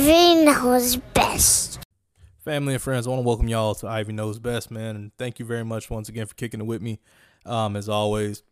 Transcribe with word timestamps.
Ivy 0.00 0.46
knows 0.46 0.96
best. 0.96 1.78
Family 2.42 2.72
and 2.72 2.82
friends, 2.82 3.06
I 3.06 3.10
want 3.10 3.20
to 3.20 3.26
welcome 3.26 3.48
y'all 3.48 3.74
to 3.74 3.86
Ivy 3.86 4.14
Knows 4.14 4.38
Best, 4.38 4.70
man, 4.70 4.96
and 4.96 5.12
thank 5.18 5.38
you 5.38 5.44
very 5.44 5.62
much 5.62 5.90
once 5.90 6.08
again 6.08 6.24
for 6.24 6.34
kicking 6.36 6.58
it 6.58 6.66
with 6.66 6.80
me. 6.80 7.00
Um, 7.44 7.76
as 7.76 7.86
always, 7.86 8.42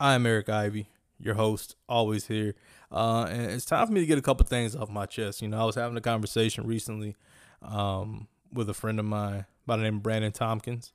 I 0.00 0.14
am 0.14 0.24
Eric 0.24 0.48
Ivy, 0.48 0.88
your 1.20 1.34
host, 1.34 1.76
always 1.86 2.28
here. 2.28 2.54
Uh, 2.90 3.26
and 3.28 3.42
it's 3.42 3.66
time 3.66 3.86
for 3.86 3.92
me 3.92 4.00
to 4.00 4.06
get 4.06 4.16
a 4.16 4.22
couple 4.22 4.46
things 4.46 4.74
off 4.74 4.88
my 4.88 5.04
chest. 5.04 5.42
You 5.42 5.48
know, 5.48 5.60
I 5.60 5.64
was 5.64 5.74
having 5.74 5.98
a 5.98 6.00
conversation 6.00 6.66
recently 6.66 7.14
um, 7.60 8.26
with 8.50 8.70
a 8.70 8.74
friend 8.74 8.98
of 8.98 9.04
mine 9.04 9.44
by 9.66 9.76
the 9.76 9.82
name 9.82 9.96
of 9.96 10.02
Brandon 10.02 10.32
Tompkins 10.32 10.94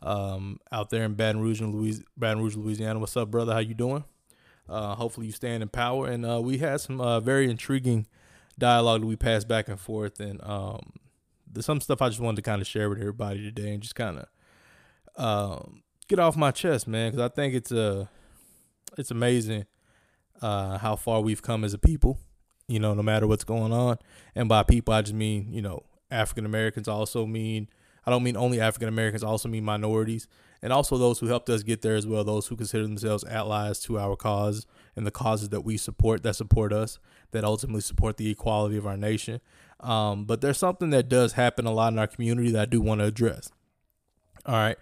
um, 0.00 0.60
out 0.72 0.88
there 0.88 1.04
in 1.04 1.12
Baton 1.12 1.42
Rouge, 1.42 1.60
Louis- 1.60 2.02
Baton 2.16 2.42
Rouge, 2.42 2.56
Louisiana. 2.56 2.98
What's 2.98 3.18
up, 3.18 3.30
brother? 3.30 3.52
How 3.52 3.58
you 3.58 3.74
doing? 3.74 4.04
Uh, 4.66 4.94
hopefully 4.94 5.26
you 5.26 5.32
stand 5.32 5.62
in 5.62 5.68
power. 5.68 6.06
And 6.06 6.24
uh, 6.24 6.40
we 6.40 6.56
had 6.56 6.80
some 6.80 7.02
uh, 7.02 7.20
very 7.20 7.50
intriguing 7.50 8.06
dialogue 8.60 9.00
that 9.00 9.06
we 9.06 9.16
passed 9.16 9.48
back 9.48 9.68
and 9.68 9.80
forth, 9.80 10.20
and 10.20 10.40
um, 10.44 10.92
some 11.58 11.80
stuff 11.80 12.00
I 12.00 12.08
just 12.08 12.20
wanted 12.20 12.36
to 12.36 12.42
kind 12.42 12.60
of 12.60 12.68
share 12.68 12.88
with 12.88 12.98
everybody 12.98 13.42
today, 13.42 13.72
and 13.72 13.82
just 13.82 13.96
kind 13.96 14.18
of 14.18 14.26
um, 15.16 15.82
get 16.08 16.20
off 16.20 16.36
my 16.36 16.52
chest, 16.52 16.86
man, 16.86 17.10
because 17.10 17.24
I 17.24 17.34
think 17.34 17.54
it's 17.54 17.72
a 17.72 18.02
uh, 18.02 18.04
it's 18.96 19.10
amazing 19.10 19.66
uh, 20.40 20.78
how 20.78 20.94
far 20.94 21.20
we've 21.20 21.42
come 21.42 21.64
as 21.64 21.74
a 21.74 21.78
people. 21.78 22.18
You 22.68 22.78
know, 22.78 22.94
no 22.94 23.02
matter 23.02 23.26
what's 23.26 23.42
going 23.42 23.72
on, 23.72 23.98
and 24.36 24.48
by 24.48 24.62
people 24.62 24.94
I 24.94 25.02
just 25.02 25.14
mean 25.14 25.48
you 25.50 25.62
know 25.62 25.82
African 26.10 26.46
Americans. 26.46 26.86
Also 26.86 27.26
mean 27.26 27.68
I 28.06 28.10
don't 28.10 28.22
mean 28.22 28.36
only 28.36 28.60
African 28.60 28.88
Americans. 28.88 29.24
Also 29.24 29.48
mean 29.48 29.64
minorities 29.64 30.28
and 30.62 30.72
also 30.72 30.98
those 30.98 31.18
who 31.18 31.26
helped 31.26 31.48
us 31.48 31.62
get 31.62 31.82
there 31.82 31.96
as 31.96 32.06
well, 32.06 32.22
those 32.22 32.46
who 32.46 32.56
consider 32.56 32.82
themselves 32.82 33.24
allies 33.24 33.80
to 33.80 33.98
our 33.98 34.16
cause 34.16 34.66
and 34.94 35.06
the 35.06 35.10
causes 35.10 35.48
that 35.50 35.62
we 35.62 35.76
support, 35.76 36.22
that 36.22 36.36
support 36.36 36.72
us, 36.72 36.98
that 37.32 37.44
ultimately 37.44 37.80
support 37.80 38.16
the 38.16 38.30
equality 38.30 38.76
of 38.76 38.86
our 38.86 38.96
nation. 38.96 39.40
Um, 39.80 40.24
but 40.24 40.40
there's 40.40 40.58
something 40.58 40.90
that 40.90 41.08
does 41.08 41.32
happen 41.32 41.66
a 41.66 41.72
lot 41.72 41.92
in 41.92 41.98
our 41.98 42.06
community 42.06 42.50
that 42.52 42.62
I 42.62 42.66
do 42.66 42.80
want 42.80 43.00
to 43.00 43.06
address. 43.06 43.50
All 44.46 44.54
right. 44.54 44.76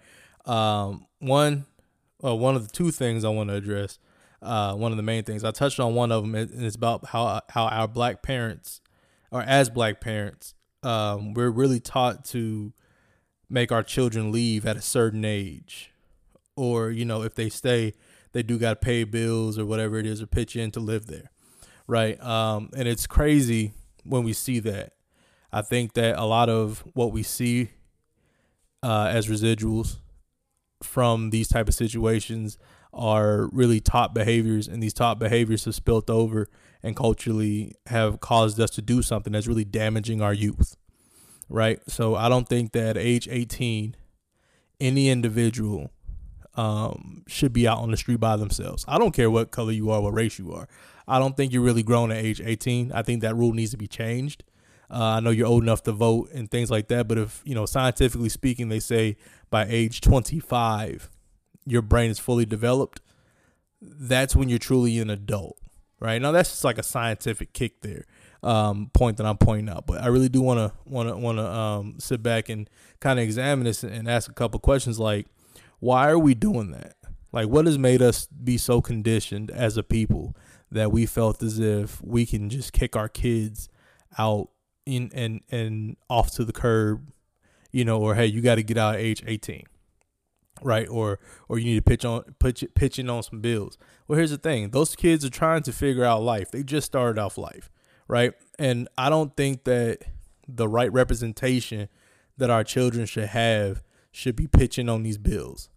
Um, 0.45 1.05
one, 1.19 1.65
uh, 2.23 2.35
one 2.35 2.55
of 2.55 2.67
the 2.67 2.73
two 2.73 2.91
things 2.91 3.23
I 3.23 3.29
want 3.29 3.49
to 3.49 3.55
address, 3.55 3.99
uh, 4.41 4.73
one 4.73 4.91
of 4.91 4.97
the 4.97 5.03
main 5.03 5.23
things 5.23 5.43
I 5.43 5.51
touched 5.51 5.79
on 5.79 5.95
one 5.95 6.11
of 6.11 6.23
them, 6.23 6.35
and 6.35 6.63
it's 6.63 6.75
about 6.75 7.07
how 7.07 7.41
how 7.49 7.65
our 7.65 7.87
black 7.87 8.21
parents, 8.21 8.81
or 9.31 9.41
as 9.41 9.69
black 9.69 10.01
parents, 10.01 10.53
um, 10.83 11.33
we're 11.33 11.49
really 11.49 11.79
taught 11.79 12.25
to 12.25 12.73
make 13.49 13.71
our 13.71 13.83
children 13.83 14.31
leave 14.31 14.65
at 14.65 14.77
a 14.77 14.81
certain 14.81 15.25
age 15.25 15.91
or 16.55 16.91
you 16.91 17.05
know 17.05 17.23
if 17.23 17.35
they 17.35 17.49
stay 17.49 17.93
they 18.33 18.43
do 18.43 18.59
got 18.59 18.69
to 18.69 18.75
pay 18.75 19.03
bills 19.03 19.57
or 19.57 19.65
whatever 19.65 19.97
it 19.97 20.05
is 20.05 20.21
or 20.21 20.27
pitch 20.27 20.55
in 20.55 20.69
to 20.69 20.79
live 20.79 21.07
there 21.07 21.31
right 21.89 22.21
um, 22.23 22.69
and 22.75 22.87
it's 22.87 23.07
crazy 23.07 23.73
when 24.03 24.23
we 24.23 24.33
see 24.33 24.59
that 24.59 24.93
i 25.51 25.61
think 25.61 25.93
that 25.93 26.17
a 26.17 26.25
lot 26.25 26.49
of 26.49 26.83
what 26.93 27.11
we 27.11 27.23
see 27.23 27.69
uh, 28.83 29.09
as 29.11 29.27
residuals 29.27 29.97
from 30.81 31.31
these 31.31 31.47
type 31.47 31.67
of 31.67 31.73
situations 31.73 32.57
are 32.93 33.49
really 33.51 33.79
top 33.79 34.13
behaviors 34.13 34.67
and 34.67 34.81
these 34.81 34.93
top 34.93 35.19
behaviors 35.19 35.65
have 35.65 35.75
spilt 35.75 36.09
over 36.09 36.47
and 36.81 36.95
culturally 36.95 37.75
have 37.87 38.19
caused 38.19 38.59
us 38.59 38.69
to 38.69 38.81
do 38.81 39.01
something 39.01 39.33
that's 39.33 39.47
really 39.47 39.65
damaging 39.65 40.21
our 40.21 40.33
youth 40.33 40.77
right? 41.49 41.79
So 41.89 42.15
I 42.15 42.29
don't 42.29 42.47
think 42.47 42.71
that 42.73 42.95
at 42.95 42.97
age 42.97 43.27
18, 43.29 43.95
any 44.79 45.09
individual 45.09 45.91
um, 46.55 47.23
should 47.27 47.53
be 47.53 47.67
out 47.67 47.79
on 47.79 47.91
the 47.91 47.97
street 47.97 48.19
by 48.19 48.35
themselves. 48.35 48.85
I 48.87 48.97
don't 48.97 49.11
care 49.11 49.29
what 49.29 49.51
color 49.51 49.71
you 49.71 49.89
are, 49.91 50.01
what 50.01 50.13
race 50.13 50.39
you 50.39 50.51
are. 50.53 50.67
I 51.07 51.19
don't 51.19 51.35
think 51.35 51.51
you're 51.51 51.63
really 51.63 51.83
grown 51.83 52.11
at 52.11 52.23
age 52.23 52.41
18. 52.43 52.91
I 52.91 53.01
think 53.01 53.21
that 53.21 53.35
rule 53.35 53.53
needs 53.53 53.71
to 53.71 53.77
be 53.77 53.87
changed. 53.87 54.43
Uh, 54.91 55.03
I 55.03 55.19
know 55.19 55.29
you're 55.29 55.47
old 55.47 55.63
enough 55.63 55.83
to 55.83 55.91
vote 55.91 56.31
and 56.33 56.49
things 56.49 56.71
like 56.71 56.87
that, 56.87 57.07
but 57.07 57.17
if, 57.17 57.41
you 57.45 57.53
know, 57.53 57.65
scientifically 57.65 58.29
speaking, 58.29 58.69
they 58.69 58.79
say 58.79 59.17
by 59.49 59.65
age 59.67 60.01
25, 60.01 61.09
your 61.65 61.81
brain 61.81 62.09
is 62.09 62.19
fully 62.19 62.45
developed. 62.45 63.01
That's 63.81 64.35
when 64.35 64.49
you're 64.49 64.59
truly 64.59 64.99
an 64.99 65.09
adult, 65.09 65.57
right? 65.99 66.21
Now, 66.21 66.31
that's 66.31 66.49
just 66.49 66.63
like 66.63 66.79
a 66.79 66.83
scientific 66.83 67.53
kick 67.53 67.81
there 67.81 68.05
um, 68.43 68.89
point 68.93 69.17
that 69.17 69.25
I'm 69.25 69.37
pointing 69.37 69.69
out. 69.69 69.85
But 69.85 70.01
I 70.01 70.07
really 70.07 70.29
do 70.29 70.41
want 70.41 70.59
to 70.59 70.73
want 70.89 71.09
to 71.09 71.17
want 71.17 71.37
to 71.37 71.45
um, 71.45 71.95
sit 71.99 72.23
back 72.23 72.49
and 72.49 72.69
kind 72.99 73.19
of 73.19 73.23
examine 73.23 73.65
this 73.65 73.83
and 73.83 74.09
ask 74.09 74.29
a 74.29 74.33
couple 74.33 74.59
questions 74.59 74.99
like, 74.99 75.27
why 75.79 76.09
are 76.09 76.19
we 76.19 76.33
doing 76.33 76.71
that? 76.71 76.95
Like, 77.31 77.47
what 77.47 77.65
has 77.65 77.77
made 77.77 78.01
us 78.01 78.27
be 78.27 78.57
so 78.57 78.81
conditioned 78.81 79.51
as 79.51 79.77
a 79.77 79.83
people 79.83 80.35
that 80.71 80.91
we 80.91 81.05
felt 81.05 81.41
as 81.43 81.59
if 81.59 82.01
we 82.03 82.25
can 82.25 82.49
just 82.49 82.73
kick 82.73 82.95
our 82.95 83.09
kids 83.09 83.69
out 84.17 84.49
in 84.85 85.11
and 85.13 85.41
and 85.49 85.97
off 86.09 86.31
to 86.31 86.45
the 86.45 86.53
curb, 86.53 87.11
you 87.71 87.85
know, 87.85 87.99
or 87.99 88.15
hey, 88.15 88.25
you 88.25 88.41
got 88.41 88.55
to 88.55 88.63
get 88.63 88.77
out 88.77 88.95
at 88.95 89.01
age 89.01 89.23
18 89.25 89.63
right? 90.61 90.89
Or 90.89 91.19
or 91.47 91.57
you 91.57 91.65
need 91.65 91.75
to 91.75 91.81
pitch 91.81 92.03
on 92.03 92.23
pitch 92.39 92.65
pitch 92.75 92.99
in 92.99 93.09
on 93.09 93.23
some 93.23 93.39
bills. 93.39 93.77
Well, 94.07 94.17
here's 94.17 94.31
the 94.31 94.37
thing: 94.37 94.71
those 94.71 94.93
kids 94.93 95.23
are 95.23 95.29
trying 95.29 95.63
to 95.63 95.71
figure 95.71 96.03
out 96.03 96.21
life. 96.21 96.51
They 96.51 96.63
just 96.63 96.87
started 96.87 97.17
off 97.17 97.37
life 97.37 97.69
right? 98.09 98.33
And 98.57 98.89
I 98.97 99.09
don't 99.09 99.37
think 99.37 99.63
that 99.63 99.99
the 100.45 100.67
right 100.67 100.91
representation 100.91 101.87
that 102.37 102.49
our 102.49 102.65
children 102.65 103.05
should 103.05 103.27
have 103.27 103.81
should 104.11 104.35
be 104.35 104.47
pitching 104.47 104.89
on 104.89 105.03
these 105.03 105.17
bills. 105.17 105.69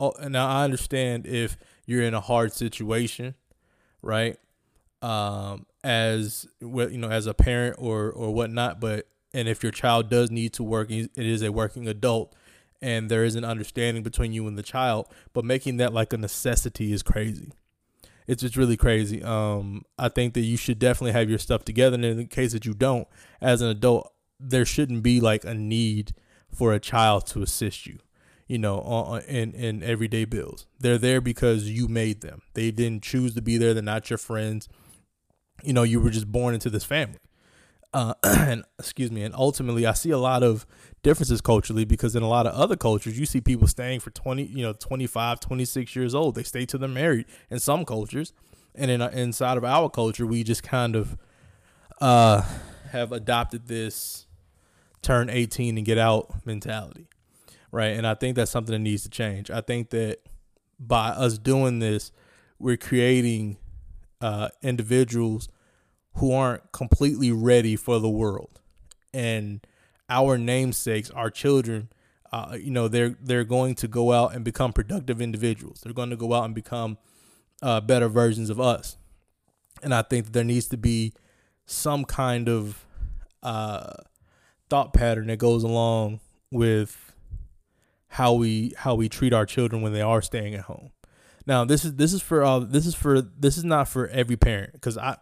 Oh, 0.00 0.12
and 0.20 0.32
now 0.32 0.48
I 0.48 0.64
understand 0.64 1.26
if 1.26 1.56
you're 1.86 2.02
in 2.02 2.14
a 2.14 2.20
hard 2.20 2.52
situation, 2.52 3.34
right? 4.02 4.38
Um, 5.02 5.66
as 5.82 6.46
well, 6.60 6.90
you 6.90 6.98
know, 6.98 7.10
as 7.10 7.26
a 7.26 7.34
parent 7.34 7.76
or 7.78 8.10
or 8.10 8.32
whatnot, 8.32 8.80
but 8.80 9.08
and 9.34 9.48
if 9.48 9.62
your 9.62 9.72
child 9.72 10.08
does 10.10 10.30
need 10.30 10.52
to 10.54 10.62
work, 10.62 10.90
it 10.90 11.10
is 11.16 11.42
a 11.42 11.50
working 11.50 11.88
adult, 11.88 12.34
and 12.80 13.10
there 13.10 13.24
is 13.24 13.34
an 13.34 13.44
understanding 13.44 14.02
between 14.02 14.32
you 14.32 14.46
and 14.46 14.56
the 14.56 14.62
child. 14.62 15.08
But 15.32 15.44
making 15.44 15.78
that 15.78 15.92
like 15.92 16.12
a 16.12 16.16
necessity 16.16 16.92
is 16.92 17.02
crazy 17.02 17.52
it's 18.28 18.42
just 18.42 18.56
really 18.56 18.76
crazy. 18.76 19.22
Um, 19.22 19.82
I 19.98 20.10
think 20.10 20.34
that 20.34 20.42
you 20.42 20.58
should 20.58 20.78
definitely 20.78 21.12
have 21.12 21.30
your 21.30 21.38
stuff 21.38 21.64
together. 21.64 21.94
And 21.94 22.04
in 22.04 22.18
the 22.18 22.26
case 22.26 22.52
that 22.52 22.66
you 22.66 22.74
don't, 22.74 23.08
as 23.40 23.62
an 23.62 23.68
adult, 23.68 24.12
there 24.38 24.66
shouldn't 24.66 25.02
be 25.02 25.18
like 25.18 25.44
a 25.44 25.54
need 25.54 26.12
for 26.52 26.72
a 26.72 26.80
child 26.80 27.26
to 27.28 27.42
assist 27.42 27.86
you, 27.86 27.98
you 28.46 28.58
know, 28.58 28.80
on, 28.80 29.22
in 29.22 29.52
in 29.52 29.82
everyday 29.82 30.24
bills. 30.24 30.66
They're 30.80 30.98
there 30.98 31.20
because 31.20 31.68
you 31.68 31.88
made 31.88 32.20
them. 32.20 32.42
They 32.54 32.70
didn't 32.70 33.02
choose 33.02 33.34
to 33.34 33.42
be 33.42 33.58
there. 33.58 33.74
They're 33.74 33.82
not 33.82 34.10
your 34.10 34.18
friends. 34.18 34.68
You 35.62 35.72
know, 35.72 35.82
you 35.82 36.00
were 36.00 36.10
just 36.10 36.30
born 36.30 36.54
into 36.54 36.70
this 36.70 36.84
family. 36.84 37.18
Uh, 37.92 38.14
and 38.22 38.64
excuse 38.78 39.10
me, 39.10 39.22
and 39.22 39.34
ultimately, 39.34 39.86
I 39.86 39.92
see 39.92 40.10
a 40.10 40.18
lot 40.18 40.42
of 40.42 40.66
differences 41.02 41.40
culturally 41.40 41.84
because 41.84 42.14
in 42.14 42.22
a 42.22 42.28
lot 42.28 42.46
of 42.46 42.54
other 42.54 42.76
cultures, 42.76 43.18
you 43.18 43.26
see 43.26 43.40
people 43.40 43.66
staying 43.66 44.00
for 44.00 44.10
20, 44.10 44.44
you 44.44 44.62
know, 44.62 44.72
25, 44.72 45.40
26 45.40 45.96
years 45.96 46.14
old. 46.14 46.34
They 46.34 46.42
stay 46.42 46.66
till 46.66 46.80
they're 46.80 46.88
married 46.88 47.26
in 47.50 47.58
some 47.58 47.84
cultures. 47.84 48.32
And 48.74 48.90
in, 48.90 49.00
inside 49.00 49.56
of 49.56 49.64
our 49.64 49.88
culture, 49.88 50.26
we 50.26 50.44
just 50.44 50.62
kind 50.62 50.94
of 50.94 51.16
uh, 52.00 52.42
have 52.90 53.12
adopted 53.12 53.66
this 53.66 54.26
turn 55.02 55.30
18 55.30 55.76
and 55.76 55.86
get 55.86 55.98
out 55.98 56.46
mentality. 56.46 57.08
Right. 57.70 57.96
And 57.96 58.06
I 58.06 58.14
think 58.14 58.36
that's 58.36 58.50
something 58.50 58.72
that 58.72 58.78
needs 58.78 59.02
to 59.02 59.10
change. 59.10 59.50
I 59.50 59.60
think 59.60 59.90
that 59.90 60.20
by 60.80 61.08
us 61.08 61.38
doing 61.38 61.80
this, 61.80 62.12
we're 62.58 62.76
creating 62.76 63.58
uh, 64.20 64.48
individuals 64.62 65.48
who 66.14 66.32
aren't 66.32 66.72
completely 66.72 67.30
ready 67.30 67.76
for 67.76 68.00
the 68.00 68.08
world. 68.08 68.60
And 69.12 69.60
our 70.08 70.38
namesakes, 70.38 71.10
our 71.10 71.30
children, 71.30 71.90
uh, 72.32 72.56
you 72.60 72.70
know, 72.70 72.88
they're 72.88 73.16
they're 73.22 73.44
going 73.44 73.74
to 73.76 73.88
go 73.88 74.12
out 74.12 74.34
and 74.34 74.44
become 74.44 74.72
productive 74.72 75.20
individuals. 75.20 75.80
They're 75.80 75.92
going 75.92 76.10
to 76.10 76.16
go 76.16 76.34
out 76.34 76.44
and 76.44 76.54
become 76.54 76.98
uh, 77.62 77.80
better 77.80 78.08
versions 78.08 78.50
of 78.50 78.60
us. 78.60 78.96
And 79.82 79.94
I 79.94 80.02
think 80.02 80.26
that 80.26 80.32
there 80.32 80.44
needs 80.44 80.66
to 80.68 80.76
be 80.76 81.12
some 81.66 82.04
kind 82.04 82.48
of 82.48 82.84
uh, 83.42 83.92
thought 84.68 84.92
pattern 84.92 85.28
that 85.28 85.38
goes 85.38 85.62
along 85.62 86.20
with 86.50 87.14
how 88.08 88.32
we 88.32 88.74
how 88.78 88.94
we 88.94 89.08
treat 89.08 89.32
our 89.32 89.46
children 89.46 89.82
when 89.82 89.92
they 89.92 90.00
are 90.00 90.22
staying 90.22 90.54
at 90.54 90.62
home. 90.62 90.90
Now, 91.46 91.64
this 91.64 91.84
is 91.84 91.94
this 91.94 92.12
is 92.12 92.22
for 92.22 92.44
uh, 92.44 92.60
this 92.60 92.86
is 92.86 92.94
for 92.94 93.20
this 93.20 93.56
is 93.56 93.64
not 93.64 93.88
for 93.88 94.08
every 94.08 94.36
parent 94.36 94.72
because 94.72 94.98
I, 94.98 95.16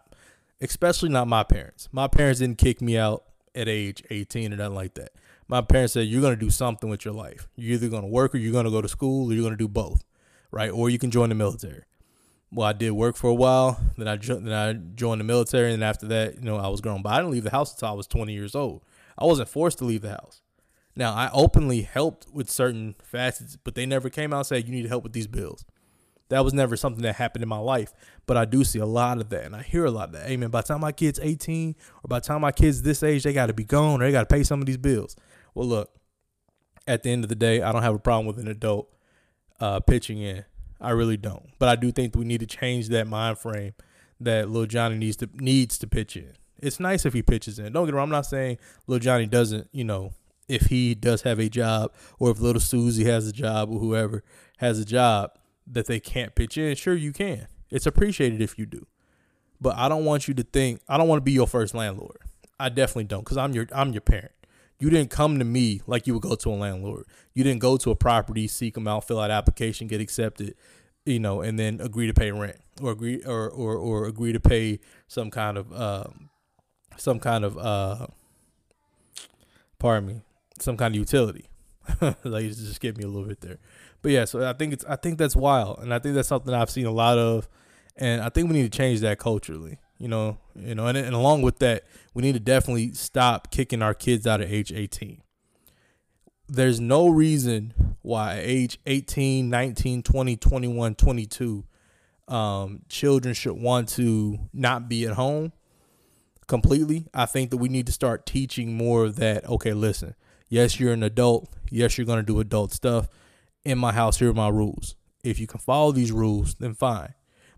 especially 0.61 1.09
not 1.09 1.27
my 1.27 1.43
parents. 1.43 1.89
My 1.91 2.07
parents 2.07 2.39
didn't 2.39 2.57
kick 2.57 2.81
me 2.81 2.97
out 2.97 3.23
at 3.55 3.67
age 3.67 4.03
18 4.09 4.53
or 4.53 4.57
nothing 4.57 4.75
like 4.75 4.93
that. 4.95 5.11
My 5.47 5.61
parents 5.61 5.93
said 5.93 6.07
you're 6.07 6.21
to 6.29 6.35
do 6.35 6.49
something 6.49 6.89
with 6.89 7.05
your 7.05 7.13
life. 7.13 7.47
You're 7.55 7.75
either 7.75 7.87
going 7.87 8.03
to 8.03 8.09
work 8.09 8.35
or 8.35 8.37
you're 8.37 8.61
to 8.61 8.69
go 8.69 8.81
to 8.81 8.89
school 8.89 9.31
or 9.31 9.33
you're 9.33 9.49
to 9.49 9.55
do 9.55 9.67
both, 9.67 10.03
right? 10.51 10.69
Or 10.69 10.89
you 10.89 10.99
can 10.99 11.11
join 11.11 11.29
the 11.29 11.35
military. 11.35 11.83
Well, 12.51 12.67
I 12.67 12.73
did 12.73 12.91
work 12.91 13.15
for 13.15 13.29
a 13.29 13.33
while. 13.33 13.79
Then 13.97 14.07
I 14.07 14.15
then 14.15 14.53
I 14.53 14.73
joined 14.73 15.19
the 15.19 15.25
military, 15.25 15.73
and 15.73 15.83
after 15.83 16.07
that, 16.07 16.35
you 16.35 16.41
know, 16.41 16.57
I 16.57 16.67
was 16.69 16.79
grown. 16.79 17.01
But 17.01 17.13
I 17.13 17.17
didn't 17.17 17.31
leave 17.31 17.43
the 17.43 17.51
house 17.51 17.73
until 17.73 17.89
I 17.89 17.91
was 17.91 18.07
20 18.07 18.33
years 18.33 18.55
old. 18.55 18.83
I 19.17 19.25
wasn't 19.25 19.49
forced 19.49 19.79
to 19.79 19.85
leave 19.85 20.01
the 20.01 20.11
house. 20.11 20.41
Now, 20.95 21.13
I 21.13 21.29
openly 21.31 21.83
helped 21.83 22.27
with 22.33 22.49
certain 22.49 22.95
facets, 23.03 23.57
but 23.63 23.75
they 23.75 23.85
never 23.85 24.09
came 24.09 24.33
out 24.33 24.37
and 24.37 24.45
said 24.47 24.65
you 24.65 24.71
need 24.71 24.83
to 24.83 24.89
help 24.89 25.03
with 25.03 25.13
these 25.13 25.27
bills. 25.27 25.63
That 26.29 26.43
was 26.43 26.53
never 26.53 26.75
something 26.75 27.03
that 27.03 27.15
happened 27.15 27.43
in 27.43 27.49
my 27.49 27.59
life, 27.59 27.93
but 28.25 28.35
I 28.35 28.45
do 28.45 28.63
see 28.63 28.79
a 28.79 28.85
lot 28.85 29.19
of 29.19 29.29
that, 29.29 29.45
and 29.45 29.55
I 29.55 29.61
hear 29.61 29.85
a 29.85 29.91
lot 29.91 30.09
of 30.09 30.13
that. 30.13 30.27
Hey 30.27 30.35
by 30.35 30.61
the 30.61 30.67
time 30.67 30.81
my 30.81 30.91
kid's 30.91 31.19
18, 31.21 31.75
or 32.03 32.07
by 32.07 32.19
the 32.19 32.25
time 32.25 32.41
my 32.41 32.51
kid's 32.51 32.81
this 32.81 33.01
age, 33.01 33.23
they 33.23 33.31
got 33.31 33.45
to 33.45 33.53
be 33.53 33.63
gone, 33.63 34.01
or 34.01 34.05
they 34.05 34.11
got 34.11 34.27
to 34.27 34.35
pay 34.35 34.43
some 34.43 34.59
of 34.59 34.65
these 34.65 34.77
bills. 34.77 35.15
Well, 35.53 35.67
look, 35.67 35.91
at 36.85 37.03
the 37.03 37.11
end 37.11 37.23
of 37.23 37.29
the 37.29 37.35
day, 37.35 37.61
I 37.61 37.71
don't 37.71 37.83
have 37.83 37.95
a 37.95 37.99
problem 37.99 38.25
with 38.25 38.39
an 38.39 38.47
adult 38.47 38.93
uh, 39.59 39.79
pitching 39.79 40.17
in. 40.17 40.43
I 40.81 40.91
really 40.91 41.17
don't, 41.17 41.49
but 41.59 41.69
I 41.69 41.75
do 41.75 41.91
think 41.91 42.15
we 42.15 42.25
need 42.25 42.41
to 42.41 42.45
change 42.45 42.89
that 42.89 43.07
mind 43.07 43.39
frame 43.39 43.73
that 44.19 44.49
little 44.49 44.67
Johnny 44.67 44.97
needs 44.97 45.17
to 45.17 45.29
needs 45.33 45.77
to 45.79 45.87
pitch 45.87 46.15
in. 46.17 46.33
It's 46.59 46.79
nice 46.79 47.05
if 47.05 47.13
he 47.13 47.21
pitches 47.21 47.59
in. 47.59 47.73
Don't 47.73 47.85
get 47.85 47.93
me 47.93 47.97
wrong. 47.97 48.05
I'm 48.05 48.11
not 48.11 48.25
saying 48.25 48.57
Little 48.87 49.03
Johnny 49.03 49.25
doesn't, 49.25 49.69
you 49.71 49.83
know, 49.83 50.13
if 50.47 50.67
he 50.67 50.95
does 50.95 51.23
have 51.23 51.39
a 51.39 51.49
job 51.49 51.93
or 52.19 52.31
if 52.31 52.39
Little 52.39 52.61
Susie 52.61 53.05
has 53.05 53.27
a 53.27 53.33
job 53.33 53.69
or 53.69 53.79
whoever 53.79 54.23
has 54.57 54.79
a 54.79 54.85
job 54.85 55.31
that 55.65 55.87
they 55.87 55.99
can't 55.99 56.35
pitch 56.35 56.57
in. 56.57 56.75
Sure, 56.75 56.95
you 56.95 57.11
can. 57.11 57.47
It's 57.69 57.85
appreciated 57.85 58.41
if 58.41 58.57
you 58.57 58.65
do. 58.65 58.85
But 59.59 59.75
I 59.77 59.89
don't 59.89 60.05
want 60.05 60.27
you 60.27 60.33
to 60.35 60.43
think 60.43 60.81
I 60.87 60.97
don't 60.97 61.07
want 61.07 61.17
to 61.17 61.23
be 61.23 61.31
your 61.31 61.47
first 61.47 61.73
landlord. 61.73 62.17
I 62.59 62.69
definitely 62.69 63.05
don't 63.05 63.21
because 63.21 63.37
I'm 63.37 63.53
your 63.53 63.67
I'm 63.73 63.91
your 63.91 64.01
parent. 64.01 64.31
You 64.79 64.89
didn't 64.89 65.09
come 65.09 65.39
to 65.39 65.45
me 65.45 65.81
like 65.87 66.05
you 66.05 66.13
would 66.13 66.21
go 66.21 66.35
to 66.35 66.49
a 66.49 66.51
landlord. 66.51 67.05
You 67.33 67.43
didn't 67.43 67.61
go 67.61 67.77
to 67.77 67.89
a 67.89 67.95
property, 67.95 68.47
seek 68.47 68.75
them 68.75 68.87
out, 68.87 69.07
fill 69.07 69.19
out 69.19 69.31
application, 69.31 69.87
get 69.87 69.99
accepted, 69.99 70.53
you 71.05 71.19
know, 71.19 71.41
and 71.41 71.57
then 71.57 71.81
agree 71.81 72.05
to 72.05 72.13
pay 72.13 72.31
rent 72.31 72.57
or 72.81 72.91
agree 72.91 73.23
or 73.25 73.49
or, 73.49 73.75
or 73.75 74.05
agree 74.05 74.33
to 74.33 74.39
pay 74.39 74.79
some 75.07 75.31
kind 75.31 75.57
of 75.57 75.73
uh, 75.73 76.05
some 76.97 77.19
kind 77.19 77.45
of 77.45 77.57
uh, 77.57 78.07
pardon 79.79 80.07
me, 80.07 80.21
some 80.59 80.77
kind 80.77 80.93
of 80.93 80.99
utility. 80.99 81.49
like 82.23 82.45
just 82.45 82.81
give 82.81 82.97
me 82.97 83.03
a 83.03 83.07
little 83.07 83.27
bit 83.27 83.39
there, 83.39 83.59
but 84.01 84.11
yeah. 84.11 84.25
So 84.25 84.47
I 84.47 84.53
think 84.53 84.73
it's 84.73 84.83
I 84.85 84.97
think 84.97 85.17
that's 85.17 85.35
wild, 85.35 85.79
and 85.79 85.93
I 85.93 85.99
think 85.99 86.15
that's 86.15 86.27
something 86.27 86.53
I've 86.53 86.69
seen 86.69 86.85
a 86.85 86.91
lot 86.91 87.17
of, 87.17 87.47
and 87.95 88.21
I 88.21 88.29
think 88.29 88.49
we 88.49 88.57
need 88.57 88.71
to 88.71 88.77
change 88.77 88.99
that 89.01 89.19
culturally. 89.19 89.79
You 89.97 90.09
know, 90.09 90.37
you 90.55 90.75
know, 90.75 90.87
and, 90.87 90.97
and 90.97 91.15
along 91.15 91.43
with 91.43 91.59
that, 91.59 91.85
we 92.13 92.21
need 92.21 92.33
to 92.33 92.39
definitely 92.39 92.91
stop 92.93 93.51
kicking 93.51 93.81
our 93.81 93.93
kids 93.93 94.27
out 94.27 94.41
of 94.41 94.51
age 94.51 94.71
18. 94.71 95.21
There's 96.49 96.79
no 96.79 97.07
reason 97.07 97.95
why 98.01 98.39
age 98.41 98.79
18, 98.85 99.49
19, 99.49 100.03
20, 100.03 100.37
21, 100.37 100.95
22, 100.95 101.65
um, 102.27 102.81
children 102.89 103.33
should 103.33 103.59
want 103.59 103.89
to 103.89 104.37
not 104.53 104.87
be 104.87 105.05
at 105.05 105.13
home 105.13 105.51
completely. 106.47 107.07
I 107.13 107.25
think 107.25 107.51
that 107.51 107.57
we 107.57 107.69
need 107.69 107.85
to 107.87 107.91
start 107.91 108.25
teaching 108.25 108.75
more 108.75 109.05
of 109.05 109.15
that. 109.17 109.47
Okay, 109.47 109.73
listen, 109.73 110.15
yes, 110.49 110.79
you're 110.79 110.93
an 110.93 111.03
adult. 111.03 111.49
Yes, 111.69 111.97
you're 111.97 112.07
going 112.07 112.19
to 112.19 112.25
do 112.25 112.39
adult 112.39 112.71
stuff. 112.71 113.07
In 113.65 113.77
my 113.77 113.91
house, 113.91 114.17
here 114.17 114.29
are 114.29 114.33
my 114.33 114.49
rules. 114.49 114.95
If 115.23 115.39
you 115.39 115.47
can 115.47 115.59
follow 115.59 115.91
these 115.91 116.11
rules, 116.11 116.55
then 116.55 116.73
fine. 116.73 117.13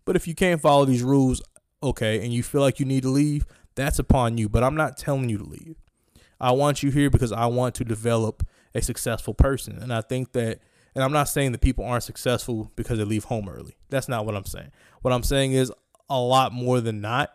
But 0.05 0.15
if 0.15 0.27
you 0.27 0.33
can't 0.33 0.59
follow 0.59 0.85
these 0.85 1.03
rules, 1.03 1.41
okay, 1.83 2.23
and 2.23 2.33
you 2.33 2.41
feel 2.41 2.61
like 2.61 2.79
you 2.79 2.85
need 2.85 3.03
to 3.03 3.09
leave, 3.09 3.45
that's 3.75 3.99
upon 3.99 4.37
you. 4.37 4.49
But 4.49 4.63
I'm 4.63 4.75
not 4.75 4.97
telling 4.97 5.29
you 5.29 5.37
to 5.37 5.43
leave. 5.43 5.75
I 6.41 6.51
want 6.51 6.81
you 6.81 6.89
here 6.89 7.09
because 7.09 7.31
I 7.31 7.45
want 7.45 7.75
to 7.75 7.83
develop 7.83 8.43
a 8.73 8.81
successful 8.81 9.33
person. 9.33 9.77
And 9.77 9.93
I 9.93 10.01
think 10.01 10.31
that, 10.31 10.59
and 10.95 11.03
I'm 11.03 11.11
not 11.11 11.29
saying 11.29 11.51
that 11.51 11.61
people 11.61 11.85
aren't 11.85 12.03
successful 12.03 12.71
because 12.75 12.97
they 12.97 13.03
leave 13.03 13.25
home 13.25 13.47
early. 13.49 13.77
That's 13.89 14.07
not 14.07 14.25
what 14.25 14.35
I'm 14.35 14.45
saying. 14.45 14.71
What 15.01 15.13
I'm 15.13 15.23
saying 15.23 15.51
is 15.53 15.71
a 16.09 16.19
lot 16.19 16.53
more 16.53 16.81
than 16.81 17.01
not, 17.01 17.31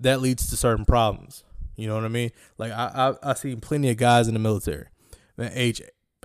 that 0.00 0.20
leads 0.20 0.48
to 0.50 0.56
certain 0.56 0.84
problems. 0.84 1.44
You 1.76 1.86
know 1.86 1.94
what 1.94 2.04
I 2.04 2.08
mean? 2.08 2.30
Like 2.58 2.72
I 2.72 3.14
I, 3.22 3.30
I 3.30 3.34
seen 3.34 3.60
plenty 3.60 3.90
of 3.90 3.96
guys 3.96 4.28
in 4.28 4.34
the 4.34 4.40
military, 4.40 4.86
at 5.38 5.52
age 5.54 5.82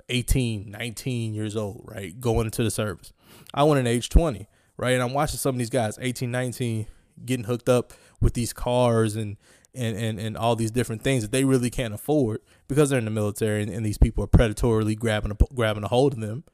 18, 0.08 0.70
19 0.70 1.34
years 1.34 1.56
old, 1.56 1.84
right, 1.84 2.18
going 2.20 2.46
into 2.46 2.62
the 2.62 2.70
service. 2.70 3.12
I 3.52 3.64
went 3.64 3.80
in 3.80 3.86
age 3.86 4.08
20, 4.08 4.46
right, 4.76 4.92
and 4.92 5.02
I'm 5.02 5.12
watching 5.12 5.38
some 5.38 5.54
of 5.54 5.58
these 5.58 5.70
guys, 5.70 5.98
18, 6.00 6.30
19, 6.30 6.86
getting 7.24 7.46
hooked 7.46 7.68
up 7.68 7.92
with 8.20 8.34
these 8.34 8.52
cars 8.52 9.16
and 9.16 9.36
and, 9.74 9.94
and, 9.94 10.18
and 10.18 10.36
all 10.38 10.56
these 10.56 10.70
different 10.70 11.02
things 11.02 11.22
that 11.22 11.32
they 11.32 11.44
really 11.44 11.68
can't 11.68 11.92
afford 11.92 12.40
because 12.66 12.88
they're 12.88 12.98
in 12.98 13.04
the 13.04 13.10
military 13.10 13.62
and, 13.62 13.70
and 13.70 13.84
these 13.84 13.98
people 13.98 14.24
are 14.24 14.26
predatorily 14.26 14.98
grabbing 14.98 15.32
a, 15.32 15.54
grabbing 15.54 15.84
a 15.84 15.88
hold 15.88 16.14
of 16.14 16.20
them, 16.20 16.44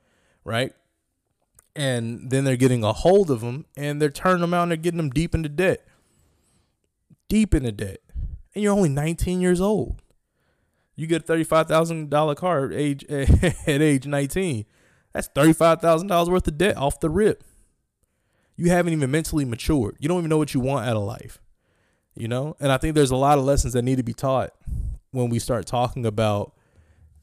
right? 0.45 0.73
And 1.77 2.31
then 2.33 2.43
they're 2.43 2.57
getting 2.57 2.83
a 2.83 2.93
hold 2.93 3.31
of 3.31 3.41
them 3.41 3.67
and 3.77 4.03
they're 4.03 4.11
turning 4.11 4.41
them 4.41 4.53
out 4.53 4.63
and 4.63 4.73
they're 4.73 4.77
getting 4.77 4.97
them 4.97 5.11
deep 5.11 5.37
into 5.37 5.49
debt 5.49 5.87
deep 7.33 7.55
into 7.55 7.73
debt, 7.73 8.01
and 8.55 8.63
you're 8.63 8.75
only 8.75 8.91
19 8.91 9.41
years 9.41 9.59
old. 9.59 10.03
You 10.95 11.07
get 11.07 11.23
a 11.23 11.25
thirty-five 11.25 11.67
thousand 11.67 12.11
dollar 12.11 12.35
car 12.35 12.67
at 12.67 12.75
age 12.75 13.07
at 13.11 13.67
age 13.67 14.07
19. 14.07 14.67
That's 15.15 15.29
thirty-five 15.29 15.81
thousand 15.81 16.09
dollars 16.09 16.29
worth 16.29 16.47
of 16.47 16.59
debt 16.59 16.77
off 16.77 17.01
the 17.01 17.09
rip. 17.09 17.43
You 18.57 18.69
haven't 18.69 18.93
even 18.93 19.11
mentally 19.11 19.47
matured. 19.47 19.97
You 19.99 20.09
don't 20.09 20.19
even 20.19 20.29
know 20.29 20.37
what 20.37 20.53
you 20.53 20.61
want 20.61 20.87
out 20.87 20.97
of 20.97 21.05
life. 21.05 21.39
You 22.15 22.29
know, 22.29 22.55
and 22.61 22.71
I 22.71 22.77
think 22.77 22.95
there's 22.95 23.11
a 23.11 23.17
lot 23.17 23.39
of 23.39 23.45
lessons 23.45 23.73
that 23.73 23.83
need 23.83 23.97
to 23.97 24.03
be 24.03 24.13
taught 24.13 24.51
when 25.13 25.31
we 25.31 25.39
start 25.39 25.65
talking 25.65 26.05
about 26.05 26.55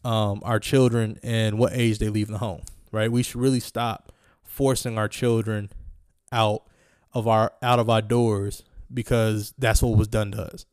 um, 0.03 0.41
our 0.43 0.59
children 0.59 1.19
and 1.21 1.59
what 1.59 1.73
age 1.73 1.99
they 1.99 2.09
leave 2.09 2.29
the 2.29 2.39
home. 2.39 2.63
Right? 2.91 3.11
We 3.11 3.21
should 3.21 3.39
really 3.39 3.59
stop 3.59 4.11
forcing 4.41 4.97
our 4.97 5.07
children 5.07 5.69
out 6.31 6.63
of 7.13 7.27
our 7.27 7.53
out 7.61 7.77
of 7.77 7.91
our 7.91 8.01
doors 8.01 8.63
because 8.93 9.53
that's 9.57 9.81
what 9.81 9.97
was 9.97 10.07
done 10.07 10.31
to 10.31 10.53
us. 10.53 10.65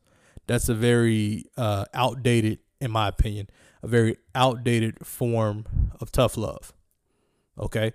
That's 0.46 0.68
a 0.68 0.74
very 0.74 1.46
uh, 1.56 1.86
outdated, 1.92 2.60
in 2.80 2.90
my 2.90 3.08
opinion, 3.08 3.48
a 3.82 3.88
very 3.88 4.16
outdated 4.34 5.04
form 5.06 5.90
of 6.00 6.12
tough 6.12 6.36
love. 6.36 6.72
Okay. 7.58 7.92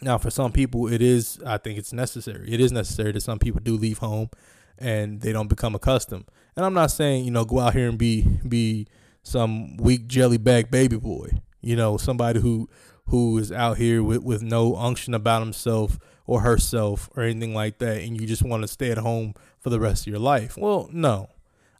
Now, 0.00 0.18
for 0.18 0.30
some 0.30 0.52
people, 0.52 0.86
it 0.92 1.02
is, 1.02 1.40
I 1.44 1.58
think 1.58 1.78
it's 1.78 1.92
necessary. 1.92 2.52
It 2.52 2.60
is 2.60 2.70
necessary 2.70 3.12
that 3.12 3.22
some 3.22 3.38
people 3.38 3.60
do 3.62 3.76
leave 3.76 3.98
home 3.98 4.30
and 4.78 5.20
they 5.20 5.32
don't 5.32 5.48
become 5.48 5.74
accustomed. 5.74 6.26
And 6.56 6.64
I'm 6.64 6.74
not 6.74 6.92
saying, 6.92 7.24
you 7.24 7.32
know, 7.32 7.44
go 7.44 7.58
out 7.58 7.74
here 7.74 7.88
and 7.88 7.98
be, 7.98 8.22
be 8.46 8.86
some 9.22 9.76
weak 9.76 10.06
jelly 10.06 10.38
bag 10.38 10.70
baby 10.70 10.96
boy, 10.96 11.30
you 11.60 11.74
know, 11.74 11.96
somebody 11.96 12.40
who, 12.40 12.68
who 13.08 13.38
is 13.38 13.50
out 13.50 13.78
here 13.78 14.02
with, 14.02 14.22
with 14.22 14.42
no 14.42 14.76
unction 14.76 15.14
about 15.14 15.42
himself 15.42 15.98
or 16.26 16.42
herself 16.42 17.08
or 17.16 17.22
anything 17.22 17.54
like 17.54 17.78
that, 17.78 18.02
and 18.02 18.20
you 18.20 18.26
just 18.26 18.42
want 18.42 18.62
to 18.62 18.68
stay 18.68 18.90
at 18.90 18.98
home 18.98 19.34
for 19.58 19.70
the 19.70 19.80
rest 19.80 20.02
of 20.02 20.10
your 20.10 20.20
life. 20.20 20.56
Well, 20.56 20.88
no, 20.92 21.30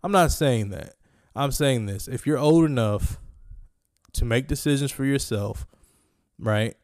I'm 0.02 0.12
not 0.12 0.32
saying 0.32 0.70
that. 0.70 0.94
I'm 1.36 1.52
saying 1.52 1.86
this 1.86 2.08
if 2.08 2.26
you're 2.26 2.38
old 2.38 2.64
enough 2.64 3.18
to 4.14 4.24
make 4.24 4.48
decisions 4.48 4.90
for 4.90 5.04
yourself, 5.04 5.66
right, 6.38 6.74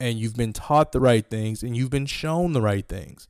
and 0.00 0.18
you've 0.18 0.36
been 0.36 0.52
taught 0.52 0.92
the 0.92 1.00
right 1.00 1.28
things 1.28 1.62
and 1.62 1.76
you've 1.76 1.90
been 1.90 2.06
shown 2.06 2.52
the 2.52 2.62
right 2.62 2.86
things, 2.86 3.28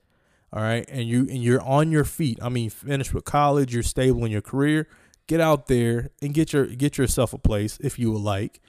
all 0.52 0.62
right, 0.62 0.86
and 0.88 1.08
you 1.08 1.20
and 1.20 1.42
you're 1.42 1.62
on 1.62 1.90
your 1.90 2.04
feet. 2.04 2.38
I 2.42 2.50
mean, 2.50 2.70
finished 2.70 3.14
with 3.14 3.24
college, 3.24 3.72
you're 3.72 3.82
stable 3.82 4.24
in 4.24 4.30
your 4.30 4.42
career. 4.42 4.86
Get 5.26 5.40
out 5.40 5.66
there 5.66 6.10
and 6.22 6.32
get 6.32 6.52
your 6.52 6.66
get 6.66 6.98
yourself 6.98 7.32
a 7.32 7.38
place 7.38 7.78
if 7.80 7.98
you 7.98 8.12
would 8.12 8.22
like. 8.22 8.60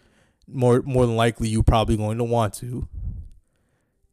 More 0.52 0.82
more 0.82 1.06
than 1.06 1.16
likely, 1.16 1.48
you're 1.50 1.64
probably 1.64 1.98
going 1.98 2.18
to 2.18 2.24
want 2.24 2.54
to, 2.56 2.88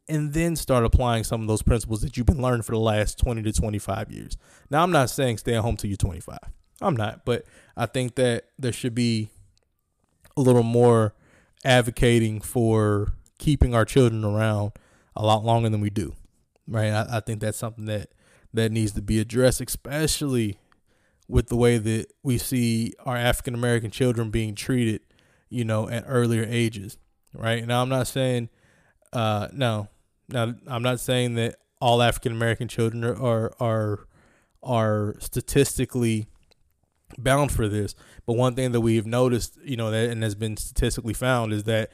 and 0.07 0.33
then 0.33 0.55
start 0.55 0.85
applying 0.85 1.23
some 1.23 1.41
of 1.41 1.47
those 1.47 1.61
principles 1.61 2.01
that 2.01 2.15
you've 2.15 2.25
been 2.25 2.41
learning 2.41 2.61
for 2.61 2.73
the 2.73 2.79
last 2.79 3.17
20 3.19 3.41
to 3.43 3.51
25 3.51 4.11
years. 4.11 4.37
Now, 4.69 4.83
I'm 4.83 4.91
not 4.91 5.09
saying 5.09 5.39
stay 5.39 5.55
at 5.55 5.61
home 5.61 5.77
till 5.77 5.89
you're 5.89 5.97
25. 5.97 6.37
I'm 6.81 6.95
not, 6.95 7.25
but 7.25 7.45
I 7.75 7.87
think 7.87 8.15
that 8.15 8.45
there 8.59 8.71
should 8.71 8.93
be 8.93 9.29
a 10.35 10.41
little 10.41 10.63
more 10.63 11.15
advocating 11.65 12.39
for 12.39 13.13
keeping 13.39 13.73
our 13.73 13.85
children 13.85 14.23
around 14.23 14.73
a 15.15 15.25
lot 15.25 15.43
longer 15.43 15.69
than 15.69 15.81
we 15.81 15.89
do. 15.89 16.15
Right? 16.67 16.91
I, 16.91 17.17
I 17.17 17.19
think 17.19 17.39
that's 17.41 17.57
something 17.57 17.85
that 17.85 18.11
that 18.53 18.71
needs 18.71 18.93
to 18.93 19.01
be 19.01 19.19
addressed, 19.19 19.61
especially 19.61 20.59
with 21.27 21.47
the 21.47 21.55
way 21.55 21.77
that 21.77 22.07
we 22.23 22.37
see 22.37 22.93
our 23.05 23.17
African 23.17 23.53
American 23.53 23.91
children 23.91 24.29
being 24.29 24.55
treated, 24.55 25.01
you 25.49 25.65
know, 25.65 25.89
at 25.89 26.03
earlier 26.07 26.45
ages. 26.47 26.97
Right? 27.33 27.65
Now, 27.65 27.81
I'm 27.81 27.89
not 27.89 28.07
saying 28.07 28.49
uh, 29.13 29.47
no, 29.51 29.87
now, 30.29 30.53
I'm 30.67 30.83
not 30.83 30.99
saying 30.99 31.35
that 31.35 31.55
all 31.79 32.01
African 32.01 32.31
American 32.31 32.67
children 32.67 33.03
are, 33.03 33.15
are 33.21 33.53
are 33.59 34.07
are 34.63 35.15
statistically 35.19 36.27
bound 37.17 37.51
for 37.51 37.67
this, 37.67 37.95
but 38.25 38.33
one 38.33 38.55
thing 38.55 38.73
that 38.73 38.81
we've 38.81 39.05
noticed, 39.05 39.57
you 39.63 39.77
know, 39.77 39.91
that 39.91 40.09
and 40.09 40.23
has 40.23 40.35
been 40.35 40.57
statistically 40.57 41.13
found 41.13 41.53
is 41.53 41.63
that 41.63 41.91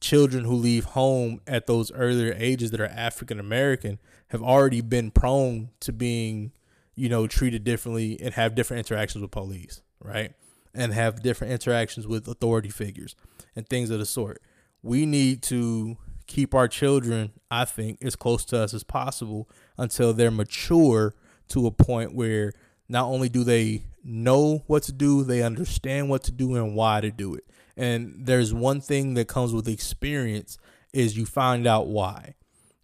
children 0.00 0.44
who 0.44 0.54
leave 0.54 0.84
home 0.84 1.40
at 1.46 1.66
those 1.66 1.92
earlier 1.92 2.34
ages 2.36 2.72
that 2.72 2.80
are 2.80 2.86
African 2.86 3.38
American 3.38 3.98
have 4.28 4.42
already 4.42 4.80
been 4.80 5.10
prone 5.10 5.70
to 5.80 5.92
being, 5.92 6.50
you 6.96 7.08
know, 7.08 7.26
treated 7.28 7.62
differently 7.62 8.20
and 8.20 8.34
have 8.34 8.56
different 8.56 8.78
interactions 8.80 9.22
with 9.22 9.30
police, 9.30 9.80
right? 10.00 10.32
And 10.74 10.94
have 10.94 11.22
different 11.22 11.52
interactions 11.52 12.06
with 12.06 12.26
authority 12.26 12.70
figures 12.70 13.14
and 13.54 13.68
things 13.68 13.90
of 13.90 13.98
the 13.98 14.06
sort. 14.06 14.40
We 14.82 15.04
need 15.04 15.42
to 15.44 15.98
keep 16.26 16.54
our 16.54 16.66
children, 16.66 17.32
I 17.50 17.66
think, 17.66 18.02
as 18.02 18.16
close 18.16 18.44
to 18.46 18.58
us 18.58 18.72
as 18.72 18.82
possible 18.82 19.50
until 19.76 20.14
they're 20.14 20.30
mature 20.30 21.14
to 21.48 21.66
a 21.66 21.70
point 21.70 22.14
where 22.14 22.54
not 22.88 23.04
only 23.04 23.28
do 23.28 23.44
they 23.44 23.82
know 24.02 24.62
what 24.66 24.82
to 24.84 24.92
do, 24.92 25.24
they 25.24 25.42
understand 25.42 26.08
what 26.08 26.24
to 26.24 26.32
do 26.32 26.54
and 26.56 26.74
why 26.74 27.00
to 27.00 27.10
do 27.10 27.34
it. 27.34 27.44
And 27.76 28.26
there's 28.26 28.52
one 28.52 28.80
thing 28.80 29.14
that 29.14 29.28
comes 29.28 29.52
with 29.52 29.68
experience 29.68 30.58
is 30.92 31.16
you 31.16 31.26
find 31.26 31.66
out 31.66 31.86
why. 31.86 32.34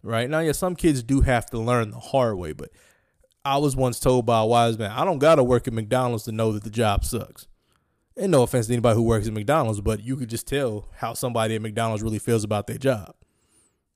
Right 0.01 0.29
now, 0.29 0.39
yeah, 0.39 0.53
some 0.53 0.75
kids 0.75 1.03
do 1.03 1.21
have 1.21 1.45
to 1.47 1.59
learn 1.59 1.91
the 1.91 1.99
hard 1.99 2.37
way, 2.37 2.53
but 2.53 2.69
I 3.43 3.57
was 3.57 3.75
once 3.75 3.99
told 3.99 4.25
by 4.25 4.39
a 4.39 4.45
wise 4.45 4.77
man, 4.77 4.91
I 4.91 5.03
don't 5.05 5.19
gotta 5.19 5.43
work 5.43 5.67
at 5.67 5.73
McDonald's 5.73 6.23
to 6.23 6.31
know 6.31 6.51
that 6.53 6.63
the 6.63 6.69
job 6.69 7.03
sucks. 7.03 7.47
And 8.19 8.33
no 8.33 8.43
offense 8.43 8.67
to 8.67 8.73
anybody 8.73 8.95
who 8.95 9.03
works 9.03 9.27
at 9.27 9.33
McDonald's, 9.33 9.79
but 9.79 10.03
you 10.03 10.17
could 10.17 10.29
just 10.29 10.45
tell 10.45 10.89
how 10.97 11.13
somebody 11.13 11.55
at 11.55 11.61
McDonald's 11.61 12.03
really 12.03 12.19
feels 12.19 12.43
about 12.43 12.67
their 12.67 12.77
job. 12.77 13.15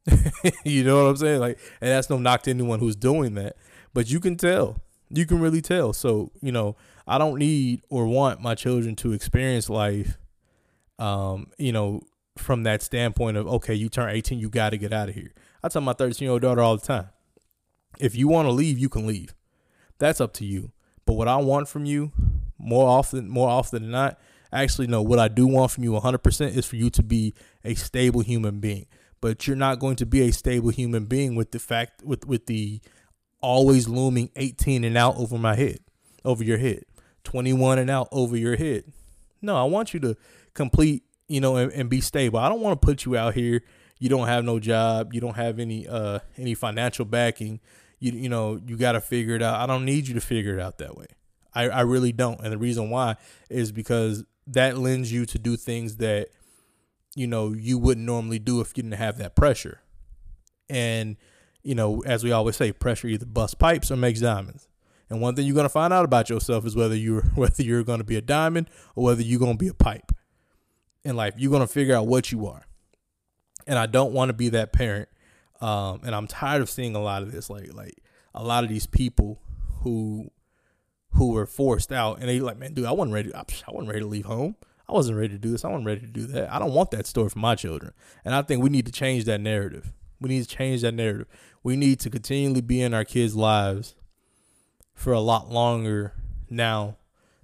you 0.63 0.83
know 0.85 1.03
what 1.03 1.09
I'm 1.09 1.17
saying? 1.17 1.39
Like, 1.41 1.59
and 1.81 1.91
that's 1.91 2.09
no 2.09 2.17
knock 2.17 2.43
to 2.43 2.51
anyone 2.51 2.79
who's 2.79 2.95
doing 2.95 3.35
that, 3.35 3.57
but 3.93 4.09
you 4.09 4.21
can 4.21 4.37
tell. 4.37 4.81
You 5.09 5.25
can 5.25 5.41
really 5.41 5.61
tell. 5.61 5.91
So, 5.91 6.31
you 6.41 6.53
know, 6.53 6.77
I 7.05 7.17
don't 7.17 7.37
need 7.37 7.81
or 7.89 8.07
want 8.07 8.41
my 8.41 8.55
children 8.55 8.95
to 8.97 9.11
experience 9.11 9.69
life, 9.69 10.17
um, 10.99 11.47
you 11.57 11.73
know, 11.73 12.01
from 12.37 12.63
that 12.63 12.81
standpoint 12.81 13.37
of 13.37 13.45
okay, 13.47 13.73
you 13.73 13.89
turn 13.89 14.09
18, 14.09 14.39
you 14.39 14.49
got 14.49 14.69
to 14.69 14.77
get 14.77 14.93
out 14.93 15.09
of 15.09 15.15
here. 15.15 15.33
I 15.61 15.67
tell 15.67 15.81
my 15.81 15.93
13 15.93 16.25
year 16.25 16.31
old 16.31 16.41
daughter 16.41 16.61
all 16.61 16.77
the 16.77 16.85
time, 16.85 17.09
if 17.99 18.15
you 18.15 18.29
want 18.29 18.47
to 18.47 18.51
leave, 18.51 18.79
you 18.79 18.89
can 18.89 19.05
leave. 19.05 19.35
That's 19.99 20.21
up 20.21 20.33
to 20.35 20.45
you. 20.45 20.71
But 21.05 21.13
what 21.13 21.27
I 21.27 21.35
want 21.37 21.67
from 21.67 21.85
you, 21.85 22.11
more 22.63 22.87
often, 22.87 23.29
more 23.29 23.49
often 23.49 23.83
than 23.83 23.91
not, 23.91 24.19
actually, 24.51 24.87
no, 24.87 25.01
what 25.01 25.19
I 25.19 25.27
do 25.27 25.47
want 25.47 25.71
from 25.71 25.83
you 25.83 25.91
100% 25.91 26.55
is 26.55 26.65
for 26.65 26.75
you 26.75 26.89
to 26.91 27.03
be 27.03 27.33
a 27.63 27.75
stable 27.75 28.21
human 28.21 28.59
being. 28.59 28.85
But 29.21 29.47
you're 29.47 29.55
not 29.55 29.79
going 29.79 29.95
to 29.97 30.05
be 30.05 30.21
a 30.21 30.31
stable 30.31 30.69
human 30.69 31.05
being 31.05 31.35
with 31.35 31.51
the 31.51 31.59
fact, 31.59 32.03
with, 32.03 32.25
with 32.25 32.45
the 32.45 32.81
always 33.41 33.87
looming 33.87 34.29
18 34.35 34.83
and 34.83 34.97
out 34.97 35.15
over 35.17 35.37
my 35.37 35.55
head, 35.55 35.79
over 36.25 36.43
your 36.43 36.57
head, 36.57 36.83
21 37.23 37.79
and 37.79 37.89
out 37.89 38.09
over 38.11 38.35
your 38.35 38.55
head. 38.55 38.85
No, 39.41 39.55
I 39.55 39.63
want 39.65 39.93
you 39.93 39.99
to 40.01 40.15
complete, 40.53 41.03
you 41.27 41.41
know, 41.41 41.57
and, 41.57 41.71
and 41.73 41.89
be 41.89 42.01
stable. 42.01 42.39
I 42.39 42.49
don't 42.49 42.61
want 42.61 42.81
to 42.81 42.85
put 42.85 43.05
you 43.05 43.17
out 43.17 43.33
here. 43.33 43.61
You 43.99 44.09
don't 44.09 44.27
have 44.27 44.43
no 44.43 44.59
job. 44.59 45.13
You 45.13 45.21
don't 45.21 45.35
have 45.35 45.59
any 45.59 45.87
uh 45.87 46.19
any 46.37 46.55
financial 46.55 47.05
backing. 47.05 47.59
You 47.99 48.11
you 48.11 48.29
know 48.29 48.59
you 48.65 48.75
got 48.75 48.93
to 48.93 49.01
figure 49.01 49.35
it 49.35 49.41
out. 49.41 49.59
I 49.59 49.65
don't 49.65 49.85
need 49.85 50.07
you 50.07 50.13
to 50.15 50.21
figure 50.21 50.57
it 50.57 50.61
out 50.61 50.77
that 50.79 50.97
way. 50.97 51.05
I 51.55 51.69
I 51.69 51.81
really 51.81 52.11
don't. 52.11 52.39
And 52.41 52.51
the 52.51 52.57
reason 52.57 52.89
why 52.89 53.15
is 53.49 53.71
because 53.71 54.23
that 54.47 54.77
lends 54.77 55.11
you 55.11 55.25
to 55.25 55.39
do 55.39 55.55
things 55.55 55.97
that 55.97 56.29
you 57.15 57.27
know 57.27 57.53
you 57.53 57.77
wouldn't 57.77 58.05
normally 58.05 58.39
do 58.39 58.61
if 58.61 58.75
you 58.75 58.83
didn't 58.83 58.97
have 58.97 59.17
that 59.17 59.35
pressure. 59.35 59.81
And 60.69 61.17
you 61.61 61.75
know, 61.75 62.03
as 62.05 62.23
we 62.23 62.31
always 62.31 62.55
say, 62.55 62.71
pressure 62.71 63.07
either 63.07 63.25
busts 63.25 63.55
pipes 63.55 63.91
or 63.91 63.95
makes 63.95 64.19
diamonds. 64.19 64.67
And 65.09 65.21
one 65.21 65.35
thing 65.35 65.45
you're 65.45 65.55
gonna 65.55 65.69
find 65.69 65.93
out 65.93 66.05
about 66.05 66.29
yourself 66.29 66.65
is 66.65 66.75
whether 66.75 66.95
you're 66.95 67.21
whether 67.35 67.63
you're 67.63 67.83
gonna 67.83 68.03
be 68.03 68.17
a 68.17 68.21
diamond 68.21 68.69
or 68.95 69.05
whether 69.05 69.21
you're 69.21 69.39
gonna 69.39 69.55
be 69.55 69.67
a 69.67 69.73
pipe 69.73 70.11
in 71.03 71.15
life. 71.15 71.35
You're 71.37 71.51
gonna 71.51 71.67
figure 71.67 71.95
out 71.95 72.07
what 72.07 72.31
you 72.31 72.47
are. 72.47 72.65
And 73.65 73.79
I 73.79 73.85
don't 73.85 74.11
want 74.11 74.29
to 74.29 74.33
be 74.33 74.49
that 74.49 74.73
parent. 74.73 75.07
Um, 75.61 76.01
and 76.03 76.13
I'm 76.13 76.27
tired 76.27 76.61
of 76.61 76.69
seeing 76.69 76.95
a 76.95 77.01
lot 77.01 77.23
of 77.23 77.31
this, 77.31 77.49
like 77.49 77.73
like 77.73 77.95
a 78.33 78.43
lot 78.43 78.63
of 78.63 78.69
these 78.69 78.87
people 78.87 79.39
who 79.81 80.29
who 81.13 81.31
were 81.31 81.45
forced 81.45 81.91
out 81.91 82.19
and 82.19 82.29
they 82.29 82.39
like, 82.39 82.57
man, 82.57 82.73
dude, 82.73 82.85
I 82.85 82.91
wasn't 82.91 83.13
ready. 83.13 83.33
I 83.33 83.43
wasn't 83.69 83.89
ready 83.89 84.01
to 84.01 84.07
leave 84.07 84.25
home. 84.25 84.55
I 84.87 84.93
wasn't 84.93 85.17
ready 85.17 85.29
to 85.29 85.39
do 85.39 85.51
this. 85.51 85.63
I 85.63 85.69
wasn't 85.69 85.85
ready 85.85 86.01
to 86.01 86.07
do 86.07 86.25
that. 86.27 86.51
I 86.51 86.59
don't 86.59 86.73
want 86.73 86.91
that 86.91 87.07
story 87.07 87.29
for 87.29 87.39
my 87.39 87.55
children. 87.55 87.93
And 88.25 88.35
I 88.35 88.41
think 88.41 88.61
we 88.61 88.69
need 88.69 88.85
to 88.85 88.91
change 88.91 89.25
that 89.25 89.39
narrative. 89.39 89.93
We 90.19 90.29
need 90.29 90.43
to 90.43 90.55
change 90.55 90.81
that 90.81 90.93
narrative. 90.93 91.27
We 91.63 91.75
need 91.75 91.99
to 92.01 92.09
continually 92.09 92.61
be 92.61 92.81
in 92.81 92.93
our 92.93 93.05
kids' 93.05 93.35
lives 93.35 93.95
for 94.93 95.13
a 95.13 95.19
lot 95.19 95.49
longer 95.49 96.13
now 96.49 96.97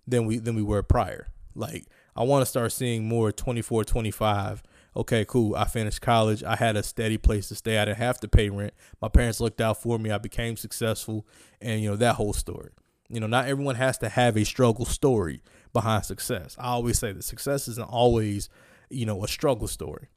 than 0.08 0.26
we 0.26 0.38
than 0.38 0.56
we 0.56 0.64
were 0.64 0.84
prior. 0.84 1.30
Like 1.56 1.86
I 2.16 2.24
want 2.24 2.42
to 2.42 2.46
start 2.46 2.72
seeing 2.72 3.08
more 3.08 3.32
24, 3.32 3.84
25. 3.84 4.64
Okay, 4.96 5.24
cool. 5.26 5.56
I 5.56 5.66
finished 5.66 6.02
college. 6.02 6.44
I 6.44 6.56
had 6.56 6.76
a 6.76 6.84
steady 6.84 7.18
place 7.18 7.48
to 7.50 7.56
stay. 7.56 7.78
I 7.78 7.86
didn't 7.86 7.98
have 7.98 8.20
to 8.22 8.28
pay 8.28 8.50
rent. 8.50 8.74
My 9.02 9.08
parents 9.08 9.40
looked 9.40 9.62
out 9.62 9.82
for 9.82 9.98
me. 9.98 10.12
I 10.12 10.18
became 10.18 10.58
successful 10.58 11.26
and 11.62 11.82
you 11.82 11.90
know 11.90 11.96
that 11.98 12.16
whole 12.16 12.34
story. 12.34 12.72
You 13.10 13.20
know, 13.20 13.28
not 13.28 13.48
everyone 13.48 13.75
has 13.75 13.98
to 14.00 14.10
have 14.10 14.38
a 14.38 14.44
struggle 14.44 14.86
story 14.86 15.42
behind 15.74 16.06
success. 16.06 16.56
I 16.60 16.70
always 16.70 17.00
say 17.00 17.12
that 17.12 17.24
success 17.24 17.68
isn't 17.68 17.89
always, 17.89 18.50
you 18.89 19.06
know, 19.06 19.24
a 19.24 19.28
struggle 19.28 19.68
story. 19.68 20.10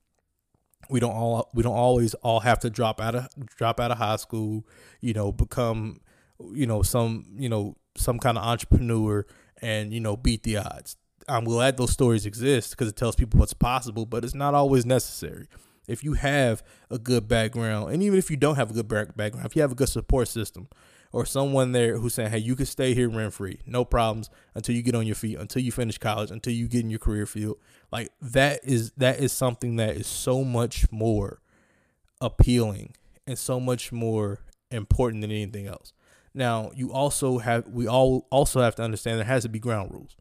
We 0.91 1.01
don't 1.01 1.13
all 1.13 1.51
we 1.55 1.63
don't 1.63 1.75
always 1.75 2.15
all 2.15 2.41
have 2.41 2.59
to 2.61 2.71
drop 2.71 3.01
out 3.01 3.15
of 3.15 3.29
drop 3.47 3.81
out 3.81 3.91
of 3.91 3.99
high 3.99 4.17
school, 4.17 4.67
you 5.01 5.15
know, 5.15 5.33
become 5.33 6.01
you 6.53 6.67
know 6.67 6.83
some 6.83 7.25
you 7.37 7.49
know 7.49 7.77
some 7.97 8.19
kind 8.19 8.37
of 8.37 8.45
entrepreneur 8.45 9.25
and 9.61 9.93
you 9.93 10.01
know 10.01 10.17
beat 10.17 10.43
the 10.43 10.59
odds. 10.59 10.97
I'm 11.29 11.45
glad 11.45 11.77
those 11.77 11.93
stories 11.93 12.27
exist 12.27 12.71
because 12.71 12.89
it 12.89 12.97
tells 12.97 13.15
people 13.15 13.39
what's 13.39 13.55
possible, 13.55 14.07
but 14.07 14.25
it's 14.25 14.35
not 14.35 14.55
always 14.55 14.85
necessary. 14.85 15.47
If 15.87 16.05
you 16.05 16.15
have 16.15 16.63
a 16.91 16.99
good 16.99 17.29
background, 17.29 17.93
and 17.93 18.03
even 18.03 18.19
if 18.19 18.31
you 18.31 18.37
don't 18.37 18.57
have 18.57 18.71
a 18.71 18.75
good 18.75 18.89
background, 18.89 19.47
if 19.47 19.57
you 19.57 19.63
have 19.63 19.73
a 19.73 19.77
good 19.77 19.89
support 19.89 20.29
system, 20.29 20.69
or 21.13 21.27
someone 21.27 21.73
there 21.73 21.99
who's 21.99 22.15
saying, 22.15 22.31
"Hey, 22.31 22.39
you 22.39 22.57
can 22.57 22.67
stay 22.67 22.95
here 22.95 23.09
rent 23.09 23.35
free, 23.35 23.61
no 23.67 23.85
problems 23.85 24.31
until 24.55 24.75
you 24.75 24.83
get 24.83 24.95
on 24.95 25.07
your 25.07 25.15
feet, 25.15 25.39
until 25.39 25.63
you 25.63 25.73
finish 25.73 25.99
college, 25.99 26.31
until 26.31 26.53
you 26.53 26.69
get 26.69 26.81
in 26.81 26.91
your 26.91 26.99
career 26.99 27.27
field." 27.27 27.59
Like 27.91 28.11
that 28.21 28.61
is 28.65 28.93
that 28.97 29.21
is 29.21 29.33
something 29.33 29.77
that 29.77 29.97
is 29.97 30.07
so 30.07 30.45
much 30.45 30.91
more 30.91 31.41
appealing 32.21 32.95
and 33.27 33.39
so 33.39 33.61
much 33.61 33.93
more 33.93 34.41
important 34.71 35.21
than 35.21 35.31
anything 35.31 35.67
else. 35.67 35.93
Now, 36.35 36.71
you 36.75 36.93
also 36.93 37.39
have 37.39 37.69
we 37.69 37.87
all 37.87 38.27
also 38.31 38.61
have 38.61 38.75
to 38.77 38.83
understand 38.83 39.19
there 39.19 39.27
has 39.27 39.43
to 39.43 39.49
be 39.49 39.59
ground 39.59 39.93
rules. 39.93 40.17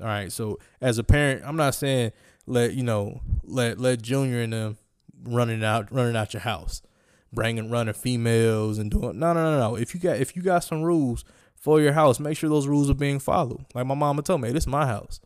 All 0.00 0.06
right. 0.06 0.32
So 0.32 0.58
as 0.80 0.98
a 0.98 1.04
parent, 1.04 1.42
I'm 1.44 1.56
not 1.56 1.74
saying 1.74 2.12
let 2.46 2.74
you 2.74 2.82
know 2.82 3.20
let 3.44 3.78
let 3.78 4.02
Junior 4.02 4.40
and 4.40 4.52
them 4.52 4.78
running 5.24 5.62
out 5.62 5.92
running 5.92 6.16
out 6.16 6.34
your 6.34 6.40
house, 6.40 6.82
bringing 7.32 7.70
running 7.70 7.94
females 7.94 8.78
and 8.78 8.90
doing 8.90 9.18
no 9.18 9.32
no 9.32 9.34
no 9.34 9.58
no. 9.58 9.76
If 9.76 9.94
you 9.94 10.00
got 10.00 10.18
if 10.18 10.36
you 10.36 10.42
got 10.42 10.64
some 10.64 10.82
rules 10.82 11.24
for 11.56 11.80
your 11.80 11.92
house, 11.92 12.20
make 12.20 12.36
sure 12.36 12.50
those 12.50 12.66
rules 12.66 12.90
are 12.90 12.94
being 12.94 13.18
followed. 13.18 13.64
Like 13.74 13.86
my 13.86 13.94
mama 13.94 14.22
told 14.22 14.40
me, 14.40 14.48
hey, 14.48 14.54
this 14.54 14.64
is 14.64 14.68
my 14.68 14.86
house. 14.86 15.20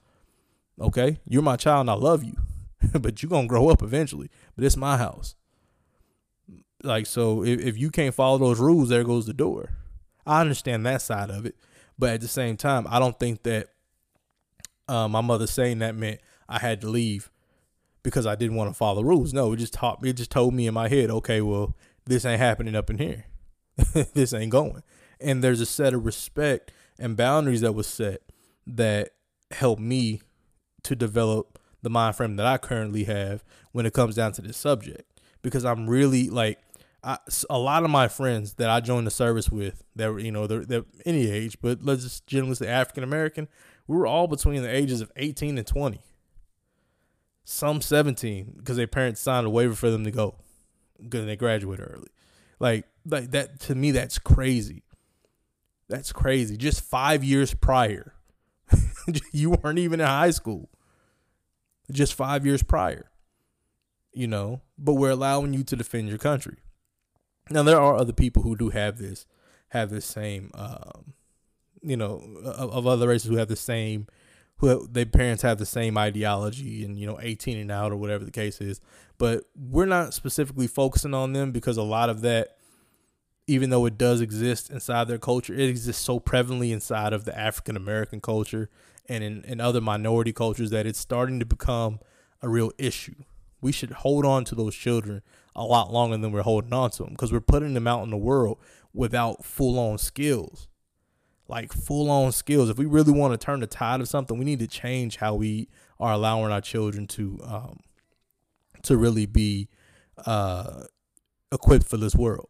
Okay, 0.81 1.19
you're 1.27 1.43
my 1.43 1.57
child 1.57 1.81
and 1.83 1.91
I 1.91 1.95
love 1.95 2.23
you, 2.23 2.37
but 3.01 3.23
you're 3.23 3.31
gonna 3.31 3.49
grow 3.49 3.69
up 3.69 3.83
eventually. 3.83 4.31
But 4.55 4.65
it's 4.65 4.77
my 4.77 4.97
house. 4.97 5.35
Like 6.83 7.07
so, 7.07 7.43
if, 7.43 7.61
if 7.61 7.79
you 7.79 7.91
can't 7.91 8.15
follow 8.15 8.39
those 8.39 8.61
rules, 8.61 8.89
there 8.89 9.05
goes 9.05 9.27
the 9.27 9.33
door. 9.33 9.71
I 10.27 10.41
understand 10.41 10.85
that 10.87 11.03
side 11.03 11.31
of 11.31 11.47
it, 11.47 11.57
but 11.99 12.11
at 12.11 12.21
the 12.21 12.29
same 12.29 12.57
time, 12.57 12.87
I 12.91 12.99
don't 12.99 13.19
think 13.19 13.43
that 13.45 13.69
uh, 14.89 15.09
my 15.09 15.21
mother 15.21 15.47
saying 15.47 15.79
that 15.81 15.95
meant 15.95 16.21
I 16.49 16.59
had 16.59 16.81
to 16.83 16.89
leave 16.89 17.31
because 18.03 18.27
I 18.27 18.37
didn't 18.37 18.57
want 18.57 18.71
to 18.71 18.75
follow 18.75 19.03
rules. 19.03 19.33
No, 19.33 19.53
it 19.53 19.57
just 19.57 19.73
taught 19.73 20.03
me. 20.03 20.11
It 20.11 20.17
just 20.17 20.31
told 20.31 20.55
me 20.55 20.67
in 20.67 20.75
my 20.75 20.89
head, 20.89 21.11
okay, 21.11 21.41
well, 21.41 21.75
this 22.07 22.25
ain't 22.25 22.41
happening 22.41 22.75
up 22.75 22.89
in 22.89 22.99
here. 22.99 23.25
this 24.15 24.33
ain't 24.33 24.51
going. 24.51 24.83
And 25.21 25.43
there's 25.43 25.61
a 25.61 25.67
set 25.67 25.93
of 25.93 26.07
respect 26.07 26.73
and 26.99 27.17
boundaries 27.17 27.61
that 27.61 27.73
was 27.73 27.87
set 27.87 28.23
that 28.67 29.11
helped 29.51 29.83
me 29.83 30.23
to 30.85 30.97
develop 30.97 31.59
the 31.83 31.91
mind 31.91 32.17
frame 32.17 32.37
that 32.37 32.47
I 32.47 32.59
currently 32.59 33.05
have 33.05 33.45
when 33.73 33.87
it 33.87 33.93
comes 33.93 34.15
down 34.15 34.33
to 34.33 34.43
this 34.43 34.57
subject. 34.57 35.21
Because 35.43 35.65
I'm 35.65 35.89
really 35.89 36.29
like 36.29 36.59
I, 37.05 37.19
a 37.49 37.59
lot 37.59 37.85
of 37.85 37.91
my 37.91 38.09
friends 38.09 38.55
that 38.55 38.69
I 38.69 38.81
joined 38.81 39.07
the 39.07 39.13
service 39.13 39.51
with, 39.51 39.85
that 39.95 40.11
were, 40.11 40.19
you 40.19 40.33
know, 40.33 40.49
they're, 40.49 40.65
they're 40.65 40.85
any 41.05 41.31
age, 41.31 41.57
but 41.61 41.83
let's 41.83 42.03
just 42.03 42.27
generally 42.27 42.57
say 42.57 42.67
African 42.67 43.05
American, 43.05 43.47
we 43.87 43.97
were 43.97 44.09
all 44.09 44.27
between 44.27 44.63
the 44.63 44.75
ages 44.75 45.01
of 45.01 45.13
18 45.15 45.57
and 45.57 45.67
20. 45.67 46.01
Some 47.45 47.81
17 47.81 48.55
because 48.57 48.77
their 48.77 48.89
parents 48.89 49.21
signed 49.21 49.47
a 49.47 49.51
waiver 49.51 49.75
for 49.75 49.89
them 49.89 50.03
to 50.03 50.11
go 50.11 50.35
because 51.03 51.27
they 51.27 51.37
graduated 51.37 51.87
early. 51.89 52.09
Like, 52.59 52.87
like 53.05 53.31
that 53.33 53.61
to 53.61 53.75
me, 53.75 53.91
that's 53.91 54.19
crazy. 54.19 54.83
That's 55.89 56.13
crazy. 56.13 56.57
Just 56.57 56.81
five 56.81 57.23
years 57.23 57.55
prior, 57.55 58.15
you 59.33 59.51
weren't 59.51 59.79
even 59.79 60.01
in 60.01 60.07
high 60.07 60.31
school. 60.31 60.69
Just 61.91 62.15
five 62.15 62.45
years 62.45 62.65
prior, 62.65 63.11
you 64.13 64.27
know, 64.27 64.63
but 64.77 64.95
we're 64.95 65.11
allowing 65.11 65.55
you 65.55 65.63
to 65.65 65.77
defend 65.77 66.09
your 66.09 66.19
country. 66.19 66.57
Now 67.49 67.63
there 67.63 67.81
are 67.81 67.95
other 67.95 68.13
people 68.13 68.43
who 68.43 68.57
do 68.57 68.71
have 68.71 68.99
this 68.99 69.27
have 69.69 69.91
this 69.91 70.07
same 70.07 70.51
um, 70.55 71.15
you 71.83 71.97
know 71.97 72.23
of, 72.45 72.71
of, 72.73 72.87
other 72.87 73.09
races 73.09 73.29
who 73.29 73.37
have 73.37 73.49
the 73.49 73.57
same 73.57 74.07
who 74.59 74.87
their 74.89 75.07
parents 75.07 75.43
have 75.43 75.59
the 75.59 75.67
same 75.67 75.99
ideology 75.99 76.85
and 76.85 76.99
you 76.99 77.07
know 77.07 77.19
18 77.21 77.59
and 77.59 77.71
out 77.71 77.93
or 77.93 77.97
whatever 77.97 78.25
the 78.25 78.31
case 78.31 78.61
is 78.61 78.81
but 79.19 79.45
we're 79.55 79.87
not 79.87 80.15
specifically 80.15 80.67
focusing 80.67 81.15
on 81.15 81.33
them 81.33 81.53
because 81.53 81.77
a 81.77 81.83
lot 81.83 82.09
of 82.09 82.21
that 82.23 82.57
even 83.47 83.71
though 83.71 83.87
it 83.87 83.97
does 83.97 84.21
exist 84.21 84.71
inside 84.71 85.09
their 85.09 85.19
culture 85.19 85.55
it 85.55 85.69
exists 85.69 86.05
so 86.05 86.19
prevalently 86.19 86.73
inside 86.73 87.13
of 87.13 87.25
the 87.25 87.39
African 87.39 87.77
American 87.77 88.21
culture 88.21 88.71
and 89.09 89.23
in, 89.23 89.45
in 89.45 89.61
other 89.61 89.81
minority 89.81 90.33
cultures 90.33 90.71
that 90.71 90.87
it's 90.87 90.99
starting 90.99 91.39
to 91.39 91.47
become 91.47 92.01
a 92.43 92.49
real 92.49 92.73
issue 92.79 93.15
we 93.61 93.73
should 93.73 93.91
hold 93.91 94.25
on 94.25 94.45
to 94.45 94.55
those 94.55 94.75
children 94.75 95.23
a 95.55 95.65
lot 95.65 95.93
longer 95.93 96.17
than 96.17 96.33
we're 96.33 96.43
holding 96.43 96.73
on 96.73 96.91
to 96.91 97.03
them 97.03 97.13
because 97.13 97.33
we're 97.33 97.41
putting 97.41 97.75
them 97.75 97.87
out 97.87 98.05
in 98.05 98.11
the 98.11 98.17
world 98.17 98.59
without 98.93 99.45
full 99.45 99.79
on 99.79 99.99
skills. 99.99 100.69
Like 101.49 101.73
full 101.73 102.11
on 102.11 102.33
skills. 102.33 102.71
If 102.71 102.79
we 102.79 102.87
really 102.87 103.13
want 103.13 103.33
to 103.33 103.45
turn 103.45 103.61
the 103.61 103.67
tide 103.67 104.01
of 104.01 104.09
something, 104.09 104.37
we 104.37 104.45
need 104.45 104.59
to 104.59 104.67
change 104.67 105.17
how 105.17 105.35
we 105.35 105.69
are 106.01 106.13
allowing 106.13 106.53
our 106.53 106.61
children 106.61 107.07
to 107.09 107.41
um, 107.45 107.81
to 108.83 108.97
really 108.97 109.27
be 109.27 109.69
uh, 110.25 110.85
equipped 111.53 111.87
for 111.87 111.97
this 111.97 112.15
world. 112.15 112.49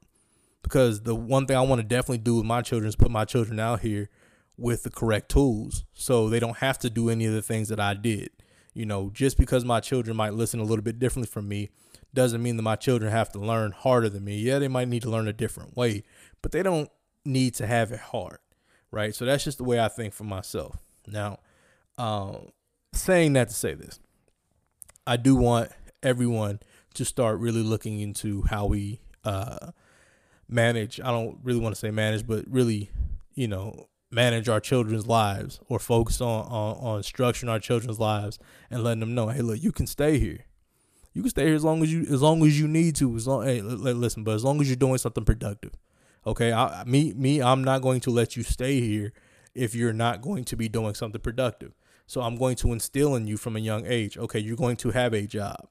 Because 0.62 1.02
the 1.02 1.14
one 1.14 1.46
thing 1.46 1.56
I 1.56 1.60
want 1.60 1.80
to 1.80 1.86
definitely 1.86 2.18
do 2.18 2.36
with 2.36 2.46
my 2.46 2.62
children 2.62 2.88
is 2.88 2.96
put 2.96 3.10
my 3.10 3.24
children 3.24 3.60
out 3.60 3.80
here 3.80 4.08
with 4.56 4.82
the 4.82 4.90
correct 4.90 5.30
tools 5.30 5.84
so 5.92 6.28
they 6.28 6.40
don't 6.40 6.58
have 6.58 6.78
to 6.78 6.90
do 6.90 7.10
any 7.10 7.26
of 7.26 7.32
the 7.32 7.42
things 7.42 7.68
that 7.68 7.78
I 7.78 7.94
did. 7.94 8.30
You 8.74 8.86
know, 8.86 9.10
just 9.12 9.38
because 9.38 9.64
my 9.64 9.80
children 9.80 10.16
might 10.16 10.34
listen 10.34 10.60
a 10.60 10.64
little 10.64 10.82
bit 10.82 10.98
differently 10.98 11.30
from 11.30 11.48
me 11.48 11.70
doesn't 12.12 12.42
mean 12.42 12.56
that 12.56 12.62
my 12.62 12.76
children 12.76 13.12
have 13.12 13.30
to 13.32 13.38
learn 13.38 13.72
harder 13.72 14.08
than 14.08 14.24
me. 14.24 14.38
Yeah, 14.38 14.58
they 14.58 14.68
might 14.68 14.88
need 14.88 15.02
to 15.02 15.10
learn 15.10 15.28
a 15.28 15.32
different 15.32 15.76
way, 15.76 16.02
but 16.42 16.52
they 16.52 16.62
don't 16.62 16.90
need 17.24 17.54
to 17.54 17.66
have 17.66 17.92
it 17.92 18.00
hard, 18.00 18.38
right? 18.90 19.14
So 19.14 19.24
that's 19.24 19.44
just 19.44 19.58
the 19.58 19.64
way 19.64 19.80
I 19.80 19.88
think 19.88 20.12
for 20.12 20.24
myself. 20.24 20.76
Now, 21.06 21.38
um, 21.98 22.50
saying 22.92 23.34
that 23.34 23.48
to 23.48 23.54
say 23.54 23.74
this, 23.74 24.00
I 25.06 25.16
do 25.16 25.36
want 25.36 25.70
everyone 26.02 26.60
to 26.94 27.04
start 27.04 27.38
really 27.38 27.62
looking 27.62 28.00
into 28.00 28.42
how 28.42 28.66
we 28.66 29.00
uh, 29.24 29.70
manage. 30.48 31.00
I 31.00 31.10
don't 31.10 31.38
really 31.42 31.60
want 31.60 31.74
to 31.74 31.78
say 31.78 31.90
manage, 31.90 32.26
but 32.26 32.44
really, 32.48 32.90
you 33.34 33.48
know, 33.48 33.88
manage 34.10 34.48
our 34.48 34.60
children's 34.60 35.06
lives 35.06 35.60
or 35.68 35.78
focus 35.78 36.20
on, 36.20 36.46
on 36.46 36.76
on 36.76 37.02
structuring 37.02 37.50
our 37.50 37.58
children's 37.58 37.98
lives 37.98 38.38
and 38.70 38.82
letting 38.82 39.00
them 39.00 39.14
know, 39.14 39.28
hey, 39.28 39.42
look, 39.42 39.62
you 39.62 39.72
can 39.72 39.86
stay 39.86 40.18
here. 40.18 40.46
You 41.12 41.22
can 41.22 41.30
stay 41.30 41.46
here 41.46 41.54
as 41.54 41.64
long 41.64 41.82
as 41.82 41.92
you 41.92 42.02
as 42.02 42.22
long 42.22 42.44
as 42.44 42.58
you 42.58 42.68
need 42.68 42.96
to. 42.96 43.14
As 43.16 43.26
long, 43.26 43.44
hey, 43.44 43.60
listen, 43.60 44.24
but 44.24 44.34
as 44.34 44.44
long 44.44 44.60
as 44.60 44.68
you're 44.68 44.76
doing 44.76 44.98
something 44.98 45.24
productive, 45.24 45.72
okay. 46.26 46.52
I, 46.52 46.84
me, 46.84 47.12
me, 47.14 47.40
I'm 47.40 47.62
not 47.64 47.82
going 47.82 48.00
to 48.00 48.10
let 48.10 48.36
you 48.36 48.42
stay 48.42 48.80
here 48.80 49.12
if 49.54 49.74
you're 49.74 49.92
not 49.92 50.20
going 50.20 50.44
to 50.44 50.56
be 50.56 50.68
doing 50.68 50.94
something 50.94 51.20
productive. 51.20 51.72
So 52.06 52.20
I'm 52.20 52.36
going 52.36 52.56
to 52.56 52.72
instill 52.72 53.16
in 53.16 53.26
you 53.26 53.36
from 53.36 53.56
a 53.56 53.60
young 53.60 53.84
age, 53.86 54.16
okay, 54.16 54.38
you're 54.38 54.56
going 54.56 54.76
to 54.76 54.90
have 54.90 55.12
a 55.12 55.26
job. 55.26 55.68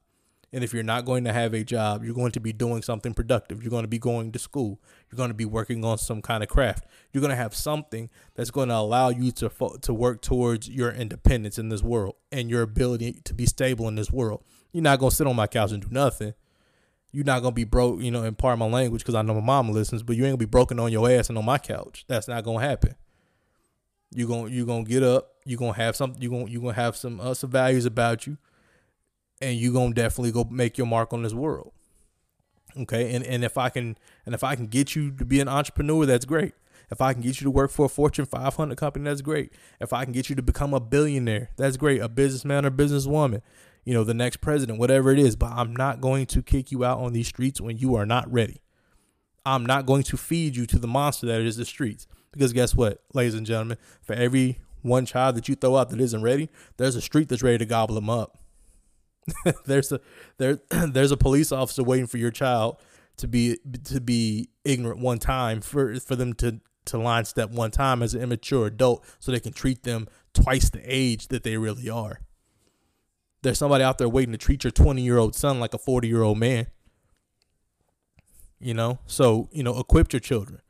And 0.52 0.62
if 0.62 0.72
you're 0.72 0.82
not 0.82 1.04
going 1.04 1.24
to 1.24 1.32
have 1.32 1.54
a 1.54 1.64
job, 1.64 2.04
you're 2.04 2.14
going 2.14 2.32
to 2.32 2.40
be 2.40 2.52
doing 2.52 2.80
something 2.80 3.14
productive. 3.14 3.62
You're 3.62 3.70
going 3.70 3.84
to 3.84 3.88
be 3.88 3.98
going 3.98 4.32
to 4.32 4.38
school. 4.38 4.80
You're 5.10 5.16
going 5.16 5.30
to 5.30 5.34
be 5.34 5.44
working 5.44 5.84
on 5.84 5.98
some 5.98 6.22
kind 6.22 6.42
of 6.42 6.48
craft. 6.48 6.86
You're 7.12 7.20
going 7.20 7.30
to 7.30 7.36
have 7.36 7.54
something 7.54 8.10
that's 8.34 8.50
going 8.50 8.68
to 8.68 8.76
allow 8.76 9.08
you 9.08 9.32
to 9.32 9.50
fo- 9.50 9.76
to 9.78 9.92
work 9.92 10.22
towards 10.22 10.68
your 10.68 10.92
independence 10.92 11.58
in 11.58 11.68
this 11.68 11.82
world 11.82 12.14
and 12.30 12.48
your 12.48 12.62
ability 12.62 13.20
to 13.24 13.34
be 13.34 13.44
stable 13.44 13.88
in 13.88 13.96
this 13.96 14.10
world. 14.10 14.44
You're 14.72 14.82
not 14.82 14.98
going 14.98 15.10
to 15.10 15.16
sit 15.16 15.26
on 15.26 15.36
my 15.36 15.46
couch 15.46 15.72
and 15.72 15.82
do 15.82 15.88
nothing. 15.90 16.34
You're 17.16 17.24
not 17.24 17.40
to 17.42 17.50
be 17.50 17.64
broke, 17.64 18.02
you 18.02 18.10
know, 18.10 18.24
in 18.24 18.34
part 18.34 18.52
of 18.52 18.58
my 18.58 18.66
language 18.66 19.00
because 19.02 19.14
I 19.14 19.22
know 19.22 19.32
my 19.34 19.40
mom 19.40 19.70
listens, 19.70 20.02
but 20.02 20.16
you 20.16 20.26
ain't 20.26 20.34
to 20.34 20.38
be 20.38 20.44
broken 20.44 20.78
on 20.78 20.92
your 20.92 21.10
ass 21.10 21.30
and 21.30 21.38
on 21.38 21.46
my 21.46 21.56
couch. 21.56 22.04
That's 22.08 22.28
not 22.28 22.44
to 22.44 22.56
happen. 22.58 22.90
To 22.90 22.96
you're 24.48 24.66
going 24.66 24.84
to 24.84 24.90
get 24.90 25.02
up, 25.02 25.36
you're 25.44 25.58
going 25.58 25.72
to 25.72 25.80
have 25.80 25.96
something 25.96 26.20
to 26.20 26.26
you're 26.26 26.60
going 26.60 26.74
to 26.74 26.80
have 26.80 26.94
some 26.94 27.20
uh, 27.20 27.32
some 27.32 27.50
values 27.50 27.86
about 27.86 28.26
you 28.26 28.36
and 29.40 29.58
you 29.58 29.72
gonna 29.72 29.94
definitely 29.94 30.32
go 30.32 30.44
make 30.50 30.78
your 30.78 30.86
mark 30.86 31.12
on 31.12 31.22
this 31.22 31.34
world. 31.34 31.72
Okay, 32.76 33.14
and 33.14 33.24
and 33.24 33.44
if 33.44 33.56
I 33.58 33.68
can 33.68 33.96
and 34.24 34.34
if 34.34 34.44
I 34.44 34.54
can 34.54 34.66
get 34.66 34.94
you 34.94 35.10
to 35.12 35.24
be 35.24 35.40
an 35.40 35.48
entrepreneur, 35.48 36.06
that's 36.06 36.24
great. 36.24 36.52
If 36.90 37.00
I 37.00 37.12
can 37.12 37.22
get 37.22 37.40
you 37.40 37.46
to 37.46 37.50
work 37.50 37.72
for 37.72 37.86
a 37.86 37.88
Fortune 37.88 38.26
500 38.26 38.76
company, 38.76 39.06
that's 39.06 39.20
great. 39.20 39.52
If 39.80 39.92
I 39.92 40.04
can 40.04 40.12
get 40.12 40.30
you 40.30 40.36
to 40.36 40.42
become 40.42 40.72
a 40.72 40.78
billionaire, 40.78 41.50
that's 41.56 41.76
great. 41.76 42.00
A 42.00 42.08
businessman 42.08 42.64
or 42.64 42.70
businesswoman, 42.70 43.42
you 43.86 43.94
know, 43.94 44.04
the 44.04 44.12
next 44.12 44.42
president, 44.42 44.78
whatever 44.78 45.10
it 45.10 45.18
is. 45.18 45.36
But 45.36 45.52
I'm 45.52 45.74
not 45.74 46.02
going 46.02 46.26
to 46.26 46.42
kick 46.42 46.70
you 46.70 46.84
out 46.84 46.98
on 46.98 47.14
these 47.14 47.28
streets 47.28 47.60
when 47.60 47.78
you 47.78 47.94
are 47.94 48.04
not 48.04 48.30
ready. 48.30 48.60
I'm 49.46 49.64
not 49.64 49.86
going 49.86 50.02
to 50.02 50.16
feed 50.18 50.56
you 50.56 50.66
to 50.66 50.78
the 50.78 50.88
monster 50.88 51.26
that 51.26 51.40
is 51.40 51.56
the 51.56 51.64
streets. 51.64 52.06
Because 52.32 52.52
guess 52.52 52.74
what, 52.74 53.02
ladies 53.14 53.34
and 53.34 53.46
gentlemen, 53.46 53.78
for 54.02 54.12
every 54.12 54.58
one 54.82 55.06
child 55.06 55.36
that 55.36 55.48
you 55.48 55.54
throw 55.54 55.76
out 55.76 55.88
that 55.90 56.00
isn't 56.00 56.20
ready, 56.20 56.50
there's 56.76 56.96
a 56.96 57.00
street 57.00 57.28
that's 57.28 57.42
ready 57.42 57.58
to 57.58 57.64
gobble 57.64 57.94
them 57.94 58.10
up. 58.10 58.38
there's 59.66 59.90
a 59.92 60.00
there 60.38 60.60
there's 60.88 61.12
a 61.12 61.16
police 61.16 61.52
officer 61.52 61.82
waiting 61.82 62.06
for 62.06 62.18
your 62.18 62.30
child 62.30 62.76
to 63.16 63.26
be 63.26 63.58
to 63.84 64.00
be 64.00 64.50
ignorant 64.64 65.00
one 65.00 65.18
time 65.18 65.60
for 65.60 65.98
for 66.00 66.16
them 66.16 66.32
to 66.34 66.60
to 66.84 66.98
line 66.98 67.24
step 67.24 67.50
one 67.50 67.70
time 67.70 68.02
as 68.02 68.14
an 68.14 68.22
immature 68.22 68.66
adult 68.66 69.04
so 69.18 69.32
they 69.32 69.40
can 69.40 69.52
treat 69.52 69.82
them 69.82 70.06
twice 70.32 70.70
the 70.70 70.82
age 70.84 71.28
that 71.28 71.42
they 71.42 71.56
really 71.56 71.88
are. 71.90 72.20
There's 73.42 73.58
somebody 73.58 73.84
out 73.84 73.98
there 73.98 74.08
waiting 74.08 74.32
to 74.32 74.38
treat 74.38 74.64
your 74.64 74.70
20 74.70 75.02
year 75.02 75.18
old 75.18 75.34
son 75.34 75.60
like 75.60 75.74
a 75.74 75.78
40 75.78 76.08
year 76.08 76.22
old 76.22 76.38
man. 76.38 76.66
You 78.58 78.74
know, 78.74 78.98
so 79.06 79.48
you 79.52 79.62
know, 79.62 79.78
equip 79.78 80.12
your 80.12 80.20
children. 80.20 80.60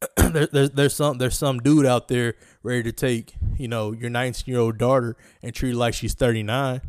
there, 0.16 0.46
there's 0.46 0.70
there's 0.70 0.94
some 0.94 1.18
there's 1.18 1.36
some 1.36 1.58
dude 1.58 1.84
out 1.84 2.08
there 2.08 2.34
ready 2.62 2.82
to 2.82 2.92
take 2.92 3.34
you 3.58 3.68
know 3.68 3.92
your 3.92 4.08
19 4.08 4.50
year 4.50 4.60
old 4.60 4.78
daughter 4.78 5.14
and 5.42 5.54
treat 5.54 5.70
her 5.70 5.76
like 5.76 5.92
she's 5.92 6.14
39 6.14 6.80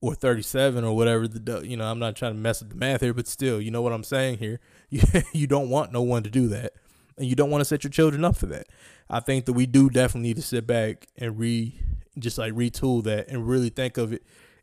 or 0.00 0.14
37 0.14 0.84
or 0.84 0.96
whatever 0.96 1.28
the 1.28 1.60
you 1.60 1.76
know 1.76 1.84
I'm 1.84 2.00
not 2.00 2.16
trying 2.16 2.32
to 2.34 2.38
mess 2.38 2.60
with 2.60 2.70
the 2.70 2.76
math 2.76 3.02
here 3.02 3.14
but 3.14 3.28
still 3.28 3.60
you 3.60 3.70
know 3.70 3.82
what 3.82 3.92
I'm 3.92 4.02
saying 4.02 4.38
here 4.38 4.58
you 4.90 5.02
you 5.32 5.46
don't 5.46 5.68
want 5.68 5.92
no 5.92 6.02
one 6.02 6.24
to 6.24 6.30
do 6.30 6.48
that 6.48 6.72
and 7.16 7.26
you 7.26 7.36
don't 7.36 7.50
want 7.50 7.60
to 7.60 7.64
set 7.64 7.84
your 7.84 7.90
children 7.90 8.24
up 8.24 8.36
for 8.36 8.46
that 8.46 8.66
I 9.08 9.20
think 9.20 9.44
that 9.44 9.52
we 9.52 9.66
do 9.66 9.90
definitely 9.90 10.28
need 10.30 10.36
to 10.36 10.42
sit 10.42 10.66
back 10.66 11.06
and 11.16 11.38
re 11.38 11.80
just 12.20 12.38
like 12.38 12.52
retool 12.52 13.02
that 13.04 13.28
and 13.28 13.46
really 13.46 13.70
think 13.70 13.96
of 13.96 14.12
it 14.12 14.22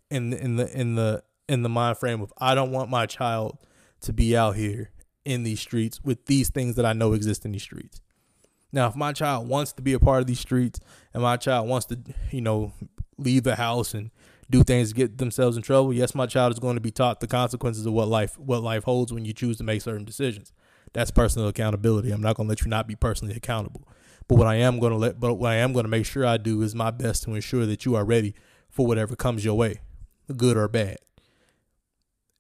in 0.10 0.30
the, 0.30 0.44
in 0.44 0.56
the 0.56 0.80
in 0.80 0.96
the 0.96 1.24
in 1.48 1.64
the 1.64 1.70
mind 1.70 1.98
frame 1.98 2.22
of 2.22 2.34
I 2.38 2.56
don't 2.56 2.72
want 2.72 2.90
my 2.90 3.06
child 3.06 3.58
to 4.02 4.14
be 4.14 4.36
out 4.36 4.56
here 4.56 4.92
in 5.24 5.44
these 5.44 5.60
streets 5.60 6.04
with 6.04 6.26
these 6.26 6.50
things 6.50 6.76
that 6.76 6.86
I 6.86 6.94
know 6.94 7.14
exist 7.14 7.46
in 7.46 7.52
these 7.52 7.64
streets 7.64 8.02
now 8.72 8.88
if 8.88 8.96
my 8.96 9.14
child 9.14 9.48
wants 9.48 9.74
to 9.74 9.82
be 9.82 9.94
a 9.94 10.00
part 10.00 10.22
of 10.22 10.28
these 10.28 10.40
streets 10.40 10.80
and 11.14 11.24
my 11.24 11.38
child 11.38 11.68
wants 11.68 11.88
to 11.88 12.00
you 12.32 12.42
know 12.42 12.74
leave 13.18 13.44
the 13.44 13.56
house 13.56 13.94
and 13.94 14.12
do 14.50 14.64
things 14.64 14.90
to 14.90 14.96
get 14.96 15.18
themselves 15.18 15.58
in 15.58 15.64
trouble, 15.64 15.94
yes, 15.94 16.14
my 16.14 16.26
child 16.26 16.54
is 16.54 16.60
going 16.60 16.76
to 16.76 16.82
be 16.82 16.92
taught 16.92 17.20
the 17.20 17.28
consequences 17.28 17.86
of 17.86 17.94
what 17.94 18.08
life 18.08 18.38
what 18.38 18.62
life 18.62 18.84
holds 18.84 19.12
when 19.12 19.26
you 19.26 19.34
choose 19.34 19.58
to 19.58 19.64
make 19.64 19.82
certain 19.82 20.06
decisions. 20.06 20.52
That's 20.94 21.12
personal 21.12 21.48
accountability. 21.48 22.12
I'm 22.12 22.22
not 22.22 22.36
going 22.36 22.48
to 22.48 22.50
let 22.50 22.62
you 22.62 22.68
not 22.68 22.88
be 22.88 22.96
personally 22.96 23.36
accountable. 23.36 23.88
But 24.28 24.38
what 24.38 24.48
I 24.48 24.56
am 24.56 24.80
going 24.80 24.92
to 24.92 24.98
let 24.98 25.20
but 25.20 25.36
what 25.36 25.52
I 25.52 25.56
am 25.56 25.74
going 25.74 25.86
to 25.86 25.90
make 25.90 26.06
sure 26.06 26.26
I 26.26 26.38
do 26.38 26.62
is 26.62 26.74
my 26.74 26.92
best 26.92 27.24
to 27.24 27.36
ensure 27.36 27.66
that 27.66 27.86
you 27.86 27.96
are 27.96 28.06
ready 28.06 28.34
for 28.70 28.86
whatever 28.86 29.16
comes 29.16 29.46
your 29.46 29.56
way, 29.56 29.82
good 30.36 30.58
or 30.58 30.68
bad. 30.68 30.98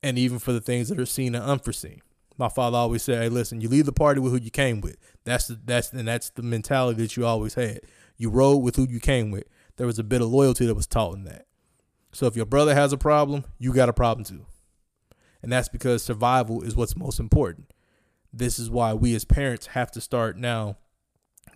And 0.01 0.17
even 0.17 0.39
for 0.39 0.51
the 0.51 0.61
things 0.61 0.89
that 0.89 0.99
are 0.99 1.05
seen 1.05 1.35
and 1.35 1.43
unforeseen. 1.43 2.01
My 2.37 2.49
father 2.49 2.77
always 2.77 3.01
said, 3.01 3.21
"Hey, 3.21 3.29
listen, 3.29 3.61
you 3.61 3.69
leave 3.69 3.85
the 3.85 3.93
party 3.93 4.19
with 4.19 4.33
who 4.33 4.39
you 4.39 4.51
came 4.51 4.81
with. 4.81 4.97
That's 5.23 5.47
the, 5.47 5.59
that's 5.63 5.93
and 5.93 6.07
that's 6.07 6.31
the 6.31 6.43
mentality 6.43 7.01
that 7.01 7.15
you 7.15 7.25
always 7.25 7.53
had. 7.53 7.79
You 8.17 8.29
rode 8.29 8.57
with 8.57 8.75
who 8.75 8.87
you 8.89 8.99
came 8.99 9.31
with. 9.31 9.45
There 9.77 9.87
was 9.87 9.99
a 9.99 10.03
bit 10.03 10.21
of 10.21 10.27
loyalty 10.27 10.65
that 10.65 10.75
was 10.75 10.87
taught 10.87 11.15
in 11.15 11.23
that. 11.25 11.45
So 12.11 12.27
if 12.27 12.35
your 12.35 12.45
brother 12.45 12.73
has 12.73 12.93
a 12.93 12.97
problem, 12.97 13.45
you 13.57 13.73
got 13.73 13.89
a 13.89 13.93
problem 13.93 14.25
too. 14.25 14.45
And 15.41 15.51
that's 15.51 15.69
because 15.69 16.01
survival 16.01 16.61
is 16.61 16.75
what's 16.75 16.95
most 16.95 17.19
important. 17.19 17.71
This 18.33 18.57
is 18.57 18.69
why 18.69 18.93
we 18.93 19.15
as 19.15 19.25
parents 19.25 19.67
have 19.67 19.91
to 19.91 20.01
start 20.01 20.37
now 20.37 20.77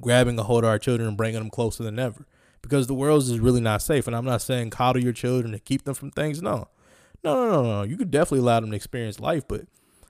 grabbing 0.02 0.38
a 0.40 0.44
hold 0.44 0.64
of 0.64 0.70
our 0.70 0.80
children 0.80 1.08
and 1.08 1.18
bringing 1.18 1.40
them 1.40 1.50
closer 1.50 1.84
than 1.84 2.00
ever. 2.00 2.26
Because 2.62 2.88
the 2.88 2.94
world 2.94 3.24
is 3.24 3.40
really 3.40 3.62
not 3.62 3.82
safe. 3.82 4.06
And 4.06 4.16
I'm 4.16 4.26
not 4.26 4.42
saying 4.42 4.72
coddle 4.72 5.04
your 5.04 5.14
children 5.14 5.54
and 5.54 5.64
keep 5.64 5.84
them 5.84 5.94
from 5.94 6.12
things. 6.12 6.42
No. 6.42 6.68
No, 7.24 7.36
no, 7.36 7.52
no, 7.52 7.64
no. 7.64 7.84
You 7.84 7.98
could 7.98 8.12
definitely 8.12 8.40
allow 8.40 8.60
them 8.60 8.70
to 8.72 8.76
experience 8.76 9.20
life, 9.20 9.48
but 9.48 9.62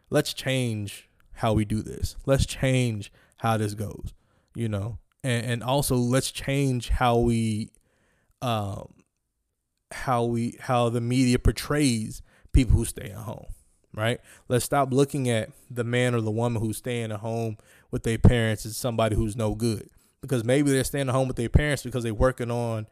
let's 0.09 0.33
change 0.33 1.09
how 1.33 1.53
we 1.53 1.65
do 1.65 1.81
this. 1.81 2.15
Let's 2.25 2.45
change 2.45 3.11
how 3.37 3.57
this 3.57 3.73
goes, 3.73 4.13
you 4.55 4.69
know. 4.69 4.99
And 5.23 5.45
and 5.45 5.63
also 5.63 5.95
let's 5.95 6.31
change 6.31 6.89
how 6.89 7.17
we 7.17 7.71
um 8.41 8.93
how 9.91 10.23
we 10.23 10.57
how 10.61 10.89
the 10.89 11.01
media 11.01 11.39
portrays 11.39 12.21
people 12.51 12.77
who 12.77 12.85
stay 12.85 13.09
at 13.09 13.17
home 13.17 13.47
right 13.93 14.19
let's 14.47 14.65
stop 14.65 14.93
looking 14.93 15.27
at 15.29 15.49
the 15.69 15.83
man 15.83 16.13
or 16.13 16.21
the 16.21 16.31
woman 16.31 16.61
who's 16.61 16.77
staying 16.77 17.11
at 17.11 17.19
home 17.19 17.57
with 17.91 18.03
their 18.03 18.17
parents 18.17 18.65
is 18.65 18.77
somebody 18.77 19.15
who's 19.15 19.35
no 19.35 19.55
good. 19.55 19.89
Because 20.21 20.43
maybe 20.43 20.71
they're 20.71 20.83
staying 20.83 21.09
at 21.09 21.15
home 21.15 21.27
with 21.27 21.37
their 21.37 21.49
parents 21.49 21.83
because 21.83 22.03
they're 22.03 22.13
working 22.13 22.51
on 22.51 22.87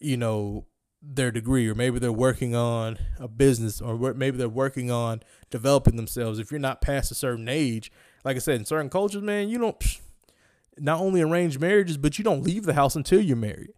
you 0.00 0.16
know 0.16 0.66
their 1.00 1.30
degree 1.30 1.68
or 1.68 1.74
maybe 1.74 1.98
they're 1.98 2.12
working 2.12 2.54
on 2.54 2.98
a 3.18 3.28
business 3.28 3.80
or 3.80 4.14
maybe 4.14 4.36
they're 4.36 4.48
working 4.48 4.90
on 4.90 5.22
developing 5.50 5.96
themselves. 5.96 6.38
If 6.38 6.50
you're 6.50 6.60
not 6.60 6.80
past 6.80 7.10
a 7.10 7.14
certain 7.14 7.48
age 7.48 7.92
like 8.24 8.36
i 8.36 8.40
said 8.40 8.56
in 8.56 8.64
certain 8.64 8.90
cultures 8.90 9.22
man 9.22 9.48
you 9.48 9.56
don't 9.56 10.00
not 10.78 11.00
only 11.00 11.22
arrange 11.22 11.60
marriages 11.60 11.96
but 11.96 12.18
you 12.18 12.24
don't 12.24 12.42
leave 12.42 12.64
the 12.64 12.74
house 12.74 12.96
until 12.96 13.20
you're 13.20 13.36
married. 13.36 13.72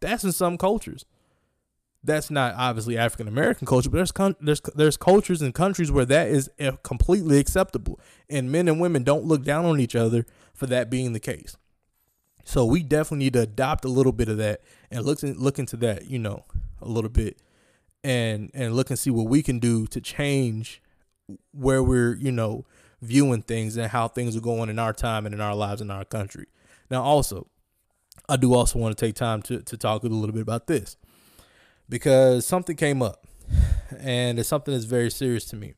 That's 0.00 0.22
in 0.22 0.32
some 0.32 0.58
cultures 0.58 1.04
that's 2.04 2.30
not 2.30 2.54
obviously 2.56 2.96
African 2.96 3.28
American 3.28 3.66
culture, 3.66 3.90
but 3.90 3.96
there's 3.96 4.12
con- 4.12 4.36
there's 4.40 4.60
there's 4.74 4.96
cultures 4.96 5.42
and 5.42 5.54
countries 5.54 5.90
where 5.90 6.04
that 6.04 6.28
is 6.28 6.50
uh, 6.60 6.72
completely 6.82 7.38
acceptable, 7.38 7.98
and 8.30 8.52
men 8.52 8.68
and 8.68 8.80
women 8.80 9.02
don't 9.02 9.24
look 9.24 9.44
down 9.44 9.64
on 9.64 9.80
each 9.80 9.96
other 9.96 10.24
for 10.54 10.66
that 10.66 10.90
being 10.90 11.12
the 11.12 11.20
case. 11.20 11.56
So 12.44 12.64
we 12.64 12.82
definitely 12.82 13.24
need 13.24 13.32
to 13.34 13.40
adopt 13.40 13.84
a 13.84 13.88
little 13.88 14.12
bit 14.12 14.28
of 14.28 14.38
that 14.38 14.62
and 14.90 15.04
look 15.04 15.18
look 15.22 15.58
into 15.58 15.76
that, 15.78 16.06
you 16.06 16.18
know, 16.18 16.44
a 16.80 16.88
little 16.88 17.10
bit, 17.10 17.42
and 18.04 18.50
and 18.54 18.74
look 18.74 18.90
and 18.90 18.98
see 18.98 19.10
what 19.10 19.28
we 19.28 19.42
can 19.42 19.58
do 19.58 19.86
to 19.88 20.00
change 20.00 20.80
where 21.52 21.82
we're 21.82 22.14
you 22.14 22.32
know 22.32 22.64
viewing 23.02 23.42
things 23.42 23.76
and 23.76 23.90
how 23.90 24.08
things 24.08 24.36
are 24.36 24.40
going 24.40 24.70
in 24.70 24.78
our 24.78 24.92
time 24.92 25.26
and 25.26 25.34
in 25.34 25.40
our 25.40 25.54
lives 25.54 25.80
in 25.80 25.90
our 25.90 26.04
country. 26.04 26.46
Now, 26.90 27.02
also, 27.02 27.48
I 28.28 28.36
do 28.36 28.54
also 28.54 28.78
want 28.78 28.96
to 28.96 29.06
take 29.06 29.16
time 29.16 29.42
to 29.42 29.60
to 29.60 29.76
talk 29.76 30.04
a 30.04 30.06
little 30.06 30.32
bit 30.32 30.42
about 30.42 30.68
this 30.68 30.96
because 31.88 32.46
something 32.46 32.76
came 32.76 33.02
up 33.02 33.26
and 33.98 34.38
it's 34.38 34.48
something 34.48 34.72
that's 34.72 34.84
very 34.84 35.10
serious 35.10 35.44
to 35.46 35.56
me. 35.56 35.74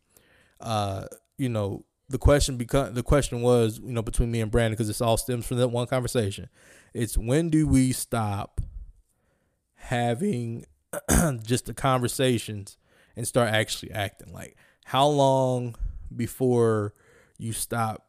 Uh, 0.61 1.05
you 1.39 1.49
know, 1.49 1.85
the 2.09 2.19
question 2.19 2.57
become 2.57 2.95
the 2.95 3.03
question 3.03 3.41
was, 3.41 3.79
you 3.79 3.93
know, 3.93 4.03
between 4.03 4.31
me 4.31 4.41
and 4.41 4.51
Brandon, 4.51 4.73
because 4.73 4.89
this 4.89 5.01
all 5.01 5.17
stems 5.17 5.47
from 5.47 5.59
that 5.59 5.69
one 5.69 5.87
conversation. 5.87 6.49
It's 6.93 7.17
when 7.17 7.51
do 7.51 7.67
we 7.67 7.93
stop 7.93 8.61
having 9.75 10.67
just 11.43 11.67
the 11.67 11.75
conversations 11.75 12.77
and 13.17 13.27
start 13.27 13.51
actually 13.51 13.93
acting? 13.93 14.33
Like, 14.33 14.57
how 14.85 15.07
long 15.07 15.77
before 16.15 16.95
you 17.39 17.53
stop 17.53 18.07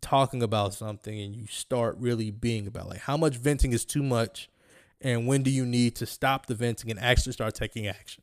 talking 0.00 0.42
about 0.42 0.74
something 0.74 1.20
and 1.20 1.36
you 1.36 1.46
start 1.46 1.96
really 1.98 2.30
being 2.30 2.66
about 2.66 2.88
like 2.88 2.98
how 2.98 3.16
much 3.16 3.36
venting 3.36 3.72
is 3.72 3.84
too 3.84 4.02
much 4.02 4.48
and 5.02 5.26
when 5.26 5.42
do 5.42 5.50
you 5.50 5.66
need 5.66 5.94
to 5.96 6.06
stop 6.06 6.46
the 6.46 6.54
venting 6.54 6.90
and 6.90 7.00
actually 7.00 7.32
start 7.32 7.54
taking 7.54 7.86
action 7.86 8.22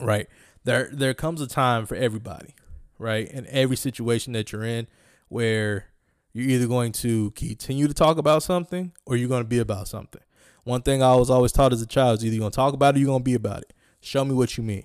right? 0.00 0.28
There 0.64 0.90
there 0.92 1.14
comes 1.14 1.40
a 1.40 1.46
time 1.46 1.86
for 1.86 1.94
everybody 1.94 2.54
right 2.98 3.28
in 3.28 3.46
every 3.48 3.76
situation 3.76 4.32
that 4.32 4.52
you're 4.52 4.64
in 4.64 4.86
where 5.28 5.86
you're 6.32 6.48
either 6.48 6.66
going 6.66 6.92
to 6.92 7.30
continue 7.32 7.88
to 7.88 7.94
talk 7.94 8.18
about 8.18 8.42
something 8.42 8.92
or 9.06 9.16
you're 9.16 9.28
going 9.28 9.42
to 9.42 9.48
be 9.48 9.58
about 9.58 9.88
something. 9.88 10.22
One 10.64 10.82
thing 10.82 11.02
i 11.02 11.14
was 11.14 11.30
always 11.30 11.52
taught 11.52 11.72
as 11.72 11.80
a 11.80 11.86
child 11.86 12.18
is 12.18 12.26
either 12.26 12.34
you're 12.34 12.42
going 12.42 12.52
to 12.52 12.56
talk 12.56 12.74
about 12.74 12.94
it 12.94 12.98
or 12.98 13.00
you're 13.00 13.06
going 13.06 13.20
to 13.20 13.24
be 13.24 13.34
about 13.34 13.62
it. 13.62 13.72
Show 14.00 14.24
me 14.24 14.34
what 14.34 14.56
you 14.56 14.62
mean. 14.64 14.84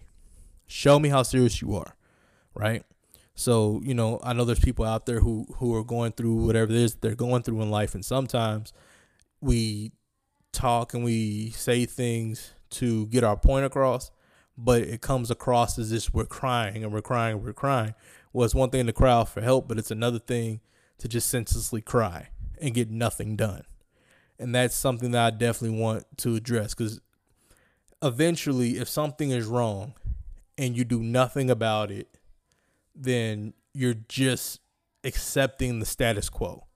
Show 0.65 0.99
me 0.99 1.09
how 1.09 1.23
serious 1.23 1.61
you 1.61 1.75
are 1.75 1.95
right? 2.55 2.83
So, 3.35 3.81
you 3.83 3.95
know, 3.95 4.19
I 4.23 4.33
know 4.33 4.45
there's 4.45 4.59
people 4.59 4.85
out 4.85 5.07
there 5.07 5.19
who 5.19 5.47
who 5.57 5.75
are 5.75 5.83
going 5.83 6.11
through 6.11 6.35
whatever 6.35 6.71
it 6.71 6.77
is 6.77 6.95
they're 6.95 7.15
going 7.15 7.41
through 7.41 7.61
in 7.61 7.71
life 7.71 7.95
and 7.95 8.05
sometimes 8.05 8.73
we 9.41 9.91
talk 10.53 10.93
and 10.93 11.03
we 11.03 11.49
say 11.51 11.85
things 11.85 12.53
to 12.71 13.07
get 13.07 13.23
our 13.23 13.35
point 13.35 13.65
across, 13.65 14.11
but 14.57 14.81
it 14.81 15.01
comes 15.01 15.29
across 15.29 15.77
as 15.77 15.91
if 15.91 16.13
we're 16.13 16.25
crying 16.25 16.83
and 16.83 16.93
we're 16.93 17.01
crying 17.01 17.35
and 17.35 17.45
we're 17.45 17.53
crying. 17.53 17.93
Well, 18.31 18.45
it's 18.45 18.55
one 18.55 18.69
thing 18.69 18.85
to 18.85 18.93
cry 18.93 19.11
out 19.11 19.29
for 19.29 19.41
help, 19.41 19.67
but 19.67 19.77
it's 19.77 19.91
another 19.91 20.19
thing 20.19 20.61
to 20.99 21.07
just 21.07 21.29
senselessly 21.29 21.81
cry 21.81 22.29
and 22.61 22.73
get 22.73 22.89
nothing 22.89 23.35
done. 23.35 23.63
And 24.39 24.55
that's 24.55 24.75
something 24.75 25.11
that 25.11 25.25
I 25.25 25.29
definitely 25.35 25.79
want 25.79 26.05
to 26.17 26.35
address 26.35 26.73
because 26.73 26.99
eventually, 28.01 28.77
if 28.77 28.89
something 28.89 29.31
is 29.31 29.45
wrong 29.45 29.93
and 30.57 30.75
you 30.75 30.83
do 30.83 31.01
nothing 31.01 31.49
about 31.49 31.91
it, 31.91 32.17
then 32.95 33.53
you're 33.73 33.95
just 34.07 34.59
accepting 35.03 35.79
the 35.79 35.85
status 35.85 36.29
quo. 36.29 36.67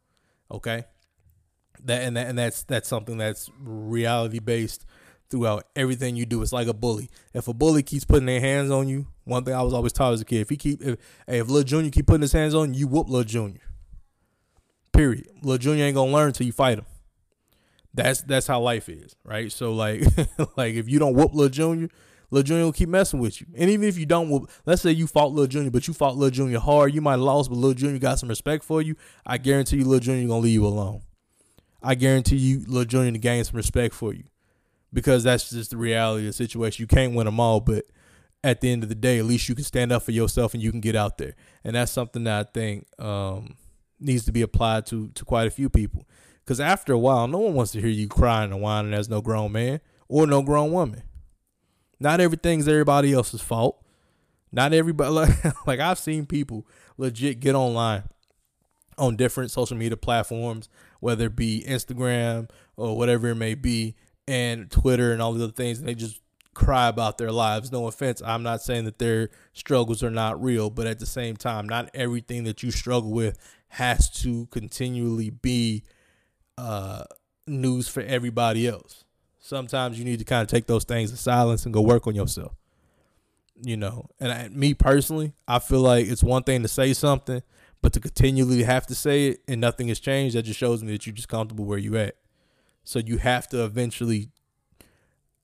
Okay? 0.51 0.85
That 1.85 2.01
and 2.03 2.17
that, 2.17 2.27
and 2.27 2.37
that's 2.37 2.63
that's 2.63 2.87
something 2.87 3.17
that's 3.17 3.49
reality 3.59 4.39
based 4.39 4.85
throughout 5.29 5.65
everything 5.75 6.15
you 6.15 6.25
do. 6.25 6.41
It's 6.41 6.53
like 6.53 6.67
a 6.67 6.73
bully. 6.73 7.09
If 7.33 7.47
a 7.47 7.53
bully 7.53 7.83
keeps 7.83 8.05
putting 8.05 8.25
their 8.25 8.39
hands 8.39 8.71
on 8.71 8.87
you, 8.87 9.07
one 9.25 9.43
thing 9.43 9.53
I 9.53 9.61
was 9.61 9.73
always 9.73 9.93
taught 9.93 10.13
as 10.13 10.21
a 10.21 10.25
kid, 10.25 10.41
if 10.41 10.49
he 10.49 10.57
keep 10.57 10.81
if 10.81 10.99
hey, 11.27 11.39
if 11.39 11.49
Lil 11.49 11.63
Junior 11.63 11.91
keep 11.91 12.07
putting 12.07 12.21
his 12.21 12.33
hands 12.33 12.55
on 12.55 12.73
you, 12.73 12.81
you 12.81 12.87
whoop 12.87 13.09
Lil 13.09 13.23
Junior. 13.23 13.61
Period. 14.93 15.27
Lil 15.43 15.57
Junior 15.57 15.85
ain't 15.85 15.95
gonna 15.95 16.11
learn 16.11 16.27
until 16.27 16.45
you 16.45 16.53
fight 16.53 16.77
him. 16.77 16.85
That's 17.93 18.21
that's 18.21 18.47
how 18.47 18.61
life 18.61 18.89
is, 18.89 19.15
right? 19.23 19.51
So 19.51 19.73
like 19.73 20.03
like 20.57 20.75
if 20.75 20.87
you 20.87 20.99
don't 20.99 21.13
whoop 21.13 21.33
Lil 21.33 21.49
Junior, 21.49 21.89
Lil 22.29 22.43
Junior 22.43 22.65
will 22.65 22.73
keep 22.73 22.89
messing 22.89 23.19
with 23.19 23.41
you. 23.41 23.47
And 23.55 23.69
even 23.69 23.87
if 23.87 23.97
you 23.97 24.05
don't, 24.05 24.49
let's 24.65 24.81
say 24.81 24.91
you 24.91 25.07
fought 25.07 25.31
Lil 25.31 25.47
Junior, 25.47 25.71
but 25.71 25.87
you 25.87 25.93
fought 25.93 26.17
Lil 26.17 26.29
Junior 26.29 26.59
hard, 26.59 26.93
you 26.93 27.01
might 27.01 27.11
have 27.11 27.21
lost, 27.21 27.49
but 27.49 27.57
Lil 27.57 27.73
Junior 27.73 27.99
got 27.99 28.19
some 28.19 28.29
respect 28.29 28.63
for 28.63 28.81
you. 28.81 28.95
I 29.25 29.37
guarantee 29.37 29.77
you, 29.77 29.85
Lil 29.85 29.99
Junior 29.99 30.27
gonna 30.27 30.41
leave 30.41 30.53
you 30.53 30.65
alone. 30.65 31.01
I 31.87 31.95
guarantee 31.95 32.35
you, 32.35 32.65
Lil 32.67 32.83
Junior 32.83 33.13
to 33.13 33.17
gain 33.17 33.45
some 33.45 33.55
respect 33.55 33.95
for 33.95 34.13
you, 34.13 34.25
because 34.91 35.23
that's 35.23 35.49
just 35.49 35.71
the 35.71 35.77
reality 35.77 36.25
of 36.27 36.31
the 36.31 36.33
situation. 36.33 36.83
You 36.83 36.87
can't 36.87 37.15
win 37.15 37.23
them 37.23 37.39
all, 37.39 37.61
but 37.61 37.85
at 38.43 38.59
the 38.59 38.69
end 38.69 38.83
of 38.83 38.89
the 38.89 38.95
day, 38.95 39.19
at 39.19 39.25
least 39.25 39.47
you 39.47 39.55
can 39.55 39.63
stand 39.63 39.93
up 39.93 40.03
for 40.03 40.11
yourself 40.11 40.53
and 40.53 40.61
you 40.61 40.69
can 40.69 40.81
get 40.81 40.97
out 40.97 41.17
there. 41.17 41.33
And 41.63 41.77
that's 41.77 41.93
something 41.93 42.25
that 42.25 42.47
I 42.47 42.49
think 42.51 42.87
um, 42.99 43.55
needs 44.01 44.25
to 44.25 44.33
be 44.33 44.41
applied 44.41 44.85
to 44.87 45.07
to 45.15 45.23
quite 45.23 45.47
a 45.47 45.49
few 45.49 45.69
people. 45.69 46.05
Because 46.43 46.59
after 46.59 46.91
a 46.91 46.97
while, 46.97 47.25
no 47.25 47.39
one 47.39 47.53
wants 47.53 47.71
to 47.71 47.79
hear 47.79 47.89
you 47.89 48.09
crying 48.09 48.51
and 48.51 48.61
whining 48.61 48.93
as 48.93 49.07
no 49.07 49.21
grown 49.21 49.53
man 49.53 49.79
or 50.09 50.27
no 50.27 50.41
grown 50.41 50.73
woman. 50.73 51.03
Not 52.01 52.19
everything's 52.19 52.67
everybody 52.67 53.13
else's 53.13 53.41
fault. 53.41 53.81
Not 54.51 54.73
everybody 54.73 55.09
like, 55.11 55.65
like 55.65 55.79
I've 55.79 55.99
seen 55.99 56.25
people 56.25 56.67
legit 56.97 57.39
get 57.39 57.55
online 57.55 58.03
on 58.97 59.15
different 59.15 59.51
social 59.51 59.77
media 59.77 59.95
platforms, 59.95 60.67
whether 60.99 61.25
it 61.25 61.35
be 61.35 61.63
Instagram 61.67 62.49
or 62.75 62.97
whatever 62.97 63.29
it 63.29 63.35
may 63.35 63.55
be, 63.55 63.95
and 64.27 64.69
Twitter 64.69 65.13
and 65.13 65.21
all 65.21 65.33
the 65.33 65.43
other 65.43 65.53
things, 65.53 65.79
and 65.79 65.87
they 65.87 65.95
just 65.95 66.21
cry 66.53 66.87
about 66.87 67.17
their 67.17 67.31
lives. 67.31 67.71
No 67.71 67.87
offense, 67.87 68.21
I'm 68.25 68.43
not 68.43 68.61
saying 68.61 68.85
that 68.85 68.99
their 68.99 69.29
struggles 69.53 70.03
are 70.03 70.11
not 70.11 70.41
real, 70.41 70.69
but 70.69 70.87
at 70.87 70.99
the 70.99 71.05
same 71.05 71.37
time, 71.37 71.67
not 71.67 71.89
everything 71.93 72.43
that 72.45 72.63
you 72.63 72.71
struggle 72.71 73.11
with 73.11 73.37
has 73.69 74.09
to 74.21 74.47
continually 74.47 75.29
be 75.29 75.83
uh, 76.57 77.03
news 77.45 77.87
for 77.87 78.01
everybody 78.01 78.67
else 78.67 79.05
sometimes 79.47 79.97
you 79.97 80.05
need 80.05 80.19
to 80.19 80.25
kind 80.25 80.41
of 80.41 80.47
take 80.47 80.67
those 80.67 80.83
things 80.83 81.09
in 81.09 81.17
silence 81.17 81.65
and 81.65 81.73
go 81.73 81.81
work 81.81 82.05
on 82.05 82.15
yourself. 82.15 82.53
You 83.63 83.77
know, 83.77 84.07
and 84.19 84.31
I, 84.31 84.49
me 84.49 84.75
personally, 84.75 85.33
I 85.47 85.57
feel 85.57 85.79
like 85.79 86.05
it's 86.05 86.23
one 86.23 86.43
thing 86.43 86.61
to 86.61 86.67
say 86.67 86.93
something, 86.93 87.41
but 87.81 87.93
to 87.93 87.99
continually 87.99 88.63
have 88.63 88.87
to 88.87 88.95
say 88.95 89.27
it 89.27 89.41
and 89.47 89.61
nothing 89.61 89.87
has 89.87 89.99
changed, 89.99 90.35
that 90.35 90.43
just 90.43 90.59
shows 90.59 90.83
me 90.83 90.91
that 90.91 91.05
you're 91.05 91.15
just 91.15 91.29
comfortable 91.29 91.65
where 91.65 91.77
you're 91.77 91.97
at. 91.97 92.15
So 92.83 92.99
you 92.99 93.17
have 93.17 93.47
to 93.49 93.63
eventually 93.63 94.29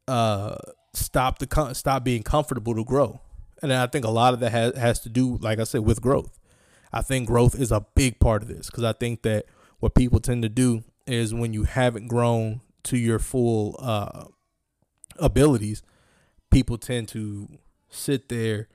uh, 0.08 0.56
stop 0.94 1.40
the 1.40 1.74
stop 1.74 2.04
being 2.04 2.24
comfortable 2.24 2.76
to 2.76 2.84
grow, 2.84 3.20
and 3.62 3.74
I 3.74 3.88
think 3.88 4.06
a 4.06 4.10
lot 4.10 4.34
of 4.34 4.40
that 4.40 4.52
has 4.52 4.78
has 4.78 5.00
to 5.02 5.10
do, 5.10 5.38
like 5.38 5.60
I 5.60 5.64
said, 5.64 5.82
with 5.82 6.02
growth. 6.02 6.40
I 6.92 7.02
think 7.02 7.28
growth 7.28 7.60
is 7.60 7.72
a 7.72 7.86
big 7.96 8.20
part 8.20 8.44
of 8.44 8.48
this 8.48 8.68
because 8.68 8.84
I 8.84 8.94
think 8.94 9.24
that 9.24 9.46
what 9.80 9.96
people 9.96 10.20
tend 10.20 10.44
to 10.44 10.50
do 10.50 10.84
is 11.08 11.34
when 11.34 11.54
you 11.54 11.64
haven't 11.64 12.08
grown 12.08 12.62
to 12.84 12.98
your 12.98 13.20
full 13.20 13.76
uh, 13.80 14.26
abilities, 15.18 15.82
people 16.52 16.78
tend 16.78 17.08
to 17.10 17.50
sit 17.90 18.30
there 18.30 18.68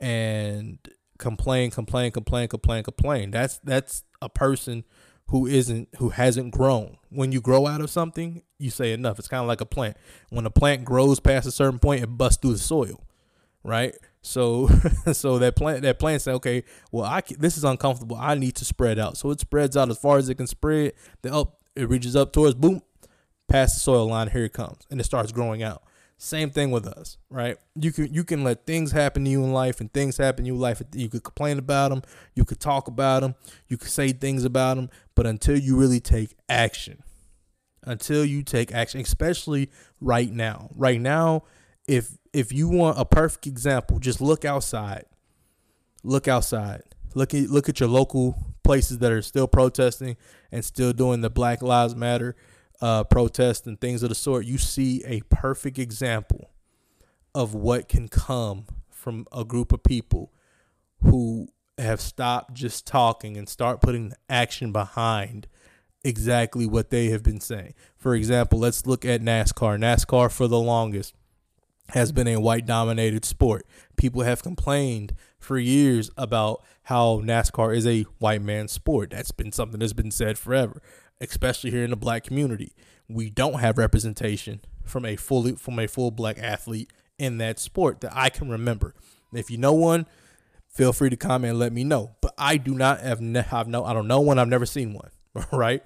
and 0.00 0.78
complain, 1.24 1.70
complain, 1.70 2.12
complain, 2.12 2.48
complain, 2.48 2.84
complain. 2.84 3.30
That's 3.30 3.58
that's 3.64 4.04
a 4.20 4.28
person 4.28 4.84
who 5.28 5.46
isn't 5.46 5.88
who 5.96 6.10
hasn't 6.10 6.52
grown. 6.52 6.98
When 7.08 7.32
you 7.32 7.40
grow 7.40 7.66
out 7.66 7.80
of 7.80 7.88
something, 7.88 8.42
you 8.58 8.70
say 8.70 8.92
enough. 8.92 9.18
It's 9.18 9.26
kind 9.26 9.40
of 9.40 9.48
like 9.48 9.62
a 9.62 9.66
plant. 9.66 9.96
When 10.28 10.44
a 10.44 10.50
plant 10.50 10.84
grows 10.84 11.20
past 11.20 11.48
a 11.48 11.50
certain 11.50 11.78
point, 11.78 12.02
it 12.02 12.06
busts 12.06 12.40
through 12.40 12.52
the 12.52 12.58
soil, 12.58 13.02
right? 13.64 13.94
So 14.20 14.68
so 15.12 15.38
that 15.38 15.56
plant 15.56 15.82
that 15.82 15.98
plant 15.98 16.20
say, 16.20 16.32
okay, 16.32 16.62
well 16.92 17.06
I 17.06 17.22
can, 17.22 17.40
this 17.40 17.56
is 17.56 17.64
uncomfortable. 17.64 18.18
I 18.20 18.34
need 18.34 18.54
to 18.56 18.66
spread 18.66 18.98
out. 18.98 19.16
So 19.16 19.30
it 19.30 19.40
spreads 19.40 19.78
out 19.78 19.88
as 19.88 19.98
far 19.98 20.18
as 20.18 20.28
it 20.28 20.34
can 20.34 20.46
spread. 20.46 20.92
Then 21.22 21.32
up 21.32 21.58
it 21.74 21.88
reaches 21.88 22.14
up 22.14 22.32
towards 22.32 22.54
boom, 22.54 22.82
past 23.48 23.74
the 23.74 23.80
soil 23.80 24.06
line, 24.06 24.28
here 24.28 24.44
it 24.44 24.52
comes, 24.52 24.86
and 24.90 25.00
it 25.00 25.04
starts 25.04 25.32
growing 25.32 25.62
out. 25.62 25.82
Same 26.16 26.50
thing 26.50 26.70
with 26.70 26.86
us, 26.86 27.18
right? 27.28 27.58
You 27.74 27.92
can 27.92 28.12
you 28.12 28.24
can 28.24 28.44
let 28.44 28.66
things 28.66 28.92
happen 28.92 29.24
to 29.24 29.30
you 29.30 29.42
in 29.44 29.52
life, 29.52 29.80
and 29.80 29.92
things 29.92 30.16
happen 30.16 30.44
to 30.44 30.48
you 30.48 30.54
in 30.54 30.60
life. 30.60 30.80
You 30.94 31.08
could 31.08 31.24
complain 31.24 31.58
about 31.58 31.90
them, 31.90 32.02
you 32.34 32.44
could 32.44 32.60
talk 32.60 32.88
about 32.88 33.20
them, 33.20 33.34
you 33.68 33.76
could 33.76 33.90
say 33.90 34.12
things 34.12 34.44
about 34.44 34.76
them, 34.76 34.90
but 35.14 35.26
until 35.26 35.58
you 35.58 35.76
really 35.76 36.00
take 36.00 36.36
action, 36.48 37.02
until 37.82 38.24
you 38.24 38.42
take 38.42 38.72
action, 38.72 39.00
especially 39.00 39.70
right 40.00 40.32
now, 40.32 40.70
right 40.74 41.00
now, 41.00 41.42
if 41.88 42.16
if 42.32 42.52
you 42.52 42.68
want 42.68 42.98
a 42.98 43.04
perfect 43.04 43.46
example, 43.46 43.98
just 43.98 44.20
look 44.20 44.44
outside. 44.44 45.04
Look 46.02 46.28
outside. 46.28 46.82
Look 47.14 47.34
at 47.34 47.50
look 47.50 47.68
at 47.68 47.80
your 47.80 47.88
local 47.88 48.54
places 48.62 48.98
that 48.98 49.12
are 49.12 49.22
still 49.22 49.46
protesting 49.46 50.16
and 50.50 50.64
still 50.64 50.92
doing 50.92 51.20
the 51.20 51.30
Black 51.30 51.60
Lives 51.60 51.94
Matter 51.94 52.36
uh, 52.80 53.04
protests 53.04 53.66
and 53.66 53.80
things 53.80 54.02
of 54.02 54.08
the 54.08 54.14
sort, 54.14 54.44
you 54.44 54.58
see 54.58 55.02
a 55.04 55.20
perfect 55.30 55.78
example 55.78 56.50
of 57.34 57.54
what 57.54 57.88
can 57.88 58.08
come 58.08 58.66
from 58.90 59.26
a 59.32 59.44
group 59.44 59.72
of 59.72 59.82
people 59.82 60.32
who 61.02 61.48
have 61.78 62.00
stopped 62.00 62.54
just 62.54 62.86
talking 62.86 63.36
and 63.36 63.48
start 63.48 63.80
putting 63.80 64.10
the 64.10 64.16
action 64.30 64.72
behind 64.72 65.46
exactly 66.04 66.66
what 66.66 66.90
they 66.90 67.08
have 67.08 67.22
been 67.22 67.40
saying. 67.40 67.74
For 67.96 68.14
example, 68.14 68.58
let's 68.58 68.86
look 68.86 69.04
at 69.04 69.22
NASCAR. 69.22 69.78
NASCAR 69.78 70.30
for 70.30 70.46
the 70.46 70.60
longest 70.60 71.14
has 71.90 72.12
been 72.12 72.28
a 72.28 72.40
white 72.40 72.66
dominated 72.66 73.24
sport. 73.24 73.66
People 73.96 74.22
have 74.22 74.42
complained 74.42 75.14
for 75.38 75.58
years 75.58 76.10
about 76.16 76.62
how 76.84 77.20
NASCAR 77.20 77.76
is 77.76 77.86
a 77.86 78.02
white 78.18 78.42
man's 78.42 78.72
sport. 78.72 79.10
That's 79.10 79.32
been 79.32 79.52
something 79.52 79.80
that's 79.80 79.92
been 79.92 80.10
said 80.10 80.38
forever 80.38 80.80
especially 81.30 81.70
here 81.70 81.84
in 81.84 81.90
the 81.90 81.96
black 81.96 82.24
community. 82.24 82.74
We 83.08 83.30
don't 83.30 83.60
have 83.60 83.78
representation 83.78 84.60
from 84.84 85.04
a 85.04 85.16
fully 85.16 85.52
from 85.52 85.78
a 85.78 85.86
full 85.86 86.10
black 86.10 86.38
athlete 86.38 86.90
in 87.18 87.38
that 87.38 87.58
sport 87.58 88.00
that 88.00 88.12
I 88.14 88.30
can 88.30 88.48
remember. 88.48 88.94
If 89.32 89.50
you 89.50 89.58
know 89.58 89.72
one, 89.72 90.06
feel 90.68 90.92
free 90.92 91.10
to 91.10 91.16
comment 91.16 91.50
and 91.50 91.58
let 91.58 91.72
me 91.72 91.84
know. 91.84 92.16
But 92.20 92.34
I 92.38 92.56
do 92.56 92.74
not 92.74 93.00
have 93.00 93.20
ne- 93.20 93.42
have 93.42 93.68
no 93.68 93.84
I 93.84 93.92
don't 93.92 94.08
know 94.08 94.20
one. 94.20 94.38
I've 94.38 94.48
never 94.48 94.66
seen 94.66 94.94
one, 94.94 95.10
right? 95.52 95.82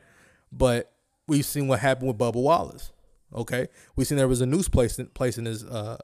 But 0.53 0.92
we've 1.27 1.44
seen 1.44 1.68
what 1.68 1.81
happened 1.81 2.09
with 2.09 2.18
Bubba 2.18 2.42
Wallace. 2.42 2.92
Okay, 3.35 3.68
we've 3.94 4.07
seen 4.07 4.16
there 4.16 4.29
was 4.29 4.40
a 4.40 4.46
news 4.46 4.68
place 4.68 4.98
place 5.14 5.38
in 5.38 5.44
his 5.44 5.64
uh, 5.64 5.98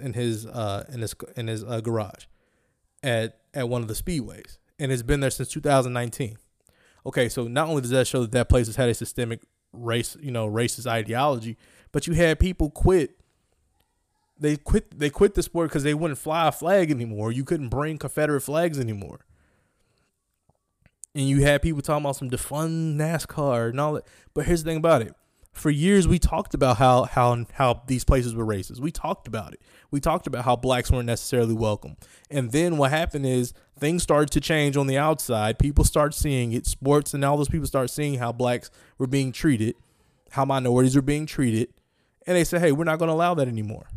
in 0.00 0.12
his 0.12 0.46
uh 0.46 0.84
in 0.92 1.00
his 1.00 1.14
in 1.36 1.48
his 1.48 1.64
uh, 1.64 1.80
garage 1.80 2.26
at 3.02 3.38
at 3.52 3.68
one 3.68 3.82
of 3.82 3.88
the 3.88 3.94
speedways, 3.94 4.58
and 4.78 4.92
it's 4.92 5.02
been 5.02 5.20
there 5.20 5.30
since 5.30 5.48
2019. 5.48 6.36
Okay, 7.06 7.28
so 7.28 7.46
not 7.46 7.68
only 7.68 7.82
does 7.82 7.92
that 7.92 8.08
show 8.08 8.22
that 8.22 8.32
that 8.32 8.48
place 8.48 8.66
has 8.66 8.74
had 8.74 8.88
a 8.88 8.94
systemic 8.94 9.40
race, 9.72 10.16
you 10.20 10.32
know, 10.32 10.48
racist 10.48 10.88
ideology, 10.88 11.56
but 11.92 12.08
you 12.08 12.14
had 12.14 12.40
people 12.40 12.68
quit. 12.68 13.20
They 14.38 14.56
quit. 14.56 14.98
They 14.98 15.08
quit 15.08 15.34
the 15.34 15.42
sport 15.42 15.70
because 15.70 15.84
they 15.84 15.94
wouldn't 15.94 16.18
fly 16.18 16.48
a 16.48 16.52
flag 16.52 16.90
anymore. 16.90 17.30
You 17.30 17.44
couldn't 17.44 17.68
bring 17.68 17.96
Confederate 17.96 18.40
flags 18.40 18.80
anymore. 18.80 19.24
And 21.14 21.28
you 21.28 21.42
had 21.42 21.62
people 21.62 21.80
talking 21.80 22.04
about 22.04 22.16
some 22.16 22.28
defund 22.28 22.96
NASCAR 22.96 23.70
and 23.70 23.80
all 23.80 23.94
that. 23.94 24.06
But 24.34 24.46
here's 24.46 24.64
the 24.64 24.70
thing 24.70 24.76
about 24.76 25.00
it: 25.00 25.14
for 25.56 25.70
years 25.70 26.06
we 26.06 26.18
talked 26.18 26.52
about 26.52 26.76
how 26.76 27.04
how 27.04 27.46
how 27.54 27.82
these 27.86 28.04
places 28.04 28.34
were 28.34 28.44
racist. 28.44 28.78
We 28.78 28.90
talked 28.90 29.26
about 29.26 29.54
it. 29.54 29.62
We 29.90 30.00
talked 30.00 30.26
about 30.26 30.44
how 30.44 30.54
blacks 30.54 30.90
weren't 30.90 31.06
necessarily 31.06 31.54
welcome. 31.54 31.96
And 32.30 32.52
then 32.52 32.76
what 32.76 32.90
happened 32.90 33.24
is 33.24 33.54
things 33.78 34.02
started 34.02 34.30
to 34.32 34.40
change 34.40 34.76
on 34.76 34.86
the 34.86 34.98
outside. 34.98 35.58
People 35.58 35.84
start 35.84 36.14
seeing 36.14 36.52
it. 36.52 36.66
Sports 36.66 37.14
and 37.14 37.24
all 37.24 37.38
those 37.38 37.48
people 37.48 37.66
start 37.66 37.88
seeing 37.88 38.18
how 38.18 38.32
blacks 38.32 38.70
were 38.98 39.06
being 39.06 39.32
treated, 39.32 39.76
how 40.30 40.44
minorities 40.44 40.94
were 40.94 41.02
being 41.02 41.24
treated, 41.24 41.72
and 42.26 42.36
they 42.36 42.44
said, 42.44 42.60
"Hey, 42.60 42.72
we're 42.72 42.84
not 42.84 42.98
going 42.98 43.08
to 43.08 43.14
allow 43.14 43.34
that 43.34 43.48
anymore." 43.48 43.88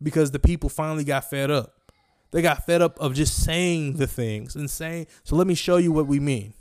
Because 0.00 0.30
the 0.30 0.38
people 0.38 0.68
finally 0.68 1.04
got 1.04 1.28
fed 1.28 1.50
up. 1.50 1.72
They 2.30 2.42
got 2.42 2.64
fed 2.64 2.80
up 2.80 2.98
of 3.00 3.14
just 3.14 3.42
saying 3.42 3.94
the 3.94 4.06
things 4.06 4.54
and 4.54 4.70
saying, 4.70 5.08
"So 5.24 5.34
let 5.34 5.48
me 5.48 5.54
show 5.54 5.78
you 5.78 5.90
what 5.90 6.06
we 6.06 6.20
mean." 6.20 6.54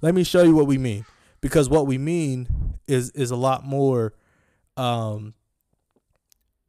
Let 0.00 0.14
me 0.14 0.24
show 0.24 0.42
you 0.42 0.56
what 0.56 0.66
we 0.66 0.78
mean 0.78 1.04
because 1.42 1.68
what 1.68 1.86
we 1.86 1.98
mean 1.98 2.48
is 2.86 3.10
is 3.10 3.30
a 3.30 3.36
lot 3.36 3.64
more 3.64 4.14
um 4.76 5.34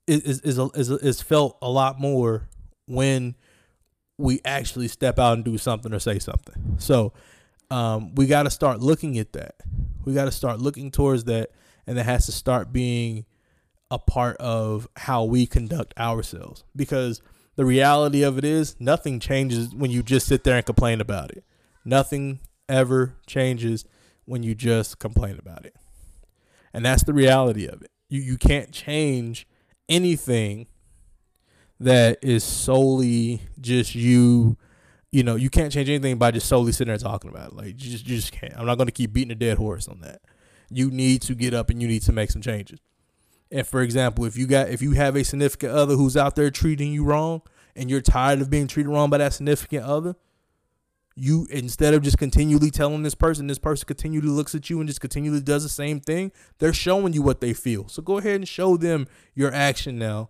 is 0.07 0.41
is 0.41 0.59
is 0.75 0.89
is 0.89 1.21
felt 1.21 1.57
a 1.61 1.69
lot 1.69 1.99
more 1.99 2.47
when 2.85 3.35
we 4.17 4.39
actually 4.45 4.87
step 4.87 5.17
out 5.17 5.33
and 5.33 5.45
do 5.45 5.57
something 5.57 5.93
or 5.93 5.99
say 5.99 6.19
something. 6.19 6.75
So 6.77 7.13
um, 7.71 8.13
we 8.15 8.27
got 8.27 8.43
to 8.43 8.51
start 8.51 8.79
looking 8.79 9.17
at 9.17 9.33
that. 9.33 9.55
We 10.05 10.13
got 10.13 10.25
to 10.25 10.31
start 10.31 10.59
looking 10.59 10.91
towards 10.91 11.23
that, 11.25 11.51
and 11.87 11.97
that 11.97 12.03
has 12.03 12.25
to 12.27 12.31
start 12.31 12.71
being 12.71 13.25
a 13.89 13.97
part 13.97 14.37
of 14.37 14.87
how 14.95 15.23
we 15.23 15.45
conduct 15.45 15.97
ourselves. 15.97 16.63
Because 16.75 17.21
the 17.55 17.65
reality 17.65 18.23
of 18.23 18.37
it 18.37 18.43
is, 18.43 18.75
nothing 18.79 19.19
changes 19.19 19.73
when 19.73 19.91
you 19.91 20.03
just 20.03 20.27
sit 20.27 20.43
there 20.43 20.57
and 20.57 20.65
complain 20.65 21.01
about 21.01 21.31
it. 21.31 21.43
Nothing 21.85 22.39
ever 22.69 23.15
changes 23.27 23.85
when 24.25 24.43
you 24.43 24.55
just 24.55 24.99
complain 24.99 25.37
about 25.39 25.65
it. 25.65 25.75
And 26.73 26.85
that's 26.85 27.03
the 27.03 27.13
reality 27.13 27.67
of 27.67 27.81
it. 27.81 27.91
You 28.09 28.21
you 28.21 28.37
can't 28.37 28.71
change 28.71 29.47
anything 29.89 30.67
that 31.79 32.19
is 32.21 32.43
solely 32.43 33.41
just 33.59 33.95
you 33.95 34.57
you 35.11 35.21
know, 35.21 35.35
you 35.35 35.51
can't 35.51 35.71
change 35.71 35.89
anything 35.89 36.17
by 36.17 36.31
just 36.31 36.47
solely 36.47 36.71
sitting 36.71 36.89
there 36.89 36.97
talking 36.97 37.29
about 37.29 37.51
it. 37.51 37.55
Like 37.55 37.67
you 37.67 37.73
just 37.73 38.07
you 38.07 38.15
just 38.15 38.31
can't. 38.31 38.57
I'm 38.57 38.65
not 38.65 38.79
gonna 38.79 38.91
keep 38.91 39.13
beating 39.13 39.31
a 39.31 39.35
dead 39.35 39.57
horse 39.57 39.87
on 39.87 40.01
that. 40.01 40.21
You 40.71 40.89
need 40.89 41.21
to 41.23 41.35
get 41.35 41.53
up 41.53 41.69
and 41.69 41.81
you 41.81 41.87
need 41.87 42.01
to 42.03 42.11
make 42.11 42.31
some 42.31 42.41
changes. 42.41 42.79
And 43.51 43.67
for 43.67 43.81
example, 43.83 44.25
if 44.25 44.35
you 44.35 44.47
got 44.47 44.69
if 44.69 44.81
you 44.81 44.91
have 44.93 45.15
a 45.15 45.23
significant 45.23 45.71
other 45.71 45.95
who's 45.95 46.17
out 46.17 46.35
there 46.35 46.49
treating 46.49 46.91
you 46.91 47.03
wrong 47.03 47.43
and 47.75 47.91
you're 47.91 48.01
tired 48.01 48.41
of 48.41 48.49
being 48.49 48.67
treated 48.67 48.89
wrong 48.89 49.11
by 49.11 49.19
that 49.19 49.33
significant 49.33 49.85
other, 49.85 50.15
you 51.15 51.47
instead 51.51 51.93
of 51.93 52.01
just 52.01 52.17
continually 52.17 52.71
telling 52.71 53.03
this 53.03 53.15
person, 53.15 53.47
this 53.47 53.59
person 53.59 53.85
continually 53.85 54.27
looks 54.27 54.55
at 54.55 54.69
you 54.69 54.79
and 54.79 54.87
just 54.87 55.01
continually 55.01 55.41
does 55.41 55.63
the 55.63 55.69
same 55.69 55.99
thing, 55.99 56.31
they're 56.59 56.73
showing 56.73 57.13
you 57.13 57.21
what 57.21 57.41
they 57.41 57.53
feel. 57.53 57.87
So 57.87 58.01
go 58.01 58.17
ahead 58.17 58.35
and 58.35 58.47
show 58.47 58.77
them 58.77 59.07
your 59.35 59.53
action 59.53 59.99
now 59.99 60.29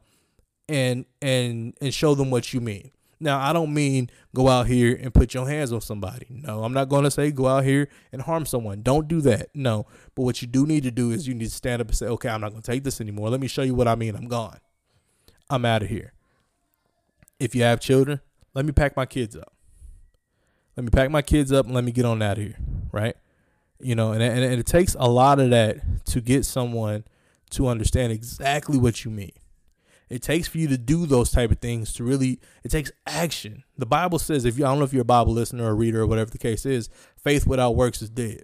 and 0.67 1.05
and 1.21 1.73
and 1.81 1.93
show 1.93 2.15
them 2.15 2.31
what 2.31 2.53
you 2.53 2.61
mean. 2.61 2.91
Now, 3.19 3.39
I 3.39 3.53
don't 3.53 3.73
mean 3.73 4.09
go 4.35 4.49
out 4.49 4.67
here 4.67 4.99
and 5.01 5.13
put 5.13 5.33
your 5.33 5.47
hands 5.47 5.71
on 5.71 5.79
somebody. 5.79 6.25
No, 6.29 6.65
I'm 6.65 6.73
not 6.73 6.89
going 6.89 7.05
to 7.05 7.11
say 7.11 7.31
go 7.31 7.47
out 7.47 7.63
here 7.63 7.87
and 8.11 8.21
harm 8.21 8.45
someone. 8.45 8.81
Don't 8.81 9.07
do 9.07 9.21
that. 9.21 9.49
No. 9.53 9.85
But 10.13 10.23
what 10.23 10.41
you 10.41 10.47
do 10.47 10.65
need 10.65 10.83
to 10.83 10.91
do 10.91 11.11
is 11.11 11.25
you 11.25 11.33
need 11.33 11.45
to 11.45 11.51
stand 11.51 11.81
up 11.81 11.87
and 11.87 11.95
say, 11.95 12.07
okay, 12.07 12.27
I'm 12.27 12.41
not 12.41 12.49
going 12.49 12.61
to 12.61 12.71
take 12.71 12.83
this 12.83 12.99
anymore. 12.99 13.29
Let 13.29 13.39
me 13.39 13.47
show 13.47 13.61
you 13.61 13.75
what 13.75 13.87
I 13.87 13.95
mean. 13.95 14.15
I'm 14.15 14.27
gone. 14.27 14.57
I'm 15.49 15.63
out 15.63 15.83
of 15.83 15.89
here. 15.89 16.11
If 17.39 17.55
you 17.55 17.63
have 17.63 17.79
children, 17.79 18.19
let 18.53 18.65
me 18.65 18.73
pack 18.73 18.97
my 18.97 19.05
kids 19.05 19.37
up. 19.37 19.52
Let 20.75 20.83
me 20.83 20.89
pack 20.89 21.11
my 21.11 21.21
kids 21.21 21.51
up 21.51 21.65
and 21.65 21.75
let 21.75 21.83
me 21.83 21.91
get 21.91 22.05
on 22.05 22.21
out 22.21 22.37
of 22.37 22.43
here, 22.43 22.57
right? 22.91 23.15
You 23.79 23.95
know, 23.95 24.11
and, 24.11 24.23
and, 24.23 24.43
and 24.43 24.59
it 24.59 24.65
takes 24.65 24.95
a 24.99 25.09
lot 25.09 25.39
of 25.39 25.49
that 25.51 26.05
to 26.05 26.21
get 26.21 26.45
someone 26.45 27.03
to 27.51 27.67
understand 27.67 28.11
exactly 28.11 28.77
what 28.77 29.05
you 29.05 29.11
mean. 29.11 29.33
It 30.09 30.21
takes 30.21 30.47
for 30.47 30.57
you 30.57 30.67
to 30.67 30.77
do 30.77 31.05
those 31.05 31.31
type 31.31 31.51
of 31.51 31.59
things 31.59 31.93
to 31.93 32.03
really. 32.03 32.39
It 32.63 32.69
takes 32.69 32.91
action. 33.07 33.63
The 33.77 33.85
Bible 33.85 34.19
says, 34.19 34.45
if 34.45 34.57
you, 34.57 34.65
I 34.65 34.69
don't 34.69 34.79
know 34.79 34.85
if 34.85 34.93
you're 34.93 35.01
a 35.01 35.05
Bible 35.05 35.33
listener 35.33 35.65
or 35.65 35.75
reader 35.75 36.01
or 36.01 36.07
whatever 36.07 36.29
the 36.29 36.37
case 36.37 36.65
is, 36.65 36.89
faith 37.17 37.47
without 37.47 37.75
works 37.75 38.01
is 38.01 38.09
dead. 38.09 38.43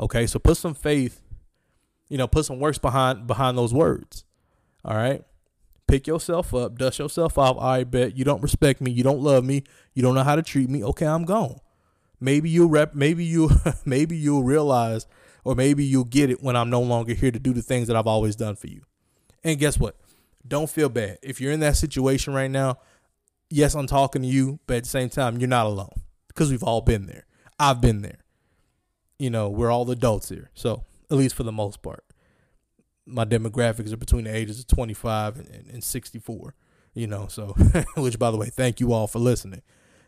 Okay, 0.00 0.26
so 0.26 0.38
put 0.38 0.56
some 0.56 0.74
faith, 0.74 1.20
you 2.08 2.18
know, 2.18 2.26
put 2.26 2.46
some 2.46 2.58
works 2.58 2.78
behind 2.78 3.26
behind 3.26 3.56
those 3.56 3.72
words. 3.72 4.24
All 4.84 4.96
right 4.96 5.24
pick 5.86 6.06
yourself 6.06 6.54
up, 6.54 6.78
dust 6.78 6.98
yourself 6.98 7.38
off. 7.38 7.58
I 7.58 7.84
bet 7.84 8.16
you 8.16 8.24
don't 8.24 8.42
respect 8.42 8.80
me, 8.80 8.90
you 8.90 9.02
don't 9.02 9.20
love 9.20 9.44
me, 9.44 9.64
you 9.94 10.02
don't 10.02 10.14
know 10.14 10.24
how 10.24 10.36
to 10.36 10.42
treat 10.42 10.68
me. 10.68 10.84
Okay, 10.84 11.06
I'm 11.06 11.24
gone. 11.24 11.58
Maybe 12.20 12.48
you'll 12.48 12.68
rep. 12.68 12.94
Maybe 12.94 13.24
you. 13.24 13.50
maybe 13.84 14.16
you'll 14.16 14.44
realize, 14.44 15.06
or 15.44 15.54
maybe 15.54 15.84
you'll 15.84 16.04
get 16.04 16.30
it 16.30 16.42
when 16.42 16.56
I'm 16.56 16.70
no 16.70 16.80
longer 16.80 17.14
here 17.14 17.30
to 17.30 17.38
do 17.38 17.52
the 17.52 17.62
things 17.62 17.88
that 17.88 17.96
I've 17.96 18.06
always 18.06 18.36
done 18.36 18.56
for 18.56 18.68
you. 18.68 18.82
And 19.42 19.58
guess 19.58 19.78
what? 19.78 19.96
Don't 20.46 20.70
feel 20.70 20.88
bad 20.88 21.18
if 21.22 21.40
you're 21.40 21.52
in 21.52 21.60
that 21.60 21.76
situation 21.76 22.34
right 22.34 22.50
now. 22.50 22.78
Yes, 23.50 23.74
I'm 23.74 23.86
talking 23.86 24.22
to 24.22 24.28
you, 24.28 24.58
but 24.66 24.78
at 24.78 24.84
the 24.84 24.88
same 24.88 25.10
time, 25.10 25.38
you're 25.38 25.48
not 25.48 25.66
alone 25.66 25.92
because 26.28 26.50
we've 26.50 26.62
all 26.62 26.80
been 26.80 27.06
there. 27.06 27.26
I've 27.58 27.80
been 27.80 28.02
there. 28.02 28.18
You 29.18 29.30
know, 29.30 29.48
we're 29.48 29.70
all 29.70 29.88
adults 29.90 30.28
here, 30.28 30.50
so 30.54 30.84
at 31.10 31.16
least 31.16 31.34
for 31.34 31.44
the 31.44 31.52
most 31.52 31.82
part 31.82 32.04
my 33.06 33.24
demographics 33.24 33.92
are 33.92 33.98
between 33.98 34.24
the 34.24 34.34
ages 34.34 34.58
of 34.58 34.66
25 34.66 35.38
and, 35.38 35.48
and, 35.48 35.68
and 35.68 35.84
64 35.84 36.54
you 36.94 37.06
know 37.06 37.26
so 37.28 37.48
which 37.96 38.18
by 38.18 38.30
the 38.30 38.36
way 38.36 38.48
thank 38.48 38.80
you 38.80 38.92
all 38.92 39.06
for 39.06 39.18
listening. 39.18 39.62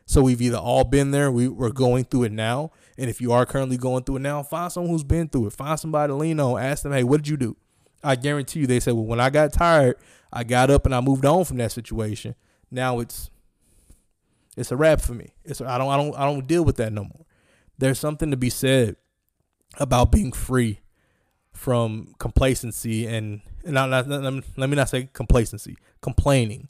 So 0.09 0.22
we've 0.22 0.40
either 0.40 0.56
all 0.56 0.85
been 0.85 1.11
there 1.11 1.32
we, 1.32 1.48
we're 1.48 1.70
going 1.70 2.04
through 2.04 2.24
it 2.24 2.32
now 2.32 2.70
and 2.96 3.11
if 3.11 3.20
you 3.20 3.32
are 3.32 3.44
currently 3.44 3.76
going 3.76 4.04
through 4.04 4.16
it 4.16 4.22
now 4.22 4.42
find 4.42 4.70
someone 4.70 4.92
who's 4.92 5.04
been 5.04 5.28
through 5.28 5.48
it. 5.48 5.52
Find 5.52 5.78
somebody 5.78 6.11
to 6.11 6.14
lean 6.14 6.40
on 6.40 6.62
ask 6.62 6.82
them 6.82 6.92
hey 6.92 7.04
what 7.04 7.18
did 7.18 7.28
you 7.28 7.37
do? 7.37 7.56
I 8.04 8.16
guarantee 8.16 8.61
you 8.61 8.66
they 8.66 8.80
said 8.80 8.94
well 8.94 9.04
when 9.04 9.20
i 9.20 9.30
got 9.30 9.52
tired 9.52 9.96
i 10.32 10.44
got 10.44 10.70
up 10.70 10.87
and 10.87 10.94
i 10.94 11.00
moved 11.00 11.24
on 11.24 11.44
from 11.44 11.56
that 11.59 11.72
situation. 11.72 12.35
Now 12.70 13.00
it's 13.00 13.30
it's 14.56 14.72
a 14.72 14.76
wrap 14.76 15.00
for 15.00 15.12
me. 15.12 15.35
It's 15.44 15.61
i 15.61 15.76
don't 15.76 15.90
i 15.90 15.96
don't 15.96 16.16
i 16.16 16.24
don't 16.24 16.46
deal 16.46 16.64
with 16.64 16.76
that 16.76 16.92
no 16.92 17.02
more. 17.02 17.26
There's 17.78 17.98
something 17.98 18.30
to 18.30 18.37
be 18.37 18.48
said 18.48 18.96
about 19.78 20.12
being 20.12 20.32
free 20.32 20.80
from 21.56 22.14
complacency 22.18 23.06
and, 23.06 23.40
and 23.64 23.74
not, 23.74 23.88
not, 23.88 24.06
not, 24.06 24.44
let 24.56 24.68
me 24.68 24.76
not 24.76 24.88
say 24.88 25.08
complacency, 25.12 25.76
complaining, 26.02 26.68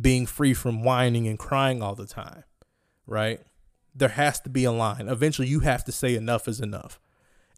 being 0.00 0.26
free 0.26 0.52
from 0.52 0.84
whining 0.84 1.26
and 1.26 1.38
crying 1.38 1.82
all 1.82 1.94
the 1.94 2.06
time, 2.06 2.44
right? 3.06 3.40
There 3.94 4.10
has 4.10 4.38
to 4.40 4.50
be 4.50 4.64
a 4.64 4.72
line. 4.72 5.08
Eventually, 5.08 5.48
you 5.48 5.60
have 5.60 5.82
to 5.84 5.92
say 5.92 6.14
enough 6.14 6.46
is 6.46 6.60
enough. 6.60 7.00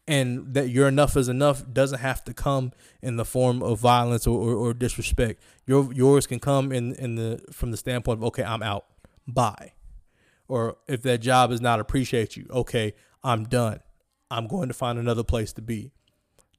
And 0.08 0.54
that 0.54 0.68
your 0.68 0.86
enough 0.86 1.16
is 1.16 1.28
enough 1.28 1.64
doesn't 1.72 1.98
have 1.98 2.22
to 2.26 2.32
come 2.32 2.72
in 3.02 3.16
the 3.16 3.24
form 3.24 3.60
of 3.60 3.80
violence 3.80 4.24
or, 4.24 4.38
or, 4.38 4.54
or 4.54 4.74
disrespect. 4.74 5.42
Your 5.66 5.92
yours 5.92 6.28
can 6.28 6.38
come 6.38 6.70
in, 6.70 6.94
in 6.94 7.16
the 7.16 7.40
from 7.50 7.72
the 7.72 7.76
standpoint 7.76 8.20
of 8.20 8.24
okay, 8.26 8.44
I'm 8.44 8.62
out. 8.62 8.86
Bye. 9.26 9.72
Or 10.46 10.76
if 10.86 11.02
that 11.02 11.18
job 11.18 11.50
is 11.50 11.60
not 11.60 11.80
appreciate 11.80 12.36
you, 12.36 12.46
okay, 12.50 12.94
I'm 13.24 13.44
done. 13.44 13.80
I'm 14.30 14.46
going 14.46 14.68
to 14.68 14.74
find 14.74 14.98
another 14.98 15.24
place 15.24 15.52
to 15.54 15.62
be. 15.62 15.92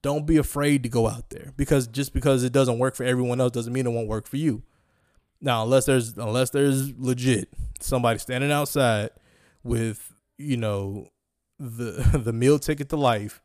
Don't 0.01 0.25
be 0.25 0.38
afraid 0.38 0.84
to 0.84 0.89
go 0.89 1.08
out 1.08 1.30
there 1.32 1.53
because 1.58 1.88
just 1.88 2.13
because 2.13 2.43
it 2.43 2.53
doesn't 2.53 2.80
work 2.80 2.95
for 2.95 3.03
everyone 3.03 3.41
else 3.41 3.51
doesn't 3.51 3.73
mean 3.73 3.86
it 3.86 3.91
won't 3.91 4.08
work 4.08 4.27
for 4.27 4.38
you. 4.38 4.63
Now, 5.41 5.63
unless 5.63 5.86
there's 5.86 6.17
unless 6.17 6.51
there's 6.51 6.97
legit 6.97 7.49
somebody 7.80 8.19
standing 8.19 8.51
outside 8.51 9.10
with 9.63 10.13
you 10.38 10.58
know 10.58 11.08
the 11.60 12.19
the 12.23 12.34
meal 12.34 12.60
ticket 12.60 12.89
to 12.89 12.95
life, 12.95 13.41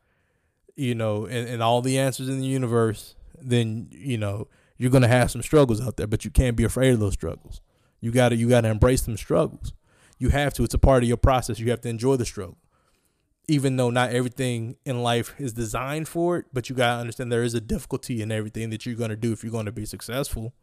you 0.75 0.95
know, 0.95 1.25
and, 1.25 1.49
and 1.49 1.61
all 1.61 1.81
the 1.81 1.97
answers 1.97 2.29
in 2.29 2.39
the 2.39 2.47
universe, 2.47 3.15
then 3.39 3.87
you 3.91 4.17
know 4.17 4.47
you're 4.77 4.91
gonna 4.91 5.07
have 5.07 5.31
some 5.31 5.41
struggles 5.41 5.81
out 5.85 5.97
there, 5.97 6.07
but 6.07 6.23
you 6.23 6.31
can't 6.31 6.55
be 6.55 6.63
afraid 6.63 6.93
of 6.93 6.99
those 6.99 7.13
struggles. 7.13 7.61
You 7.99 8.11
gotta 8.11 8.35
you 8.35 8.47
gotta 8.47 8.69
embrace 8.69 9.01
them 9.01 9.17
struggles. 9.17 9.73
You 10.17 10.29
have 10.29 10.53
to. 10.53 10.63
It's 10.63 10.73
a 10.73 10.79
part 10.79 11.03
of 11.03 11.09
your 11.09 11.17
process. 11.17 11.59
You 11.59 11.69
have 11.71 11.81
to 11.81 11.89
enjoy 11.89 12.15
the 12.15 12.25
struggle 12.25 12.57
even 13.47 13.75
though 13.75 13.89
not 13.89 14.11
everything 14.11 14.77
in 14.85 15.03
life 15.03 15.33
is 15.37 15.53
designed 15.53 16.07
for 16.07 16.37
it, 16.37 16.45
but 16.53 16.69
you 16.69 16.75
gotta 16.75 17.01
understand 17.01 17.31
there 17.31 17.43
is 17.43 17.53
a 17.53 17.61
difficulty 17.61 18.21
in 18.21 18.31
everything 18.31 18.69
that 18.69 18.85
you're 18.85 18.95
gonna 18.95 19.15
do 19.15 19.33
if 19.33 19.43
you're 19.43 19.51
gonna 19.51 19.71
be 19.71 19.85
successful. 19.85 20.53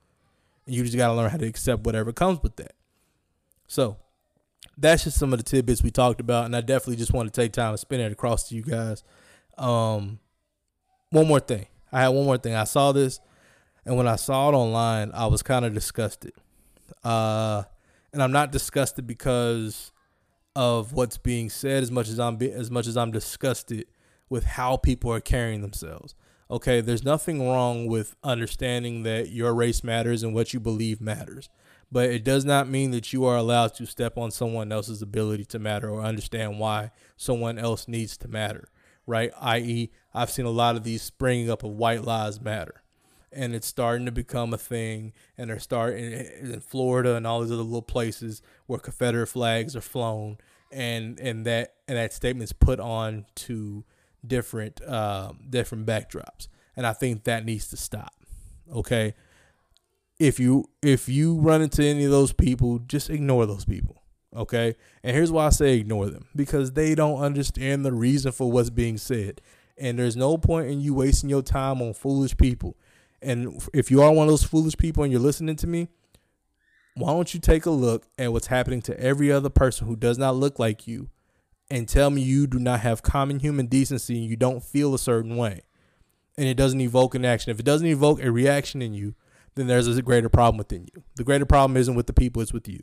And 0.67 0.75
you 0.75 0.83
just 0.85 0.97
gotta 0.97 1.15
learn 1.15 1.31
how 1.31 1.37
to 1.37 1.47
accept 1.47 1.85
whatever 1.85 2.13
comes 2.13 2.43
with 2.43 2.57
that. 2.57 2.75
So 3.67 3.99
that's 4.77 5.05
just 5.05 5.19
some 5.19 5.33
of 5.33 5.39
the 5.39 5.45
tidbits 5.45 5.83
we 5.83 5.91
talked 5.91 6.21
about, 6.21 6.47
and 6.47 6.57
I 6.57 6.61
definitely 6.61 6.97
just 6.97 7.13
want 7.13 7.33
to 7.33 7.41
take 7.41 7.53
time 7.53 7.75
to 7.75 7.79
spin 7.79 8.01
it 8.01 8.13
across 8.13 8.49
to 8.49 8.55
you 8.55 8.63
guys. 8.63 9.05
Um, 9.59 10.19
one 11.11 11.29
more 11.29 11.41
thing. 11.41 11.67
I 11.93 12.03
had 12.03 12.09
one 12.09 12.25
more 12.25 12.39
thing. 12.39 12.55
I 12.55 12.65
saw 12.65 12.93
this. 12.93 13.21
And 13.85 13.97
when 13.97 14.07
I 14.07 14.17
saw 14.17 14.51
it 14.51 14.55
online, 14.55 15.11
I 15.13 15.27
was 15.27 15.43
kind 15.43 15.65
of 15.65 15.75
disgusted. 15.75 16.33
Uh, 17.03 17.65
and 18.13 18.23
I'm 18.23 18.33
not 18.33 18.53
disgusted 18.53 19.07
because 19.07 19.93
of 20.57 20.93
what's 20.93 21.19
being 21.19 21.49
said 21.51 21.83
as 21.83 21.91
much 21.91 22.09
as 22.09 22.19
I'm 22.19 22.37
be, 22.37 22.51
as 22.53 22.71
much 22.71 22.87
as 22.87 22.97
I'm 22.97 23.11
disgusted 23.11 23.87
with 24.29 24.45
how 24.45 24.77
people 24.77 25.13
are 25.13 25.21
carrying 25.21 25.61
themselves. 25.61 26.15
Okay, 26.51 26.81
there's 26.81 27.05
nothing 27.05 27.47
wrong 27.47 27.87
with 27.87 28.17
understanding 28.25 29.05
that 29.05 29.31
your 29.31 29.55
race 29.55 29.85
matters 29.85 30.23
and 30.23 30.35
what 30.35 30.53
you 30.53 30.59
believe 30.59 31.01
matters. 31.01 31.49
But 31.93 32.11
it 32.11 32.25
does 32.25 32.45
not 32.45 32.69
mean 32.69 32.91
that 32.93 33.13
you 33.13 33.25
are 33.25 33.37
allowed 33.37 33.75
to 33.75 33.87
step 33.87 34.17
on 34.17 34.31
someone 34.31 34.71
else's 34.71 35.03
ability 35.03 35.45
to 35.47 35.59
matter 35.59 35.91
or 35.91 36.03
understand 36.03 36.59
why 36.59 36.91
someone 37.17 37.59
else 37.59 37.89
needs 37.89 38.17
to 38.19 38.29
matter, 38.29 38.69
right? 39.07 39.33
I.e., 39.41 39.91
I've 40.15 40.31
seen 40.31 40.45
a 40.47 40.51
lot 40.51 40.77
of 40.77 40.85
these 40.85 41.03
springing 41.03 41.51
up 41.51 41.65
of 41.65 41.71
white 41.71 42.05
lives 42.05 42.41
matter 42.41 42.83
and 43.33 43.55
it's 43.55 43.67
starting 43.67 44.07
to 44.07 44.13
become 44.13 44.53
a 44.53 44.59
thing. 44.59 45.13
And 45.39 45.51
they're 45.51 45.59
starting 45.59 46.13
in 46.13 46.61
Florida 46.61 47.15
and 47.15 47.27
all 47.27 47.43
these 47.43 47.53
other 47.53 47.63
little 47.63 47.83
places 47.83 48.43
where 48.67 48.79
Confederate 48.79 49.29
flags 49.29 49.77
are 49.77 49.81
flown, 49.81 50.39
and 50.73 51.19
and 51.21 51.45
that 51.47 51.75
and 51.89 51.97
that 51.97 52.13
statement's 52.13 52.53
put 52.53 52.81
on 52.81 53.27
to 53.37 53.85
different 54.27 54.81
uh, 54.83 55.33
different 55.49 55.87
backdrops. 55.87 56.49
And 56.77 56.87
I 56.87 56.93
think 56.93 57.25
that 57.25 57.45
needs 57.45 57.69
to 57.69 57.77
stop. 57.77 58.15
Okay, 58.73 59.15
if 60.19 60.39
you 60.39 60.67
if 60.83 61.09
you 61.09 61.37
run 61.37 61.63
into 61.63 61.85
any 61.85 62.05
of 62.05 62.11
those 62.11 62.33
people, 62.33 62.79
just 62.81 63.11
ignore 63.11 63.47
those 63.47 63.65
people. 63.65 63.97
Okay, 64.35 64.77
and 65.03 65.17
here's 65.17 65.33
why 65.33 65.47
I 65.47 65.51
say 65.51 65.77
ignore 65.77 66.09
them 66.09 66.27
because 66.37 66.73
they 66.73 66.95
don't 66.95 67.21
understand 67.21 67.85
the 67.85 67.93
reason 67.93 68.31
for 68.31 68.51
what's 68.51 68.71
being 68.71 68.97
said. 68.97 69.41
And 69.77 69.99
there's 69.99 70.17
no 70.17 70.37
point 70.37 70.69
in 70.69 70.81
you 70.81 70.93
wasting 70.93 71.31
your 71.31 71.43
time 71.43 71.81
on 71.81 71.95
foolish 71.95 72.37
people 72.37 72.77
and 73.23 73.63
if 73.73 73.91
you 73.91 74.03
are 74.03 74.13
one 74.13 74.27
of 74.27 74.33
those 74.33 74.45
foolish 74.45 74.77
people 74.77 75.03
and 75.03 75.13
you're 75.13 75.21
listening 75.21 75.57
to 75.57 75.67
me, 75.67 75.89
why 76.95 77.13
don't 77.13 77.33
you 77.33 77.41
take 77.41 77.67
a 77.67 77.71
look 77.71 78.07
at 78.19 78.33
what's 78.33 78.49
happening 78.49 78.83
to 78.83 79.01
every 79.01 79.31
other 79.31 79.51
person 79.51 79.87
who 79.87 79.97
does 79.97 80.19
not 80.19 80.37
look 80.37 80.59
like 80.59 80.87
you 80.87 81.09
and 81.71 81.89
tell 81.89 82.11
me 82.11 82.21
you 82.23 82.47
do 82.47 82.59
not 82.59 82.81
have 82.81 83.03
common 83.03 83.41
human 83.41 83.67
decency 83.67 84.19
and 84.19 84.29
you 84.29 84.37
don't 84.37 84.63
feel 84.63 84.95
a 84.95 84.99
certain 84.99 85.37
way 85.37 85.63
and 86.37 86.49
it 86.49 86.57
doesn't 86.57 86.81
evoke 86.81 87.15
an 87.15 87.25
action. 87.25 87.51
If 87.51 87.61
it 87.61 87.67
doesn't 87.67 87.87
evoke 87.87 88.23
a 88.23 88.33
reaction 88.33 88.83
in 88.83 88.95
you, 88.95 89.15
then 89.55 89.67
there's 89.67 89.87
a 89.87 90.03
greater 90.03 90.29
problem 90.29 90.59
within 90.59 90.89
you. 90.95 91.03
The 91.17 91.25
greater 91.25 91.45
problem 91.45 91.77
isn't 91.77 91.95
with 91.95 92.07
the 92.07 92.13
people, 92.13 92.41
it's 92.41 92.53
with 92.53 92.69
you. 92.69 92.83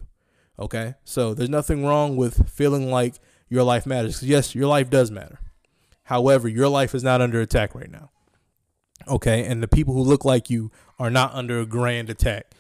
Okay? 0.60 0.96
So 1.04 1.34
there's 1.34 1.50
nothing 1.50 1.86
wrong 1.86 2.16
with 2.16 2.50
feeling 2.50 2.92
like 2.92 3.16
your 3.50 3.64
life 3.64 3.86
matters. 3.86 4.22
Yes, 4.22 4.54
your 4.54 4.68
life 4.68 4.90
does 4.90 5.10
matter. 5.12 5.40
However, 6.04 6.48
your 6.48 6.68
life 6.68 6.94
is 6.94 7.04
not 7.04 7.22
under 7.22 7.42
attack 7.42 7.74
right 7.74 7.92
now. 7.92 8.12
Okay, 9.08 9.46
and 9.46 9.62
the 9.62 9.68
people 9.68 9.94
who 9.94 10.02
look 10.02 10.26
like 10.26 10.50
you 10.50 10.72
are 11.00 11.10
not 11.10 11.34
under 11.34 11.60
a 11.60 11.66
grand 11.66 12.10
attack, 12.10 12.52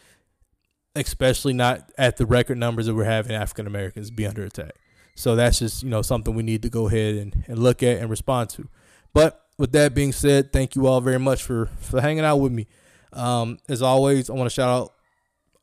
especially 0.96 1.54
not 1.54 1.92
at 1.98 2.18
the 2.18 2.26
record 2.26 2.58
numbers 2.58 2.86
that 2.86 2.96
we're 2.96 3.04
having 3.06 3.36
African 3.36 3.68
Americans 3.68 4.12
be 4.12 4.26
under 4.26 4.44
attack. 4.44 4.74
So 5.16 5.36
that's 5.36 5.60
just 5.60 5.84
you 5.84 5.90
know 5.90 6.02
something 6.02 6.36
we 6.36 6.44
need 6.44 6.62
to 6.62 6.70
go 6.70 6.88
ahead 6.88 7.16
and, 7.16 7.44
and 7.48 7.60
look 7.60 7.82
at 7.84 7.98
and 7.98 8.10
respond 8.10 8.50
to. 8.52 8.70
But 9.14 9.44
with 9.58 9.72
that 9.72 9.94
being 9.94 10.12
said, 10.14 10.54
thank 10.54 10.76
you 10.76 10.88
all 10.88 11.02
very 11.02 11.20
much 11.20 11.44
for 11.44 11.68
for 11.80 12.02
hanging 12.02 12.24
out 12.24 12.38
with 12.38 12.52
me. 12.52 12.68
Um, 13.14 13.58
as 13.68 13.82
always, 13.82 14.30
I 14.30 14.34
want 14.34 14.50
to 14.50 14.54
shout 14.54 14.70
out 14.70 14.94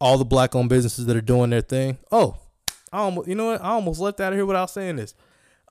all 0.00 0.18
the 0.18 0.24
black 0.24 0.54
owned 0.54 0.68
businesses 0.68 1.06
that 1.06 1.16
are 1.16 1.22
doing 1.22 1.50
their 1.50 1.60
thing. 1.60 1.98
Oh, 2.10 2.36
I 2.92 2.98
almost 2.98 3.28
you 3.28 3.34
know 3.34 3.46
what 3.46 3.62
I 3.62 3.68
almost 3.70 4.00
left 4.00 4.20
out 4.20 4.32
of 4.32 4.36
here 4.36 4.46
without 4.46 4.70
saying 4.70 4.96
this. 4.96 5.14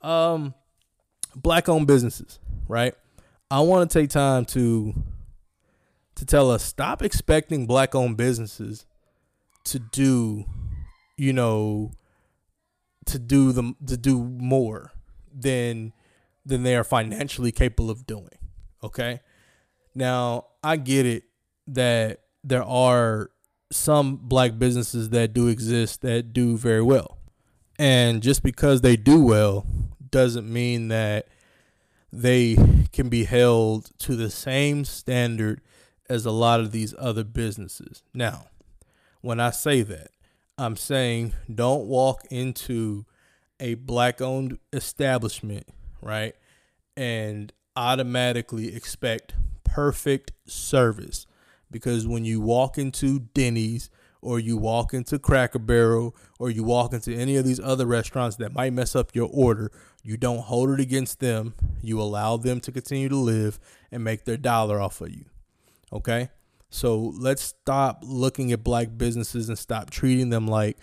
Um, 0.01 0.53
black 1.35 1.67
owned 1.67 1.87
businesses, 1.87 2.39
right? 2.67 2.95
I 3.53 3.59
want 3.59 3.87
to 3.87 3.99
take 3.99 4.09
time 4.09 4.45
to 4.45 4.95
to 6.15 6.25
tell 6.25 6.49
us 6.49 6.63
stop 6.63 7.03
expecting 7.03 7.67
black 7.67 7.93
owned 7.93 8.17
businesses 8.17 8.87
to 9.65 9.77
do, 9.77 10.45
you 11.17 11.33
know, 11.33 11.91
to 13.05 13.19
do 13.19 13.51
the 13.51 13.75
to 13.85 13.95
do 13.95 14.23
more 14.23 14.91
than 15.31 15.93
than 16.43 16.63
they 16.63 16.75
are 16.75 16.83
financially 16.83 17.51
capable 17.51 17.91
of 17.91 18.07
doing. 18.07 18.39
Okay? 18.83 19.21
Now, 19.93 20.47
I 20.63 20.75
get 20.77 21.05
it 21.05 21.25
that 21.67 22.21
there 22.43 22.63
are 22.63 23.29
some 23.71 24.15
black 24.15 24.57
businesses 24.57 25.09
that 25.11 25.31
do 25.31 25.47
exist 25.47 26.01
that 26.01 26.33
do 26.33 26.57
very 26.57 26.81
well. 26.81 27.19
And 27.77 28.23
just 28.23 28.41
because 28.41 28.81
they 28.81 28.95
do 28.95 29.23
well 29.23 29.67
doesn't 30.09 30.51
mean 30.51 30.87
that 30.87 31.27
they 32.15 32.55
can 32.91 33.09
be 33.09 33.23
held 33.23 33.89
to 33.97 34.15
the 34.15 34.29
same 34.29 34.85
standard 34.85 35.59
as 36.07 36.27
a 36.27 36.31
lot 36.31 36.59
of 36.59 36.71
these 36.71 36.93
other 36.99 37.23
businesses. 37.23 38.03
Now, 38.13 38.49
when 39.21 39.39
I 39.39 39.49
say 39.49 39.81
that, 39.81 40.11
I'm 40.55 40.75
saying 40.75 41.33
don't 41.53 41.87
walk 41.87 42.25
into 42.29 43.05
a 43.59 43.73
black 43.73 44.21
owned 44.21 44.59
establishment, 44.71 45.67
right? 46.03 46.35
And 46.95 47.51
automatically 47.75 48.75
expect 48.75 49.33
perfect 49.63 50.33
service. 50.45 51.25
Because 51.71 52.05
when 52.05 52.25
you 52.25 52.39
walk 52.39 52.77
into 52.77 53.21
Denny's 53.33 53.89
or 54.23 54.39
you 54.39 54.57
walk 54.57 54.93
into 54.93 55.19
Cracker 55.19 55.59
Barrel 55.59 56.15
or 56.39 56.49
you 56.49 56.63
walk 56.63 56.93
into 56.93 57.13
any 57.13 57.35
of 57.35 57.45
these 57.45 57.59
other 57.59 57.85
restaurants 57.85 58.37
that 58.37 58.53
might 58.53 58.73
mess 58.73 58.95
up 58.95 59.13
your 59.13 59.29
order 59.31 59.71
you 60.03 60.17
don't 60.17 60.39
hold 60.39 60.69
it 60.69 60.81
against 60.81 61.21
them. 61.21 61.53
You 61.81 61.99
allow 62.01 62.35
them 62.35 62.59
to 62.61 62.71
continue 62.71 63.07
to 63.07 63.15
live 63.15 63.57
and 63.89 64.03
make 64.03 64.25
their 64.25 64.37
dollar 64.37 64.79
off 64.81 64.99
of 64.99 65.09
you. 65.09 65.25
Okay? 65.93 66.29
So 66.69 67.13
let's 67.17 67.41
stop 67.41 68.03
looking 68.03 68.51
at 68.51 68.63
black 68.63 68.89
businesses 68.97 69.47
and 69.47 69.57
stop 69.57 69.89
treating 69.89 70.29
them 70.29 70.45
like 70.45 70.77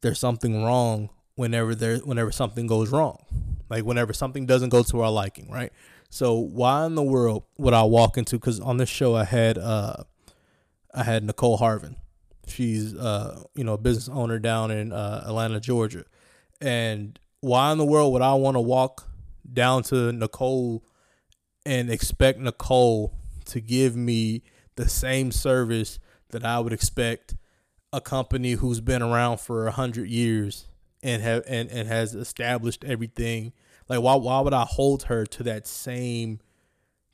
there's 0.00 0.18
something 0.18 0.64
wrong 0.64 1.10
whenever 1.36 1.74
there 1.74 1.98
whenever 1.98 2.32
something 2.32 2.66
goes 2.66 2.90
wrong. 2.90 3.24
Like 3.70 3.84
whenever 3.84 4.12
something 4.12 4.44
doesn't 4.44 4.70
go 4.70 4.82
to 4.82 5.00
our 5.00 5.10
liking, 5.10 5.50
right? 5.50 5.72
So 6.10 6.34
why 6.34 6.86
in 6.86 6.96
the 6.96 7.02
world 7.02 7.44
would 7.58 7.74
I 7.74 7.82
walk 7.84 8.18
into 8.18 8.38
cuz 8.38 8.58
on 8.58 8.78
this 8.78 8.88
show 8.88 9.14
I 9.14 9.24
had 9.24 9.56
uh 9.56 10.04
I 10.92 11.04
had 11.04 11.22
Nicole 11.24 11.58
Harvin. 11.58 11.96
She's 12.46 12.94
uh 12.94 13.42
you 13.54 13.64
know 13.64 13.74
a 13.74 13.78
business 13.78 14.08
owner 14.08 14.38
down 14.38 14.70
in 14.70 14.92
uh, 14.92 15.24
Atlanta, 15.26 15.60
Georgia. 15.60 16.04
And 16.60 17.18
why 17.40 17.72
in 17.72 17.78
the 17.78 17.84
world 17.84 18.12
would 18.12 18.22
I 18.22 18.34
want 18.34 18.56
to 18.56 18.60
walk 18.60 19.06
down 19.52 19.82
to 19.84 20.12
Nicole 20.12 20.84
and 21.66 21.90
expect 21.90 22.38
Nicole 22.38 23.14
to 23.46 23.60
give 23.60 23.96
me 23.96 24.42
the 24.76 24.88
same 24.88 25.30
service 25.30 25.98
that 26.30 26.44
I 26.44 26.58
would 26.58 26.72
expect 26.72 27.34
a 27.92 28.00
company 28.00 28.52
who's 28.52 28.80
been 28.80 29.02
around 29.02 29.38
for 29.40 29.66
a 29.66 29.72
hundred 29.72 30.08
years 30.08 30.66
and 31.02 31.22
have 31.22 31.44
and, 31.46 31.70
and 31.70 31.86
has 31.86 32.14
established 32.14 32.84
everything. 32.84 33.52
Like 33.88 34.00
why 34.00 34.16
why 34.16 34.40
would 34.40 34.54
I 34.54 34.64
hold 34.68 35.04
her 35.04 35.26
to 35.26 35.42
that 35.44 35.66
same 35.66 36.40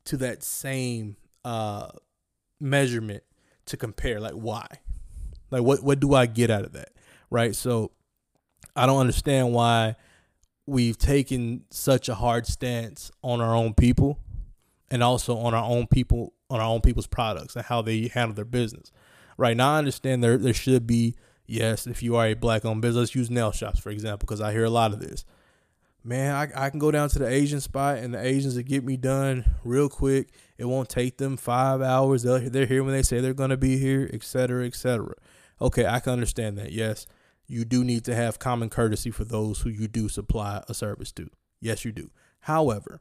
to 0.07 0.17
that 0.19 0.43
same 0.43 1.17
uh 1.45 1.89
measurement 2.61 3.25
to 3.67 3.77
compare? 3.77 4.21
Like 4.21 4.35
why? 4.35 4.67
Like 5.51 5.63
what 5.63 5.83
what 5.83 6.01
do 6.01 6.15
I 6.15 6.27
get 6.27 6.51
out 6.51 6.65
of 6.65 6.73
that? 6.73 6.93
Right? 7.31 7.55
So 7.55 7.93
I 8.77 8.87
don't 8.87 9.01
understand 9.01 9.53
why 9.53 9.97
we've 10.67 10.99
taken 10.99 11.65
such 11.71 12.09
a 12.09 12.15
hard 12.15 12.47
stance 12.47 13.11
on 13.23 13.41
our 13.41 13.55
own 13.55 13.75
people 13.75 14.19
and 14.91 15.03
also 15.03 15.37
on 15.39 15.55
our 15.55 15.65
own 15.65 15.87
people 15.87 16.33
on 16.49 16.61
our 16.61 16.67
own 16.67 16.81
people's 16.81 17.07
products 17.07 17.57
and 17.57 17.65
how 17.65 17.83
they 17.83 18.09
handle 18.09 18.35
their 18.35 18.45
business. 18.45 18.91
Right 19.37 19.57
now, 19.57 19.75
I 19.75 19.79
understand 19.79 20.23
there 20.23 20.39
there 20.39 20.55
should 20.55 20.87
be 20.87 21.15
yes, 21.47 21.87
if 21.87 22.03
you 22.03 22.17
are 22.17 22.27
a 22.27 22.35
black 22.35 22.65
owned 22.65 22.83
business, 22.83 23.15
use 23.15 23.31
nail 23.31 23.53
shops 23.53 23.81
for 23.81 23.91
example, 23.91 24.27
because 24.27 24.41
I 24.41 24.53
hear 24.53 24.65
a 24.65 24.71
lot 24.71 24.93
of 24.93 25.01
this. 25.01 25.25
Man, 26.03 26.35
I, 26.35 26.67
I 26.67 26.71
can 26.71 26.79
go 26.79 26.91
down 26.91 27.11
to 27.11 27.19
the 27.19 27.29
Asian 27.29 27.61
spot 27.61 27.99
and 27.99 28.15
the 28.15 28.25
Asians 28.25 28.57
will 28.57 28.63
get 28.63 28.85
me 28.85 28.97
done 28.97 29.57
real 29.65 29.91
quick. 29.91 30.31
It 30.57 30.65
won't 30.65 30.89
take 30.89 31.19
them 31.19 31.37
five 31.37 31.83
hours. 31.83 32.23
They're, 32.23 32.49
they're 32.49 32.65
here 32.65 32.83
when 32.83 32.95
they 32.95 33.03
say 33.03 33.21
they're 33.21 33.35
going 33.35 33.51
to 33.51 33.59
be 33.59 33.77
here, 33.77 34.09
etc., 34.11 34.65
etc. 34.65 35.13
Okay, 35.61 35.87
I 35.87 36.01
can 36.01 36.13
understand 36.13 36.57
that. 36.59 36.73
Yes, 36.73 37.07
you 37.47 37.65
do 37.65 37.85
need 37.85 38.05
to 38.05 38.15
have 38.15 38.39
common 38.39 38.71
courtesy 38.71 39.11
for 39.11 39.25
those 39.25 39.61
who 39.61 39.71
you 39.71 39.89
do 39.89 40.09
supply 40.09 40.63
a 40.69 40.75
service 40.75 41.13
to. 41.13 41.29
Yes, 41.61 41.85
you 41.85 41.93
do. 41.93 42.11
However, 42.41 43.01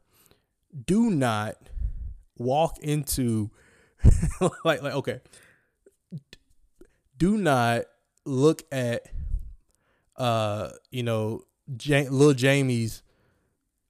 do 0.86 1.10
not 1.10 1.56
walk 2.36 2.78
into 2.80 3.50
like 4.64 4.82
like 4.82 4.94
okay. 4.94 5.20
Do 7.16 7.36
not 7.36 7.84
look 8.24 8.62
at 8.72 9.06
uh 10.16 10.70
you 10.90 11.02
know 11.02 11.44
little 11.86 12.34
Jamie's 12.34 13.02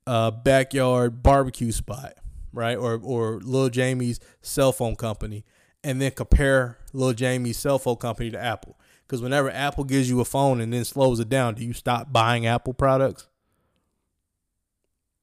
uh 0.06 0.30
backyard 0.30 1.22
barbecue 1.22 1.72
spot, 1.72 2.14
right? 2.52 2.76
Or 2.76 3.00
or 3.02 3.40
little 3.40 3.70
Jamie's 3.70 4.20
cell 4.42 4.72
phone 4.72 4.94
company 4.96 5.44
and 5.82 6.00
then 6.00 6.10
compare 6.12 6.78
little 6.92 7.14
Jamie's 7.14 7.58
cell 7.58 7.78
phone 7.78 7.96
company 7.96 8.30
to 8.30 8.38
Apple 8.38 8.78
because 9.06 9.22
whenever 9.22 9.50
Apple 9.50 9.84
gives 9.84 10.08
you 10.08 10.20
a 10.20 10.24
phone 10.24 10.60
and 10.60 10.72
then 10.72 10.84
slows 10.84 11.20
it 11.20 11.28
down, 11.28 11.54
do 11.54 11.64
you 11.64 11.72
stop 11.72 12.12
buying 12.12 12.46
Apple 12.46 12.74
products? 12.74 13.26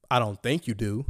I 0.10 0.20
don't 0.20 0.41
think 0.41 0.68
you 0.68 0.74
do. 0.74 1.05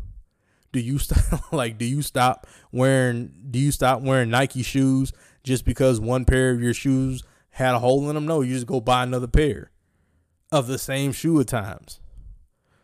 Do 0.72 0.80
you 0.80 1.00
stop 1.00 1.52
like 1.52 1.78
do 1.78 1.86
you 1.86 2.02
stop 2.02 2.46
wearing 2.72 3.32
do 3.50 3.60
you 3.60 3.72
stop 3.72 4.02
wearing 4.02 4.30
Nike 4.30 4.64
shoes 4.64 5.12
just 5.44 5.66
because 5.66 6.00
one 6.00 6.26
pair 6.26 6.52
of 6.52 6.62
your 6.62 6.74
shoes 6.74 7.24
had 7.50 7.74
a 7.74 7.80
hole 7.80 8.08
in 8.10 8.16
them? 8.16 8.26
No, 8.26 8.42
you 8.42 8.54
just 8.54 8.68
go 8.68 8.80
buy 8.80 9.04
another 9.04 9.28
pair 9.28 9.72
of 10.52 10.68
the 10.68 10.78
same 10.78 11.12
shoe 11.12 11.40
at 11.40 11.48
times. 11.48 12.00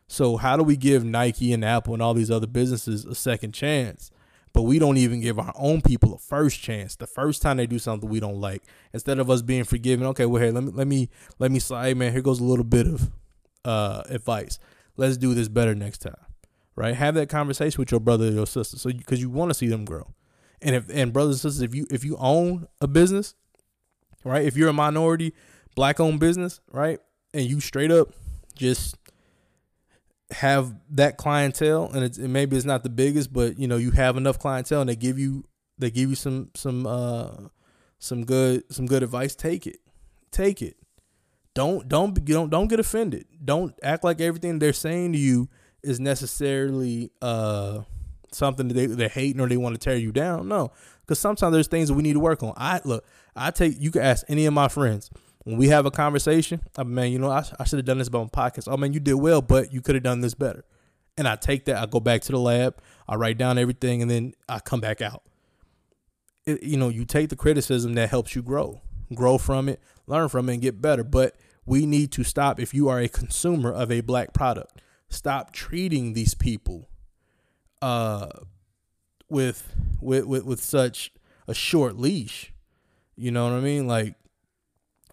So 0.08 0.38
how 0.38 0.58
do 0.58 0.64
we 0.64 0.76
give 0.76 1.04
Nike 1.04 1.54
and 1.54 1.64
Apple 1.64 1.94
and 1.94 2.02
all 2.02 2.14
these 2.14 2.32
other 2.32 2.48
businesses 2.48 3.06
a 3.06 3.16
second 3.16 3.54
chance? 3.54 4.12
But 4.54 4.64
we 4.64 4.78
don't 4.78 4.98
even 4.98 5.20
give 5.20 5.40
our 5.40 5.54
own 5.56 5.82
people 5.82 6.14
a 6.14 6.20
first 6.20 6.62
chance. 6.62 6.96
The 6.96 7.08
first 7.08 7.42
time 7.42 7.58
they 7.58 7.66
do 7.66 7.80
something 7.80 8.08
we 8.08 8.20
don't 8.20 8.40
like, 8.40 8.62
instead 8.94 9.18
of 9.18 9.30
us 9.30 9.42
being 9.42 9.64
forgiving, 9.64 10.06
okay, 10.08 10.28
well, 10.28 10.42
hey, 10.42 10.52
let 10.52 10.64
me 10.64 10.72
let 10.72 10.88
me 10.88 11.10
let 11.40 11.52
me 11.52 11.60
slide, 11.60 11.98
man. 11.98 12.12
Here 12.12 12.22
goes 12.22 12.40
a 12.40 12.44
little 12.44 12.64
bit 12.64 12.86
of 12.86 13.12
uh, 13.66 14.04
advice. 14.10 14.60
Let's 14.96 15.18
do 15.18 15.34
this 15.34 15.48
better 15.48 15.74
next 15.74 16.00
time, 16.00 16.16
right? 16.76 16.94
Have 16.94 17.16
that 17.16 17.30
conversation 17.30 17.82
with 17.82 17.90
your 17.90 18.00
brother 18.00 18.28
or 18.28 18.32
your 18.32 18.46
sister, 18.48 18.78
so 18.78 18.92
because 18.92 19.20
you, 19.20 19.28
you 19.28 19.34
want 19.34 19.50
to 19.50 19.56
see 19.56 19.68
them 19.68 19.86
grow. 19.86 20.14
And 20.62 20.76
if 20.76 20.88
and 20.90 21.12
brothers 21.12 21.44
and 21.44 21.52
sisters, 21.52 21.62
if 21.64 21.74
you 21.74 21.88
if 21.90 22.04
you 22.04 22.16
own 22.18 22.68
a 22.80 22.88
business, 22.88 23.34
right? 24.24 24.46
If 24.46 24.56
you're 24.56 24.70
a 24.70 24.74
minority, 24.74 25.34
black 25.76 26.00
owned 26.00 26.20
business, 26.20 26.62
right, 26.72 27.00
and 27.34 27.44
you 27.44 27.60
straight 27.60 27.92
up 27.92 28.10
just 28.56 28.98
have 30.34 30.74
that 30.92 31.18
clientele 31.18 31.90
and 31.94 32.04
it's 32.04 32.18
maybe 32.18 32.56
it's 32.56 32.66
not 32.66 32.84
the 32.84 32.90
biggest 32.90 33.32
but 33.32 33.58
you 33.60 33.68
know 33.68 33.78
you 33.78 33.92
have 33.92 34.18
enough 34.18 34.40
clientele 34.40 34.82
and 34.82 34.90
they 34.90 34.96
give 34.96 35.18
you 35.18 35.44
they 35.78 35.90
give 35.90 36.10
you 36.10 36.16
some 36.16 36.50
some 36.56 36.86
uh 36.86 37.30
some 38.00 38.26
good 38.26 38.64
some 38.72 38.86
good 38.86 39.04
advice 39.04 39.36
take 39.36 39.66
it. 39.66 39.78
Take 40.32 40.62
it. 40.62 40.76
Don't 41.54 41.88
don't 41.88 42.14
don't 42.26 42.50
don't 42.50 42.68
get 42.68 42.80
offended. 42.80 43.26
Don't 43.44 43.74
act 43.84 44.04
like 44.04 44.20
everything 44.20 44.60
they're 44.60 44.74
saying 44.74 45.14
to 45.14 45.20
you 45.20 45.50
is 45.84 46.00
necessarily 46.00 47.12
uh 47.22 47.82
something 48.32 48.68
that 48.68 48.74
they, 48.74 48.88
they're 48.88 49.10
hating 49.10 49.40
or 49.40 49.48
they 49.48 49.58
want 49.58 49.76
to 49.76 49.80
tear 49.80 49.98
you 49.98 50.12
down. 50.12 50.48
No 50.48 50.72
because 51.02 51.20
sometimes 51.20 51.54
there's 51.54 51.68
things 51.68 51.90
that 51.90 51.94
we 51.94 52.04
need 52.04 52.14
to 52.14 52.20
work 52.20 52.44
on. 52.44 52.54
I 52.58 52.82
look 52.84 53.06
i 53.36 53.52
take 53.52 53.80
you 53.80 53.92
can 53.92 54.02
ask 54.02 54.26
any 54.30 54.46
of 54.46 54.54
my 54.54 54.68
friends 54.68 55.10
when 55.44 55.58
we 55.58 55.68
have 55.68 55.86
a 55.86 55.92
conversation, 55.92 56.62
I 56.78 56.84
mean, 56.84 56.96
man, 56.96 57.12
you 57.12 57.20
know, 57.20 57.30
I, 57.30 57.44
I 57.60 57.64
should 57.66 57.80
have 57.80 57.86
done 57.86 57.98
this 57.98 58.12
my 58.12 58.24
podcast. 58.26 58.68
Oh 58.72 58.78
man, 58.78 58.94
you 58.94 59.00
did 59.00 59.16
well, 59.16 59.42
but 59.42 59.74
you 59.74 59.82
could 59.82 59.96
have 59.96 60.04
done 60.04 60.22
this 60.22 60.34
better. 60.34 60.64
And 61.18 61.28
I 61.28 61.36
take 61.36 61.66
that, 61.66 61.78
I 61.78 61.86
go 61.86 62.00
back 62.00 62.22
to 62.24 62.32
the 62.32 62.40
lab, 62.40 62.82
I 63.08 63.16
write 63.16 63.38
down 63.38 63.58
everything, 63.58 64.02
and 64.02 64.10
then 64.10 64.34
I 64.50 64.60
come 64.60 64.80
back 64.80 65.02
out. 65.02 65.24
It, 66.46 66.64
you 66.64 66.78
know, 66.78 66.90
you 66.90 67.06
take 67.06 67.30
the 67.30 67.36
criticism 67.36 67.94
that 67.94 68.10
helps 68.10 68.36
you 68.36 68.42
grow, 68.42 68.82
grow 69.14 69.38
from 69.38 69.70
it, 69.70 69.80
learn 70.08 70.30
from 70.30 70.50
it, 70.50 70.54
and 70.54 70.62
get 70.62 70.82
better. 70.82 71.04
But 71.04 71.36
we 71.66 71.86
need 71.86 72.12
to 72.14 72.24
stop. 72.24 72.60
If 72.60 72.74
you 72.74 72.90
are 72.90 73.00
a 73.00 73.08
consumer 73.08 73.72
of 73.72 73.92
a 73.92 74.02
black 74.02 74.34
product, 74.34 74.82
stop 75.10 75.54
treating 75.54 76.14
these 76.14 76.34
people, 76.34 76.90
uh, 77.82 78.30
with 79.30 79.76
with 80.00 80.26
with, 80.26 80.46
with 80.46 80.64
such 80.64 81.12
a 81.48 81.54
short 81.54 81.98
leash. 81.98 82.54
You 83.16 83.32
know 83.32 83.44
what 83.46 83.54
I 83.54 83.60
mean? 83.60 83.88
Like 83.88 84.16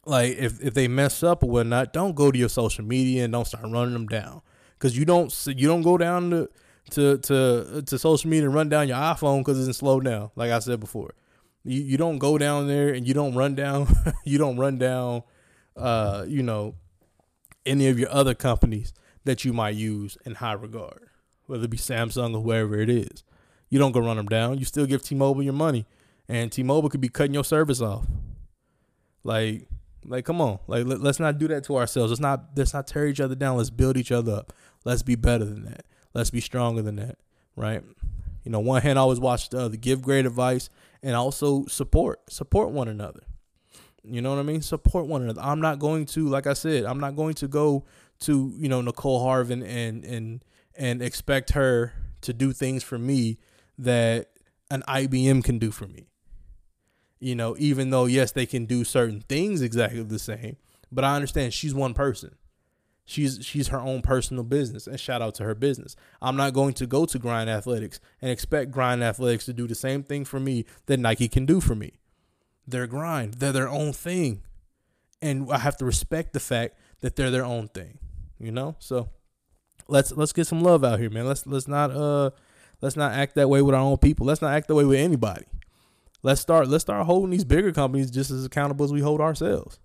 like 0.06 0.36
if 0.36 0.60
if 0.60 0.74
they 0.74 0.88
mess 0.88 1.22
up 1.22 1.42
or 1.42 1.50
whatnot, 1.50 1.92
don't 1.92 2.14
go 2.14 2.30
to 2.30 2.38
your 2.38 2.48
social 2.48 2.84
media 2.84 3.24
and 3.24 3.32
don't 3.32 3.46
start 3.46 3.64
running 3.64 3.92
them 3.92 4.06
down 4.06 4.42
because 4.74 4.96
you 4.96 5.04
don't 5.04 5.34
you 5.46 5.68
don't 5.68 5.82
go 5.82 5.98
down 5.98 6.30
to 6.30 6.48
to 6.90 7.18
to 7.18 7.82
to 7.82 7.98
social 7.98 8.30
media 8.30 8.46
and 8.46 8.54
run 8.54 8.68
down 8.68 8.88
your 8.88 8.96
iPhone 8.96 9.40
because 9.40 9.58
it's 9.58 9.68
in 9.68 9.74
slow 9.74 10.00
down. 10.00 10.30
Like 10.36 10.50
I 10.50 10.58
said 10.58 10.80
before, 10.80 11.14
you 11.64 11.80
you 11.82 11.96
don't 11.96 12.18
go 12.18 12.38
down 12.38 12.66
there 12.66 12.92
and 12.92 13.06
you 13.06 13.14
don't 13.14 13.34
run 13.34 13.54
down 13.54 13.88
you 14.24 14.38
don't 14.38 14.56
run 14.56 14.78
down 14.78 15.22
uh 15.76 16.24
you 16.26 16.42
know 16.42 16.74
any 17.66 17.88
of 17.88 17.98
your 17.98 18.10
other 18.10 18.34
companies 18.34 18.92
that 19.24 19.44
you 19.44 19.52
might 19.52 19.74
use 19.74 20.16
in 20.24 20.36
high 20.36 20.54
regard, 20.54 21.08
whether 21.46 21.64
it 21.64 21.70
be 21.70 21.76
Samsung 21.76 22.34
or 22.34 22.40
wherever 22.40 22.78
it 22.80 22.88
is. 22.88 23.22
You 23.68 23.78
don't 23.78 23.92
go 23.92 24.00
run 24.00 24.16
them 24.16 24.26
down. 24.26 24.58
You 24.58 24.64
still 24.64 24.86
give 24.86 25.02
T-Mobile 25.02 25.42
your 25.42 25.52
money, 25.52 25.86
and 26.28 26.50
T-Mobile 26.50 26.88
could 26.88 27.00
be 27.00 27.08
cutting 27.08 27.34
your 27.34 27.44
service 27.44 27.80
off. 27.80 28.06
Like 29.22 29.68
like, 30.04 30.24
come 30.24 30.40
on. 30.40 30.58
Like, 30.66 30.86
let, 30.86 31.04
us 31.04 31.20
not 31.20 31.38
do 31.38 31.48
that 31.48 31.64
to 31.64 31.76
ourselves. 31.76 32.10
Let's 32.10 32.20
not 32.20 32.44
let's 32.56 32.74
not 32.74 32.86
tear 32.86 33.06
each 33.06 33.20
other 33.20 33.34
down. 33.34 33.56
Let's 33.56 33.70
build 33.70 33.96
each 33.96 34.12
other 34.12 34.32
up. 34.32 34.52
Let's 34.84 35.02
be 35.02 35.14
better 35.14 35.44
than 35.44 35.64
that. 35.64 35.84
Let's 36.14 36.30
be 36.30 36.40
stronger 36.40 36.82
than 36.82 36.96
that. 36.96 37.18
Right? 37.56 37.82
You 38.44 38.50
know, 38.50 38.60
one 38.60 38.82
hand 38.82 38.98
always 38.98 39.20
watch 39.20 39.50
the 39.50 39.58
other. 39.58 39.76
Give 39.76 40.00
great 40.00 40.26
advice 40.26 40.70
and 41.02 41.14
also 41.14 41.66
support. 41.66 42.30
Support 42.30 42.70
one 42.70 42.88
another. 42.88 43.20
You 44.02 44.22
know 44.22 44.30
what 44.30 44.38
I 44.38 44.42
mean? 44.42 44.62
Support 44.62 45.06
one 45.06 45.22
another. 45.22 45.42
I'm 45.42 45.60
not 45.60 45.78
going 45.78 46.06
to, 46.06 46.26
like 46.26 46.46
I 46.46 46.54
said, 46.54 46.84
I'm 46.84 47.00
not 47.00 47.16
going 47.16 47.34
to 47.34 47.48
go 47.48 47.84
to 48.20 48.52
you 48.56 48.68
know 48.68 48.80
Nicole 48.80 49.24
Harvin 49.24 49.64
and 49.66 50.04
and 50.04 50.44
and 50.76 51.02
expect 51.02 51.50
her 51.50 51.92
to 52.22 52.32
do 52.32 52.52
things 52.52 52.82
for 52.82 52.98
me 52.98 53.38
that 53.78 54.28
an 54.70 54.82
IBM 54.88 55.44
can 55.44 55.58
do 55.58 55.70
for 55.70 55.86
me. 55.86 56.06
You 57.20 57.34
know, 57.34 57.54
even 57.58 57.90
though 57.90 58.06
yes, 58.06 58.32
they 58.32 58.46
can 58.46 58.64
do 58.64 58.82
certain 58.82 59.20
things 59.20 59.60
exactly 59.60 60.02
the 60.02 60.18
same, 60.18 60.56
but 60.90 61.04
I 61.04 61.14
understand 61.14 61.52
she's 61.52 61.74
one 61.74 61.92
person. 61.94 62.34
She's 63.04 63.40
she's 63.42 63.68
her 63.68 63.80
own 63.80 64.02
personal 64.02 64.44
business, 64.44 64.86
and 64.86 64.98
shout 64.98 65.20
out 65.20 65.34
to 65.34 65.44
her 65.44 65.54
business. 65.54 65.96
I'm 66.22 66.36
not 66.36 66.54
going 66.54 66.74
to 66.74 66.86
go 66.86 67.06
to 67.06 67.18
Grind 67.18 67.50
Athletics 67.50 68.00
and 68.22 68.30
expect 68.30 68.70
Grind 68.70 69.02
Athletics 69.02 69.44
to 69.46 69.52
do 69.52 69.66
the 69.66 69.74
same 69.74 70.02
thing 70.02 70.24
for 70.24 70.40
me 70.40 70.64
that 70.86 70.98
Nike 70.98 71.28
can 71.28 71.44
do 71.44 71.60
for 71.60 71.74
me. 71.74 71.94
They're 72.66 72.86
grind, 72.86 73.34
they're 73.34 73.52
their 73.52 73.68
own 73.68 73.92
thing, 73.92 74.42
and 75.20 75.50
I 75.52 75.58
have 75.58 75.76
to 75.78 75.84
respect 75.84 76.32
the 76.32 76.40
fact 76.40 76.76
that 77.00 77.16
they're 77.16 77.32
their 77.32 77.44
own 77.44 77.68
thing. 77.68 77.98
You 78.38 78.52
know, 78.52 78.76
so 78.78 79.10
let's 79.88 80.12
let's 80.12 80.32
get 80.32 80.46
some 80.46 80.62
love 80.62 80.84
out 80.84 81.00
here, 81.00 81.10
man. 81.10 81.26
Let's 81.26 81.46
let's 81.46 81.68
not 81.68 81.90
uh 81.90 82.30
let's 82.80 82.96
not 82.96 83.12
act 83.12 83.34
that 83.34 83.50
way 83.50 83.60
with 83.60 83.74
our 83.74 83.80
own 83.80 83.98
people. 83.98 84.24
Let's 84.24 84.40
not 84.40 84.54
act 84.54 84.68
that 84.68 84.74
way 84.74 84.84
with 84.84 84.98
anybody. 84.98 85.46
Let's 86.22 86.40
start 86.40 86.68
let's 86.68 86.82
start 86.82 87.06
holding 87.06 87.30
these 87.30 87.44
bigger 87.44 87.72
companies 87.72 88.10
just 88.10 88.30
as 88.30 88.44
accountable 88.44 88.84
as 88.84 88.92
we 88.92 89.00
hold 89.00 89.20
ourselves. 89.20 89.78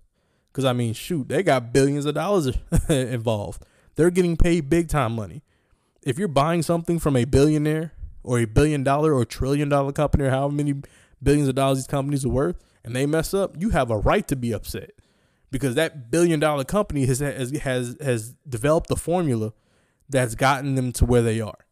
Cause 0.52 0.64
I 0.64 0.72
mean, 0.72 0.94
shoot, 0.94 1.28
they 1.28 1.42
got 1.42 1.72
billions 1.72 2.06
of 2.06 2.14
dollars 2.14 2.50
involved. 2.88 3.62
They're 3.96 4.10
getting 4.10 4.36
paid 4.36 4.70
big 4.70 4.88
time 4.88 5.14
money. 5.14 5.42
If 6.02 6.18
you're 6.18 6.28
buying 6.28 6.62
something 6.62 6.98
from 6.98 7.16
a 7.16 7.24
billionaire 7.24 7.92
or 8.22 8.38
a 8.38 8.44
billion 8.44 8.84
dollar 8.84 9.12
or 9.14 9.24
trillion 9.24 9.68
dollar 9.68 9.92
company 9.92 10.24
or 10.24 10.30
however 10.30 10.54
many 10.54 10.74
billions 11.22 11.48
of 11.48 11.54
dollars 11.54 11.78
these 11.78 11.86
companies 11.86 12.24
are 12.24 12.30
worth, 12.30 12.56
and 12.84 12.94
they 12.94 13.06
mess 13.06 13.34
up, 13.34 13.54
you 13.58 13.70
have 13.70 13.90
a 13.90 13.98
right 13.98 14.26
to 14.28 14.36
be 14.36 14.52
upset 14.52 14.92
because 15.50 15.74
that 15.74 16.10
billion 16.10 16.40
dollar 16.40 16.64
company 16.64 17.06
has 17.06 17.20
has 17.20 17.50
has, 17.58 17.96
has 18.00 18.34
developed 18.48 18.90
a 18.90 18.96
formula 18.96 19.52
that's 20.08 20.34
gotten 20.34 20.74
them 20.74 20.92
to 20.92 21.04
where 21.04 21.22
they 21.22 21.40
are. 21.40 21.66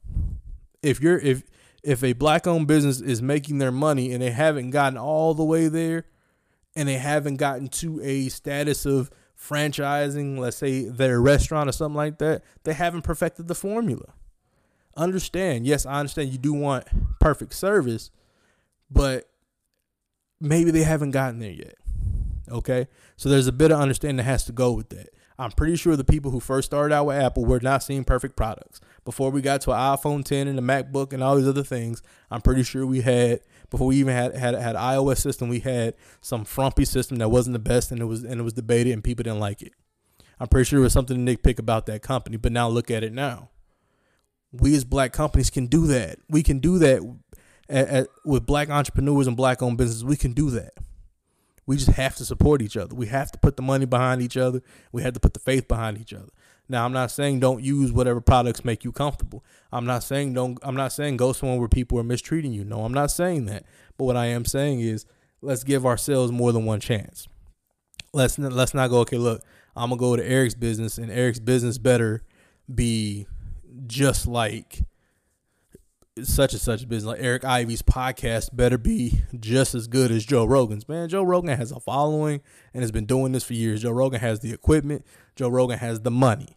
If 0.83 1.01
you're 1.01 1.19
if 1.19 1.43
if 1.85 2.03
a 2.03 2.15
black 2.15 2.47
owned 2.47 2.67
business 2.67 3.01
is 3.01 3.21
making 3.21 3.59
their 3.59 3.71
money 3.71 4.13
and 4.13 4.23
they 4.23 4.31
haven't 4.31 4.71
gotten 4.71 4.99
all 4.99 5.35
the 5.35 5.45
way 5.45 5.69
there 5.69 6.07
and 6.75 6.89
they 6.89 6.97
haven't 6.97 7.37
gotten 7.37 7.69
to 7.69 8.01
a 8.03 8.29
status 8.31 8.87
of 8.87 9.11
franchising, 9.39 10.39
let's 10.39 10.57
say 10.57 10.89
their 10.89 11.21
restaurant 11.21 11.69
or 11.69 11.73
something 11.73 11.97
like 11.97 12.19
that, 12.19 12.43
they 12.65 12.73
haven't 12.73 13.03
perfected 13.03 13.49
the 13.49 13.55
formula. 13.55 14.15
Understand, 14.97 15.67
yes, 15.67 15.85
I 15.85 16.01
understand 16.01 16.31
you 16.31 16.39
do 16.39 16.55
want 16.55 16.87
perfect 17.21 17.53
service, 17.53 18.11
but 18.91 19.29
maybe 20.41 20.71
they 20.71 20.85
haven't 20.85 21.11
gotten 21.11 21.39
there 21.39 21.51
yet. 21.51 21.75
Okay? 22.51 22.89
So 23.17 23.29
there's 23.29 23.47
a 23.47 23.53
bit 23.53 23.71
of 23.71 23.79
understanding 23.79 24.17
that 24.17 24.25
has 24.25 24.45
to 24.45 24.53
go 24.53 24.73
with 24.73 24.89
that. 24.89 25.11
I'm 25.39 25.51
pretty 25.51 25.77
sure 25.77 25.97
the 25.97 26.05
people 26.05 26.31
who 26.31 26.39
first 26.39 26.67
started 26.67 26.95
out 26.95 27.07
with 27.07 27.17
Apple 27.17 27.45
were 27.45 27.59
not 27.61 27.83
seeing 27.83 28.05
perfect 28.05 28.37
products. 28.37 28.81
Before 29.05 29.31
we 29.31 29.43
got 29.43 29.61
to 29.63 29.73
an 29.73 29.79
iPhone 29.79 30.25
10 30.25 30.47
and 30.47 30.59
a 30.59 30.63
MacBook 30.63 31.13
and 31.13 31.25
all 31.25 31.37
these 31.37 31.49
other 31.49 31.65
things, 31.65 32.03
I'm 32.31 32.41
pretty 32.41 32.63
sure 32.63 32.87
we 32.87 33.01
had 33.01 33.41
before 33.71 33.89
we 33.89 33.97
even 33.97 34.15
had 34.15 34.37
had 34.37 34.55
had 34.55 34.77
iOS 34.77 35.19
system, 35.19 35.49
we 35.49 35.61
had 35.61 35.95
some 36.21 36.45
frumpy 36.45 36.85
system 36.85 37.19
that 37.19 37.31
wasn't 37.31 37.55
the 37.55 37.59
best 37.59 37.91
and 37.91 38.01
it 38.01 38.05
was 38.05 38.23
and 38.23 38.41
it 38.41 38.45
was 38.45 38.53
debated 38.53 38.93
and 38.93 39.03
people 39.03 39.25
didn't 39.25 39.41
like 39.41 39.61
it. 39.61 39.73
I'm 40.39 40.47
pretty 40.47 40.69
sure 40.69 40.79
it 40.79 40.83
was 40.83 40.93
something 40.93 41.27
to 41.27 41.37
nitpick 41.37 41.59
about 41.59 41.87
that 41.87 42.03
company, 42.03 42.37
but 42.37 42.53
now 42.53 42.69
look 42.69 42.91
at 42.91 43.03
it 43.03 43.13
now. 43.13 43.51
We 44.53 44.77
as 44.77 44.85
black 44.85 45.13
companies 45.13 45.51
can 45.51 45.67
do 45.67 45.89
that. 45.89 46.19
We 46.29 46.45
can 46.45 46.61
do 46.61 46.79
that 46.79 47.03
at, 47.69 47.89
at, 47.89 48.07
with 48.25 48.47
black 48.47 48.71
entrepreneurs 48.71 49.27
and 49.27 49.37
black 49.37 49.63
owned 49.63 49.79
businesses. 49.79 50.05
We 50.05 50.17
can 50.17 50.33
do 50.33 50.51
that. 50.51 50.75
We 51.67 51.77
just 51.77 51.93
have 51.93 52.17
to 52.17 52.25
support 52.25 52.63
each 52.63 52.77
other. 52.77 52.95
We 52.95 53.07
have 53.07 53.33
to 53.33 53.39
put 53.39 53.57
the 53.57 53.63
money 53.63 53.87
behind 53.87 54.23
each 54.23 54.37
other. 54.37 54.63
We 54.93 55.03
have 55.03 55.15
to 55.15 55.21
put 55.21 55.35
the 55.35 55.41
faith 55.41 55.67
behind 55.67 55.99
each 55.99 56.13
other. 56.13 56.31
Now, 56.69 56.85
I'm 56.85 56.93
not 56.93 57.11
saying 57.11 57.41
don't 57.41 57.63
use 57.63 57.93
whatever 57.93 58.21
products 58.21 58.65
make 58.65 58.85
you 58.85 58.93
comfortable. 58.93 59.45
I'm 59.71 59.85
not 59.85 60.03
saying 60.03 60.33
don't. 60.33 60.59
I'm 60.63 60.77
not 60.77 60.93
saying 60.93 61.19
go 61.19 61.33
somewhere 61.33 61.59
where 61.59 61.69
people 61.69 61.99
are 61.99 62.05
mistreating 62.05 62.53
you. 62.53 62.65
No, 62.65 62.85
I'm 62.85 62.95
not 62.95 63.11
saying 63.11 63.47
that. 63.47 63.65
But 63.99 64.05
what 64.05 64.17
I 64.17 64.27
am 64.27 64.45
saying 64.45 64.81
is 64.81 65.05
let's 65.43 65.65
give 65.65 65.85
ourselves 65.85 66.33
more 66.33 66.53
than 66.53 66.65
one 66.65 66.81
chance. 66.81 67.29
Let's 68.13 68.39
let's 68.39 68.73
not 68.73 68.89
go. 68.89 69.01
Okay, 69.01 69.19
look, 69.19 69.43
I'm 69.77 69.91
gonna 69.91 70.01
go 70.01 70.17
to 70.17 70.25
Eric's 70.25 70.55
business, 70.55 70.97
and 70.97 71.11
Eric's 71.11 71.39
business 71.39 71.77
better 71.77 72.23
be 72.73 73.27
just 73.87 74.27
like 74.27 74.81
such 76.23 76.53
and 76.53 76.63
such 76.63 76.89
business. 76.89 77.11
Like 77.11 77.23
Eric 77.23 77.45
Ivy's 77.45 77.83
podcast 77.83 78.55
better 78.55 78.79
be 78.79 79.23
just 79.39 79.75
as 79.75 79.87
good 79.89 80.13
as 80.13 80.25
Joe 80.25 80.45
Rogan's. 80.45 80.89
Man, 80.89 81.09
Joe 81.09 81.25
Rogan 81.25 81.57
has 81.57 81.73
a 81.73 81.81
following 81.81 82.41
and 82.73 82.83
has 82.83 82.93
been 82.93 83.07
doing 83.07 83.33
this 83.33 83.45
for 83.45 83.55
years. 83.55 83.83
Joe 83.83 83.91
Rogan 83.91 84.21
has 84.21 84.41
the 84.41 84.53
equipment. 84.53 85.05
Joe 85.35 85.49
Rogan 85.49 85.79
has 85.79 86.01
the 86.01 86.11
money. 86.11 86.57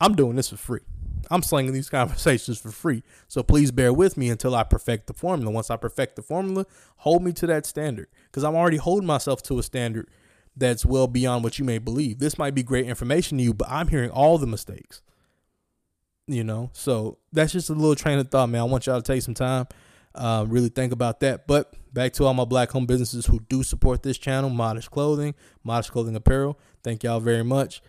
I'm 0.00 0.14
doing 0.14 0.36
this 0.36 0.50
for 0.50 0.56
free. 0.56 0.80
I'm 1.30 1.42
slinging 1.42 1.72
these 1.72 1.88
conversations 1.90 2.58
for 2.58 2.70
free. 2.70 3.02
So 3.28 3.42
please 3.42 3.70
bear 3.70 3.92
with 3.92 4.16
me 4.16 4.28
until 4.28 4.54
I 4.54 4.62
perfect 4.62 5.06
the 5.06 5.14
formula. 5.14 5.50
Once 5.50 5.70
I 5.70 5.76
perfect 5.76 6.16
the 6.16 6.22
formula, 6.22 6.66
hold 6.98 7.22
me 7.22 7.32
to 7.32 7.46
that 7.46 7.64
standard 7.64 8.08
because 8.26 8.44
I'm 8.44 8.56
already 8.56 8.76
holding 8.76 9.06
myself 9.06 9.42
to 9.44 9.58
a 9.58 9.62
standard 9.62 10.10
that's 10.54 10.84
well 10.84 11.06
beyond 11.06 11.44
what 11.44 11.58
you 11.58 11.64
may 11.64 11.78
believe. 11.78 12.18
This 12.18 12.38
might 12.38 12.54
be 12.54 12.62
great 12.62 12.86
information 12.86 13.38
to 13.38 13.44
you, 13.44 13.54
but 13.54 13.68
I'm 13.70 13.88
hearing 13.88 14.10
all 14.10 14.38
the 14.38 14.46
mistakes. 14.46 15.02
You 16.28 16.42
know, 16.42 16.70
so 16.72 17.18
that's 17.32 17.52
just 17.52 17.70
a 17.70 17.72
little 17.72 17.94
train 17.94 18.18
of 18.18 18.28
thought, 18.30 18.48
man. 18.48 18.60
I 18.60 18.64
want 18.64 18.86
y'all 18.86 19.00
to 19.00 19.12
take 19.12 19.22
some 19.22 19.34
time, 19.34 19.68
uh, 20.14 20.44
really 20.48 20.68
think 20.68 20.92
about 20.92 21.20
that. 21.20 21.46
But 21.46 21.74
back 21.92 22.12
to 22.14 22.24
all 22.24 22.34
my 22.34 22.44
black 22.44 22.70
home 22.70 22.84
businesses 22.84 23.26
who 23.26 23.38
do 23.48 23.62
support 23.62 24.02
this 24.02 24.18
channel, 24.18 24.50
Modest 24.50 24.90
Clothing, 24.90 25.36
Modest 25.62 25.92
Clothing 25.92 26.16
Apparel. 26.16 26.58
Thank 26.82 27.04
y'all 27.04 27.20
very 27.20 27.44
much. 27.44 27.80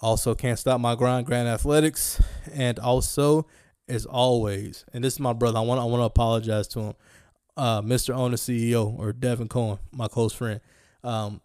Also, 0.00 0.34
can't 0.34 0.58
stop 0.58 0.80
my 0.80 0.94
grind, 0.94 1.26
Grand 1.26 1.48
Athletics, 1.48 2.20
and 2.52 2.78
also, 2.78 3.46
as 3.88 4.06
always, 4.06 4.84
and 4.92 5.02
this 5.02 5.14
is 5.14 5.20
my 5.20 5.32
brother. 5.32 5.58
I 5.58 5.62
want 5.62 5.80
I 5.80 5.84
want 5.84 6.00
to 6.00 6.04
apologize 6.04 6.68
to 6.68 6.80
him, 6.80 6.94
uh, 7.56 7.82
Mr. 7.82 8.14
Owner 8.14 8.36
CEO 8.36 8.96
or 8.98 9.12
Devin 9.12 9.48
Cohen, 9.48 9.78
my 9.92 10.08
close 10.08 10.32
friend. 10.32 10.60
Um, 11.02 11.40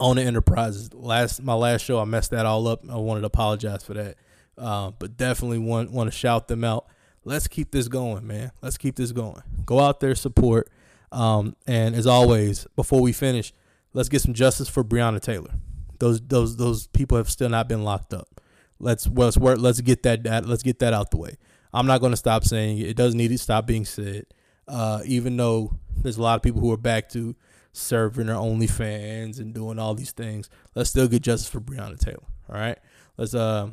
Owner 0.00 0.22
Enterprises. 0.22 0.92
Last 0.94 1.42
my 1.42 1.54
last 1.54 1.84
show, 1.84 2.00
I 2.00 2.04
messed 2.04 2.30
that 2.30 2.46
all 2.46 2.66
up. 2.68 2.88
I 2.88 2.96
wanted 2.96 3.20
to 3.20 3.26
apologize 3.26 3.84
for 3.84 3.94
that, 3.94 4.16
uh, 4.58 4.92
but 4.98 5.16
definitely 5.16 5.58
want 5.58 5.90
want 5.90 6.10
to 6.10 6.16
shout 6.16 6.48
them 6.48 6.64
out. 6.64 6.86
Let's 7.24 7.48
keep 7.48 7.70
this 7.70 7.88
going, 7.88 8.26
man. 8.26 8.52
Let's 8.62 8.78
keep 8.78 8.96
this 8.96 9.12
going. 9.12 9.42
Go 9.66 9.80
out 9.80 10.00
there, 10.00 10.14
support, 10.14 10.70
um, 11.12 11.56
and 11.66 11.94
as 11.94 12.06
always, 12.06 12.66
before 12.76 13.00
we 13.00 13.12
finish, 13.12 13.52
let's 13.92 14.08
get 14.08 14.22
some 14.22 14.34
justice 14.34 14.68
for 14.68 14.82
Breonna 14.84 15.20
Taylor. 15.20 15.52
Those 15.98 16.20
those 16.20 16.56
those 16.56 16.86
people 16.88 17.16
have 17.18 17.30
still 17.30 17.48
not 17.48 17.68
been 17.68 17.84
locked 17.84 18.14
up. 18.14 18.40
Let's 18.78 19.06
let's 19.08 19.36
work. 19.36 19.58
Let's 19.58 19.80
get 19.80 20.02
that, 20.04 20.22
that 20.24 20.46
let's 20.46 20.62
get 20.62 20.78
that 20.78 20.92
out 20.92 21.10
the 21.10 21.18
way. 21.18 21.36
I'm 21.72 21.86
not 21.86 22.00
going 22.00 22.12
to 22.12 22.16
stop 22.16 22.44
saying 22.44 22.78
it. 22.78 22.88
It 22.88 22.96
doesn't 22.96 23.18
need 23.18 23.28
to 23.28 23.38
stop 23.38 23.66
being 23.66 23.84
said. 23.84 24.26
Uh, 24.66 25.00
even 25.04 25.36
though 25.36 25.78
there's 25.96 26.18
a 26.18 26.22
lot 26.22 26.36
of 26.36 26.42
people 26.42 26.60
who 26.60 26.72
are 26.72 26.78
back 26.78 27.08
to 27.10 27.34
serving 27.72 28.26
their 28.26 28.36
OnlyFans 28.36 29.38
and 29.38 29.54
doing 29.54 29.78
all 29.78 29.94
these 29.94 30.12
things, 30.12 30.48
let's 30.74 30.90
still 30.90 31.08
get 31.08 31.22
justice 31.22 31.48
for 31.48 31.60
Breonna 31.60 31.98
Taylor. 31.98 32.24
All 32.48 32.56
right, 32.56 32.78
let's 33.16 33.34
uh, 33.34 33.68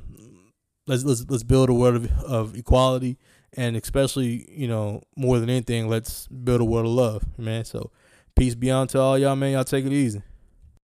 let's 0.87 1.03
let's 1.03 1.25
let's 1.29 1.43
build 1.43 1.69
a 1.69 1.73
world 1.73 1.95
of, 1.95 2.23
of 2.23 2.55
equality, 2.55 3.17
and 3.53 3.75
especially 3.75 4.49
you 4.51 4.67
know 4.67 5.01
more 5.15 5.39
than 5.39 5.49
anything, 5.49 5.87
let's 5.87 6.27
build 6.27 6.61
a 6.61 6.65
world 6.65 6.85
of 6.85 6.91
love, 6.91 7.23
man. 7.37 7.65
So 7.65 7.91
peace 8.35 8.55
be 8.55 8.71
on 8.71 8.87
to 8.89 8.99
all 8.99 9.17
y'all, 9.17 9.35
man. 9.35 9.53
Y'all 9.53 9.63
take 9.63 9.85
it 9.85 9.93
easy. 9.93 10.21